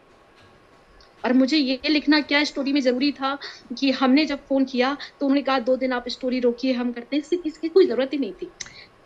और 1.25 1.33
मुझे 1.33 1.57
ये 1.57 1.88
लिखना 1.88 2.21
क्या 2.21 2.45
स्टोरी 2.45 2.73
में 2.73 2.81
ज़रूरी 2.81 3.12
था 3.12 3.38
कि 3.79 3.91
हमने 3.91 4.25
जब 4.27 4.38
फ़ोन 4.38 4.65
किया 4.65 4.97
तो 5.21 5.27
उन्होंने 5.27 5.43
कहा, 5.43 5.59
दो 5.59 5.77
दिन 5.77 5.93
आप 5.93 6.09
स्टोरी 6.09 6.41
रोकिए, 6.41 6.73
हम 6.73 6.93
करते 6.93 7.17
हैं। 7.17 7.23
इससे 7.23 7.37
इसकी 7.47 7.69
कोई 7.69 7.87
ज़रूरत 7.87 8.11
ही 8.12 8.19
नहीं 8.19 8.33
थी। 8.33 8.47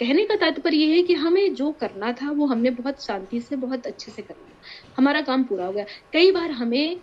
कहने 0.00 0.24
का 0.24 0.36
तात्पर्य 0.36 0.76
यह 0.76 0.94
है 0.96 1.02
कि 1.02 1.14
हमें 1.14 1.54
जो 1.54 1.72
करना 1.72 2.12
था, 2.12 2.30
वो 2.30 2.46
हमने 2.46 2.70
बहुत 2.70 3.04
शांति 3.04 3.40
से, 3.40 3.56
बहुत 3.56 3.86
अच्छे 3.86 4.12
से 4.12 4.22
कर 4.22 4.34
लिया। 4.34 4.56
हमारा 4.98 5.20
काम 5.20 5.44
पूरा 5.44 5.66
हो 5.66 5.72
गया। 5.72 5.84
कई 6.12 6.30
बार 6.32 6.50
हमें 6.50 7.02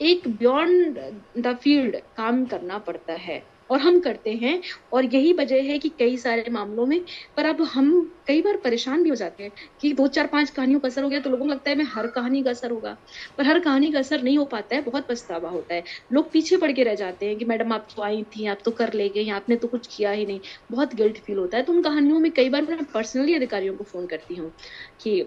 एक 0.00 0.28
बियॉन्ड 0.28 0.98
द 1.38 1.56
फ़ील्ड 1.56 1.96
काम 2.16 2.44
करना 2.46 2.78
पड़ता 2.78 3.12
है। 3.12 3.55
और 3.70 3.80
हम 3.80 3.98
करते 4.00 4.30
हैं, 4.34 4.60
और 4.92 5.04
यही 5.06 5.32
वजह 5.32 5.62
है 5.62 5.78
कि 5.78 5.88
कई 5.98 6.16
सारे 6.16 6.50
मामलों 6.50 6.86
में, 6.86 7.00
पर 7.36 7.46
अब 7.46 7.62
हम 7.64 7.90
कई 8.26 8.42
बार 8.42 8.56
परेशान 8.56 9.02
भी 9.02 9.08
हो 9.08 9.14
जाते 9.14 9.42
हैं 9.42 9.52
कि 9.80 9.92
दो 9.92 10.06
चार 10.08 10.26
पाँच 10.26 10.50
कहानियों 10.50 10.80
का 10.80 10.88
असर 10.88 11.02
हो 11.02 11.08
गया 11.08 11.20
तो 11.20 11.30
लोगों 11.30 11.44
को 11.46 11.50
लगता 11.50 11.70
है 11.70 11.76
मैं 11.76 11.84
हर 11.86 12.06
कहानी 12.06 12.42
का 12.42 12.50
असर 12.50 12.70
होगा, 12.70 12.96
पर 13.38 13.46
हर 13.46 13.58
कहानी 13.60 13.90
का 13.92 13.98
असर 13.98 14.22
नहीं 14.22 14.38
हो 14.38 14.44
पाता 14.46 14.76
है, 14.76 14.82
बहुत 14.82 15.06
पछतावा 15.08 15.50
होता 15.50 15.74
है। 15.74 15.84
लोग 16.12 16.30
पीछे 16.32 16.56
पड़ 16.56 16.70
के 16.72 16.82
रह 16.82 16.94
जाते 16.94 17.26
हैं 17.26 17.36
कि 17.38 17.44
मैडम 17.44 17.72
आप 17.72 17.86
तो 17.96 18.02
आई 18.02 18.22
थी, 18.36 18.46
आप 18.46 18.58
तो 18.64 18.70
कर 18.72 18.92
ले 18.92 19.08
गए, 19.08 19.28
आपने 19.30 19.56
तो 19.56 19.68
कुछ 19.68 19.86
किया 19.96 20.10
ही 20.10 20.26
नहीं, 20.26 20.40
बहुत 20.70 20.94
गिल्ट 20.94 21.18
फील 21.18 21.38
होता 21.38 21.56
है। 21.56 21.62
तो 21.64 21.72
उन 21.72 21.82
कहानियों 21.82 22.18
में 22.18 22.30
कई 22.32 22.48
बार 22.48 22.62
मैं 22.62 22.84
पर्सनली 22.84 23.34
अधिकारियों 23.34 23.74
को 23.76 23.84
फ़ोन 23.84 24.06
करती 24.06 24.34
हूँ 24.34 24.52
कि 25.00 25.20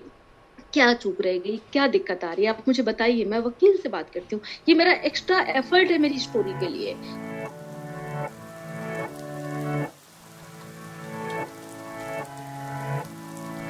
क्या 0.73 0.93
चूक 0.93 1.21
रह 1.21 1.37
गई 1.39 1.57
क्या 1.71 1.87
दिक्कत 1.87 2.23
आ 2.23 2.31
रही 2.33 2.45
है, 2.45 2.49
आप 2.49 2.63
मुझे 2.67 2.83
बताइए, 2.83 3.25
मैं 3.25 3.39
वकील 3.39 3.77
से 3.77 3.89
बात 3.89 4.09
करती 4.09 4.35
हूँ। 4.35 4.41
ये 4.69 4.75
मेरा 4.75 4.93
एक्स्ट्रा 5.05 5.39
एफर्ट 5.57 5.91
है 5.91 5.97
मेरी 5.97 6.19
स्टोरी 6.19 6.53
के 6.59 6.69
लिए। 6.69 6.93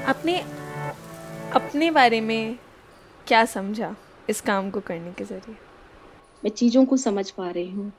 आपने 0.10 0.40
अपने 1.54 1.92
बारे 1.92 2.22
में 2.22 2.58
क्या 3.28 3.46
समझा 3.46 3.96
इस 4.30 4.42
काम 4.42 4.70
को 4.70 4.80
करने 4.80 5.12
के 5.12 5.24
ज़रिए? 5.24 5.56
मैं 6.44 6.52
चीज़ों 6.52 6.86
को 6.86 6.98
समझ 6.98 7.32
पा 7.32 7.50
रही 7.50 7.72
हूँ। 7.72 7.92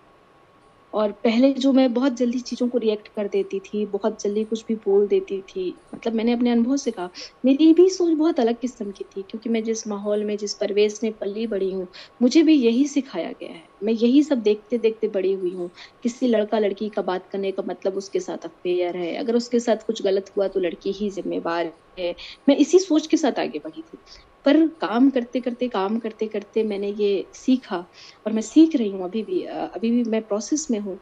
और 0.95 1.13
पहले 1.13 1.53
जो 1.53 1.73
मैं 1.73 1.95
बहुत 1.95 2.17
जल्दी 2.17 2.39
चीज़ों 2.39 2.69
को 2.69 2.79
रिएक्ट 2.79 3.09
कर 3.09 3.29
देती 3.29 3.61
थी, 3.61 3.87
बहुत 3.87 4.23
जल्दी 4.23 4.45
कुछ 4.45 4.65
भी 4.67 4.75
बोल 4.75 5.07
देती 5.09 5.41
थी 5.41 5.75
मतलब 5.95 6.13
मैंने 6.13 6.33
अपने 6.33 6.51
अनुभव 6.51 6.77
से 6.77 6.91
कहा, 6.91 7.11
मेरी 7.45 7.73
भी 7.73 7.91
सोच 7.91 8.13
बहुत 8.13 8.41
अलग 8.41 8.59
किस्म 8.59 8.91
की 8.91 9.05
थी, 9.05 9.23
क्योंकि 9.23 9.49
मैं 9.49 9.65
जिस 9.65 9.89
माहौल 9.89 10.25
में, 10.25 10.37
जिस 10.37 10.55
परिवेश 10.55 11.01
में 11.03 11.13
पली 11.13 11.47
बड़ी 11.47 11.73
हूँ, 11.73 11.89
मुझे 12.23 12.43
भी 12.43 12.55
यही 12.55 12.87
सिखाया 12.87 13.33
गया 13.33 13.53
है। 13.53 13.70
मैं 13.83 13.93
यही 13.95 14.23
सब 14.23 14.43
देखते 14.43 14.79
देखते 14.79 15.09
बड़ी 15.11 15.33
हुई 15.35 15.55
हूँ। 15.55 15.71
किसी 16.03 16.27
लड़का 16.27 16.59
लड़की 16.59 16.89
का 16.91 17.03
बात 17.03 17.27
करने 17.27 17.53
का 17.53 17.63
मतलब 17.65 17.97
उसके 17.97 18.21
साथ 18.21 18.45
अफेयर 18.47 18.97
है। 18.97 19.15
अगर 19.17 19.37
उसके 19.37 19.61
साथ 19.61 19.87
कुछ 19.87 20.03
गलत 20.05 20.33
हुआ 20.37 20.49
तो 20.49 20.61
लड़की 20.61 20.93
ही 20.95 21.11
जिम्मेवार 21.11 21.73
है। 21.99 22.15
मैं 22.49 22.57
इसी 22.57 22.79
सोच 22.81 23.07
के 23.07 23.17
साथ 23.17 23.39
आगे 23.41 23.59
बढ़ी 23.61 23.83
थी। 23.85 24.03
पर 24.45 24.67
काम 24.81 25.11
करते 25.11 25.41
करते, 25.41 25.69
काम 25.69 25.99
करते 25.99 26.27
करते 26.29 26.63
मैंने 26.65 26.89
ये 26.91 27.31
सीखा 27.35 27.79
और 28.27 28.33
मैं 28.33 28.43
सीख 28.45 28.77
रही 28.77 28.91
हूँ 28.91 29.05
अभी 29.05 29.23
भी। 29.25 29.43
अभी 29.45 29.91
भी 29.91 30.05
मैं 30.07 30.23
प्रोसेस 30.27 30.67
में 30.71 30.79
हूँ 30.81 31.01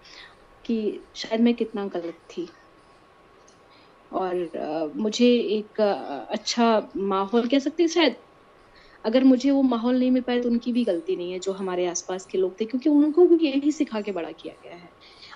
कि 0.64 1.06
शायद 1.16 1.40
मैं 1.42 1.54
कितना 1.56 1.86
गलत 1.88 2.20
थी। 2.30 2.54
और 4.12 4.92
मुझे 4.96 5.26
एक 5.48 5.80
अच्छा 5.80 6.66
माहौल 6.98 7.48
कह 7.48 7.58
सकते 7.58 7.88
शायद 7.88 8.16
अगर 9.04 9.24
मुझे 9.24 9.50
वो 9.50 9.62
माहौल 9.64 9.98
नहीं 9.98 10.10
मिल 10.10 10.22
पाया 10.22 10.40
तो 10.42 10.48
उनकी 10.48 10.72
भी 10.72 10.84
गलती 10.84 11.16
नहीं 11.16 11.32
है 11.32 11.38
जो 11.40 11.52
हमारे 11.54 11.86
आसपास 11.88 12.26
के 12.26 12.38
लोग 12.38 12.60
थे 12.60 12.64
क्योंकि 12.66 12.88
उनको 12.90 13.26
भी 13.28 13.38
यही 13.46 13.72
सिखा 13.72 14.00
के 14.02 14.12
बड़ा 14.12 14.32
किया 14.34 14.54
गया 14.62 14.76
है। 14.76 14.90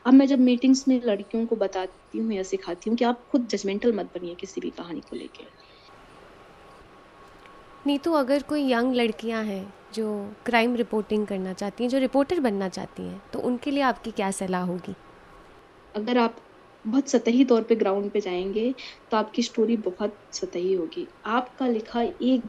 अब 0.06 0.14
मैं 0.14 0.26
जब 0.26 0.40
मीटिंग्स 0.42 0.84
में 0.88 1.00
लड़कियों 1.04 1.46
को 1.46 1.56
बताती 1.58 2.18
हूँ 2.18 2.32
या 2.32 2.42
सिखाती 2.46 2.90
हूँ 2.90 2.96
कि 2.98 3.04
आप 3.06 3.24
खुद 3.28 3.48
जजमेंटल 3.50 3.92
मत 3.94 4.10
बनिए 4.14 4.34
किसी 4.36 4.60
भी 4.60 4.70
कहानी 4.72 5.00
को 5.02 5.16
लेकर 5.16 5.50
नीतू 7.84 8.12
अगर 8.14 8.42
कोई 8.44 8.62
यंग 8.70 8.94
लड़कियाँ 8.94 9.42
हैं 9.44 9.62
जो 9.92 10.06
क्राइम 10.46 10.74
रिपोर्टिंग 10.76 11.26
करना 11.26 11.52
चाहती 11.54 11.84
हैं 11.84 11.88
जो 11.90 11.98
रिपोर्टर 11.98 12.40
बनना 12.40 12.68
चाहती 12.70 13.08
हैं 13.08 13.20
तो 13.32 13.38
उनके 13.42 13.70
लिए 13.70 13.82
आपकी 13.84 14.10
क्या 14.12 14.30
सलाह 14.32 14.62
होगी? 14.64 14.96
अगर 15.94 16.18
आप 16.18 16.36
बहुत 16.84 17.08
सतही 17.08 17.44
तौर 17.44 17.62
पे 17.64 17.74
ग्राउंड 17.76 18.12
पे 18.12 18.20
जाएँगे 18.20 18.74
तो 19.10 19.16
आपकी 19.16 19.42
स्टोरी 19.42 19.76
बहुत 19.78 20.18
सतही 20.32 20.72
होगी। 20.72 21.06
आपका 21.28 21.66
लिखा 21.68 22.02
एक 22.02 22.46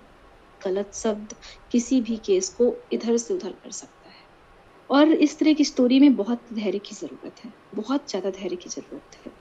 गलत 0.65 0.91
शब्द 0.95 1.35
किसी 1.71 2.01
भी 2.01 2.17
केस 2.25 2.49
को 2.51 2.75
इधर 2.91 3.17
से 3.17 3.33
उधर 3.33 3.51
कर 3.53 3.71
सकता 3.73 4.09
है। 4.09 4.21
और 4.89 5.11
इस 5.13 5.39
तरह 5.39 5.53
की 5.53 5.63
स्टोरी 5.65 5.99
में 5.99 6.15
बहुत 6.15 6.45
धैर्य 6.53 6.79
की 6.79 6.95
ज़रूरत 6.95 7.43
है, 7.45 7.53
बहुत 7.75 8.09
ज़्यादा 8.09 8.29
धैर्य 8.31 8.55
की 8.57 8.69
ज़रूरत 8.69 9.17
है। 9.17 9.31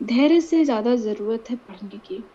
धैर्य 0.00 0.40
से 0.42 0.64
ज़्यादा 0.64 0.96
ज़रूरत 0.98 1.50
है 1.50 1.56
पढ़ने 1.58 1.98
की। 2.00 2.28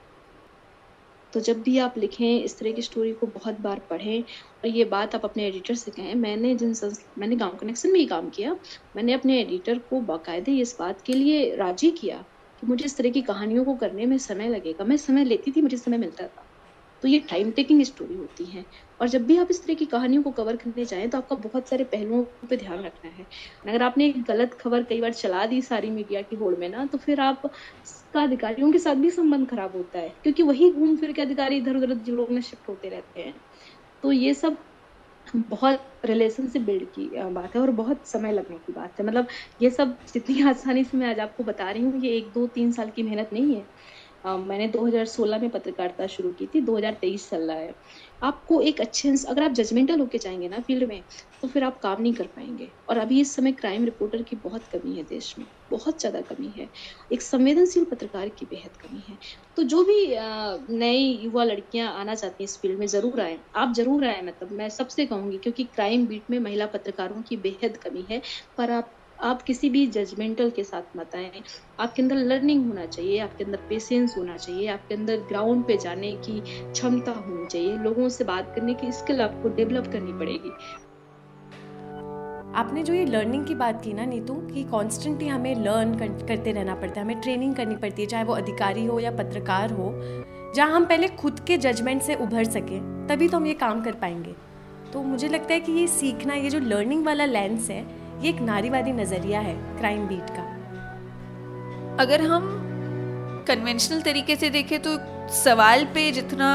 तो 1.33 1.39
जब 1.39 1.61
भी 1.63 1.77
आप 1.77 1.93
लिखें, 1.97 2.43
इस 2.43 2.57
तरह 2.59 2.71
की 2.71 2.81
स्टोरी 2.81 3.13
को 3.13 3.27
बहुत 3.29 3.59
बार 3.61 3.79
पढ़ें, 3.89 4.23
और 4.23 4.69
ये 4.69 4.85
बात 4.85 5.15
आप 5.15 5.25
अपने 5.25 5.45
एडिटर 5.47 5.75
से 5.75 5.91
कहें, 5.91 6.13
मैंने 6.15 6.53
जिन 6.55 6.73
मैंने 7.17 7.35
गाँव 7.35 7.55
कनेक्शन 7.57 7.91
में 7.91 7.99
ही 7.99 8.05
काम 8.07 8.29
किया, 8.29 8.53
मैंने 8.95 9.13
अपने 9.13 9.39
एडिटर 9.41 9.79
को 9.81 10.01
बाकायदे 10.03 10.57
इस 10.61 10.75
बात 10.79 11.01
के 11.01 11.13
लिए 11.13 11.55
राज़ी 11.55 11.91
किया 11.91 12.17
कि 12.63 12.67
मुझे 12.67 12.85
इस 12.85 12.97
तरह 12.97 13.09
की 13.11 13.21
कहानियों 13.23 13.65
को 13.65 13.75
करने 13.77 14.05
में 14.05 14.17
समय 14.19 14.49
लगेगा। 14.49 14.85
मैं 14.85 14.97
समय 14.99 15.25
लेती 15.25 15.51
थी, 15.51 15.61
मुझे 15.61 15.77
समय 15.77 15.97
मिलता 15.97 16.27
था। 16.27 16.50
तो 17.03 17.07
ये 17.07 17.19
टाइम 17.29 17.51
टेकिंग 17.53 17.81
स्टोरी 17.85 18.15
होती 18.15 18.45
है। 18.47 18.65
और 18.99 19.07
जब 19.09 19.25
भी 19.25 19.37
आप 19.37 19.47
इस 19.51 19.63
तरह 19.63 19.75
की 19.75 19.85
कहानियों 19.87 20.23
को 20.23 20.31
कवर 20.33 20.55
करने 20.57 20.85
जाएँ 20.85 21.07
तो 21.09 21.17
आपका 21.17 21.35
बहुत 21.39 21.69
सारे 21.69 21.83
पहलुओं 21.87 22.23
पे 22.49 22.57
ध्यान 22.57 22.83
रखना 22.83 23.09
है। 23.11 23.25
अगर 23.65 23.83
आपने 23.83 24.07
एक 24.07 24.23
गलत 24.25 24.53
खबर 24.61 24.83
कई 24.85 25.01
बार 25.01 25.13
चला 25.15 25.45
दी 25.47 25.61
सारी 25.63 25.89
मीडिया 25.91 26.21
की 26.23 26.35
होड़ 26.37 26.55
में 26.57 26.67
ना 26.69 26.85
तो 26.87 26.97
फिर 26.99 27.19
आप 27.21 27.41
का 28.13 28.21
अधिकारियों 28.23 28.71
के 28.71 28.79
साथ 28.79 28.95
भी 28.97 29.09
संबंध 29.11 29.49
खराब 29.49 29.75
होता 29.75 29.99
है, 29.99 30.09
क्योंकि 30.23 30.43
वही 30.43 30.71
घूम 30.71 30.95
फिर 30.97 31.11
के 31.13 31.21
अधिकारी 31.21 31.57
इधर 31.57 31.75
उधर 31.77 31.93
जिलों 31.95 32.27
में 32.29 32.41
शिफ्ट 32.43 32.69
होते 32.69 32.89
रहते 32.89 33.19
हैं। 33.21 33.39
तो 34.03 34.11
ये 34.13 34.33
सब 34.35 34.57
बहुत 35.49 36.01
रिलेशन 36.05 36.47
से 36.49 36.59
बिल्ड 36.61 36.83
की 36.91 37.09
बात 37.31 37.55
है 37.55 37.61
और 37.61 37.71
बहुत 37.73 38.07
समय 38.07 38.31
लगने 38.33 38.57
की 38.59 38.73
बात 38.73 38.95
है। 38.99 39.05
मतलब 39.05 39.27
ये 39.61 39.69
सब 39.71 39.97
जितनी 40.07 40.41
आसानी 40.49 40.83
से 40.85 40.97
मैं 40.97 41.07
आज 41.07 41.19
आपको 41.21 41.43
बता 41.45 41.69
रही 41.71 41.83
हूँ, 41.83 41.97
ये 41.97 42.17
एक 42.17 42.31
दो 42.33 42.47
तीन 42.49 42.71
साल 42.73 42.89
की 42.91 43.03
मेहनत 43.03 43.29
नहीं 43.33 43.55
है। 43.55 43.67
मैंने 44.25 44.67
2016 44.69 45.39
में 45.39 45.49
पत्रकारिता 45.51 46.07
शुरू 46.07 46.31
की 46.33 46.47
थी 46.47 46.61
2023 46.63 47.29
चल 47.29 47.41
रहा 47.43 47.57
है। 47.57 47.73
आपको 48.21 48.61
एक 48.63 48.81
अच्छे 48.81 49.09
अगर 49.29 49.43
आप 49.43 49.51
जजमेंटल 49.53 49.99
होके 49.99 50.17
जाएँगे 50.17 50.47
ना 50.49 50.59
फ़ील्ड 50.61 50.87
में 50.89 51.03
तो 51.41 51.47
फिर 51.47 51.63
आप 51.63 51.79
काम 51.83 52.01
नहीं 52.01 52.13
कर 52.15 52.27
पाएँगे। 52.27 52.71
और 52.89 52.97
अभी 52.97 53.19
इस 53.21 53.35
समय 53.35 53.51
क्राइम 53.53 53.85
रिपोर्टर 53.85 54.21
की 54.23 54.35
बहुत 54.37 54.67
कमी 54.67 54.95
है 54.95 55.03
देश 55.05 55.33
में, 55.39 55.47
बहुत 55.71 55.99
ज़्यादा 56.01 56.21
कमी 56.23 56.49
है। 56.51 56.69
एक 57.11 57.21
संवेदनशील 57.21 57.85
पत्रकार 57.85 58.29
की 58.31 58.45
बेहद 58.47 58.77
कमी 58.77 58.99
है। 59.01 59.17
तो 59.57 59.63
जो 59.65 59.83
भी 59.85 59.97
नई 60.77 61.03
युवा 61.23 61.43
लड़कियाँ 61.43 61.91
आना 61.95 62.15
चाहती 62.15 62.43
हैं 62.43 62.45
इस 62.45 62.57
फ़ील्ड 62.61 62.79
में, 62.79 62.85
ज़रूर 62.87 63.21
आए। 63.21 63.39
आप 63.55 63.73
ज़रूर 63.75 64.05
आए 64.05 64.21
मतलब 64.23 64.51
मैं 64.53 64.69
सबसे 64.71 65.05
कहूँगी, 65.05 65.37
क्योंकि 65.39 65.63
क्राइम 65.67 66.07
बीट 66.07 66.25
में 66.29 66.39
महिला 66.39 66.65
पत्रकारों 66.69 67.21
की 67.23 67.37
बेहद 67.39 67.77
कमी 67.79 68.07
है, 68.11 68.21
पर 68.57 68.71
आप 68.71 68.97
आप 69.23 69.41
किसी 69.41 69.69
भी 69.69 69.87
जजमेंटल 69.87 70.49
के 70.49 70.63
साथ 70.63 70.97
मत 70.97 71.15
आए। 71.15 71.41
आपके 71.79 72.01
अंदर 72.01 72.15
लर्निंग 72.15 72.67
होना 72.67 72.85
चाहिए, 72.85 73.19
आपके 73.19 73.43
अंदर 73.43 73.57
पेशेंस 73.69 74.15
होना 74.17 74.37
चाहिए, 74.37 74.67
आपके 74.67 74.95
अंदर 74.95 75.17
ग्राउंड 75.17 75.65
पे 75.65 75.77
जाने 75.77 76.11
की 76.11 76.39
क्षमता 76.45 77.11
होनी 77.11 77.45
चाहिए। 77.45 77.77
लोगों 77.77 78.09
से 78.09 78.23
बात 78.23 78.51
करने 78.55 78.73
की 78.73 78.91
स्किल 78.91 79.21
आपको 79.21 79.49
डेवलप 79.49 79.87
करनी 79.87 80.13
पड़ेगी। 80.13 80.51
आपने 82.55 82.83
जो 82.83 82.93
ये 82.93 83.05
लर्निंग 83.05 83.45
की 83.45 83.55
बात 83.55 83.83
की 83.83 83.93
ना, 83.93 84.05
नीतू, 84.05 84.33
कि 84.33 84.63
कॉन्स्टेंटली 84.63 85.27
हमें 85.27 85.55
लर्न 85.55 85.95
करते 86.27 86.51
रहना 86.51 86.75
पड़ता 86.75 86.99
है, 87.01 87.05
हमें 87.05 87.21
ट्रेनिंग 87.21 87.55
करनी 87.55 87.75
पड़ती 87.75 88.01
है, 88.01 88.07
चाहे 88.07 88.23
वो 88.23 88.33
अधिकारी 88.33 88.85
हो 88.85 88.99
या 88.99 89.11
पत्रकार 89.11 89.71
हो, 89.71 89.93
जहाँ 90.55 90.71
हम 90.71 90.85
पहले 90.85 91.07
खुद 91.07 91.39
के 91.39 91.57
जजमेंट 91.57 92.01
से 92.01 92.15
उभर 92.15 92.43
सकें, 92.43 93.07
तभी 93.07 93.27
तो 93.27 93.37
हम 93.37 93.45
ये 93.45 93.53
काम 93.53 93.83
कर 93.83 93.91
पाएँगे। 93.91 94.35
तो 94.93 95.03
मुझे 95.03 95.27
लगता 95.27 95.53
है 95.53 95.59
कि 95.59 95.71
ये 95.71 95.87
सीखना, 95.87 96.33
ये 96.33 96.49
जो 96.49 96.59
लर्निंग 96.59 97.05
वाला 97.05 97.25
लेंस 97.25 97.69
है 97.69 98.00
ये 98.21 98.29
एक 98.29 98.41
नारीवादी 98.41 98.91
नज़रिया 98.93 99.39
है 99.39 99.53
क्राइम 99.79 100.07
बीट 100.07 100.29
का। 100.29 100.49
अगर 101.99 102.21
हम 102.21 102.47
कन्वेंशनल 103.47 104.01
तरीके 104.01 104.35
से 104.35 104.49
देखें 104.49 104.79
तो 104.81 104.97
सवाल 105.33 105.85
पे 105.85 106.11
जितना 106.11 106.49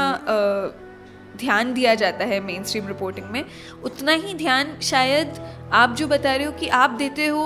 ध्यान 1.37 1.73
दिया 1.73 1.93
जाता 1.95 2.25
है 2.25 2.39
मेन 2.39 2.63
स्ट्रीम 2.63 2.87
रिपोर्टिंग 2.87 3.25
में, 3.25 3.43
उतना 3.83 4.11
ही 4.13 4.33
ध्यान 4.33 4.79
शायद 4.81 5.39
आप 5.73 5.95
जो 5.95 6.07
बता 6.07 6.35
रहे 6.35 6.45
हो 6.45 6.51
कि 6.51 6.67
आप 6.67 6.89
देते 6.89 7.27
हो 7.27 7.43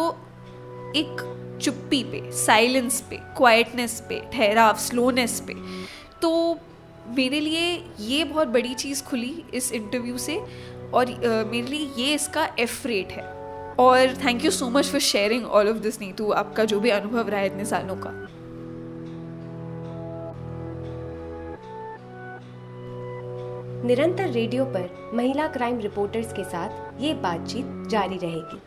एक 0.96 1.28
चुप्पी 1.62 2.04
पे 2.04 2.22
साइलेंस 2.36 3.02
पे 3.02 3.18
क्वाइटनेस 3.38 4.00
पे, 4.10 4.22
ठहराव 4.34 4.78
स्लोनेस 4.78 5.40
पे। 5.48 5.54
तो 6.22 6.60
मेरे 7.18 7.40
लिए 7.40 7.84
ये 8.00 8.24
बहुत 8.24 8.48
बड़ी 8.48 8.74
चीज़ 8.76 9.04
खुली 9.04 9.44
इस 9.54 9.72
इंटरव्यू 9.72 10.18
से 10.18 10.38
और 10.94 11.06
मेरे 11.52 11.68
लिए 11.68 11.92
ये 11.98 12.14
इसका 12.14 12.50
एफ़ 12.60 12.88
रेट 12.88 13.12
है। 13.12 13.41
और 13.80 14.14
thank 14.26 14.46
you 14.46 14.52
so 14.52 14.70
much 14.70 14.86
for 14.86 15.00
sharing 15.02 15.46
all 15.46 15.70
of 15.70 15.78
this 15.78 16.02
Neetu 16.02 16.32
आपका 16.32 16.66
जो 16.66 16.80
भी 16.80 16.90
अनुभव 16.90 17.30
रहा 17.30 17.40
है 17.40 17.46
इतने 17.46 17.66
सालों 17.66 17.96
का। 17.96 18.12
निरंतर 23.86 24.30
रेडियो 24.30 24.66
पर 24.66 25.12
महिला 25.14 25.48
क्राइम 25.48 25.80
रिपोर्टर्स 25.80 26.34
के 26.34 26.44
साथ 26.44 27.02
ये 27.02 27.14
बातचीत 27.14 27.88
जारी 27.90 28.18
रहेगी। 28.18 28.60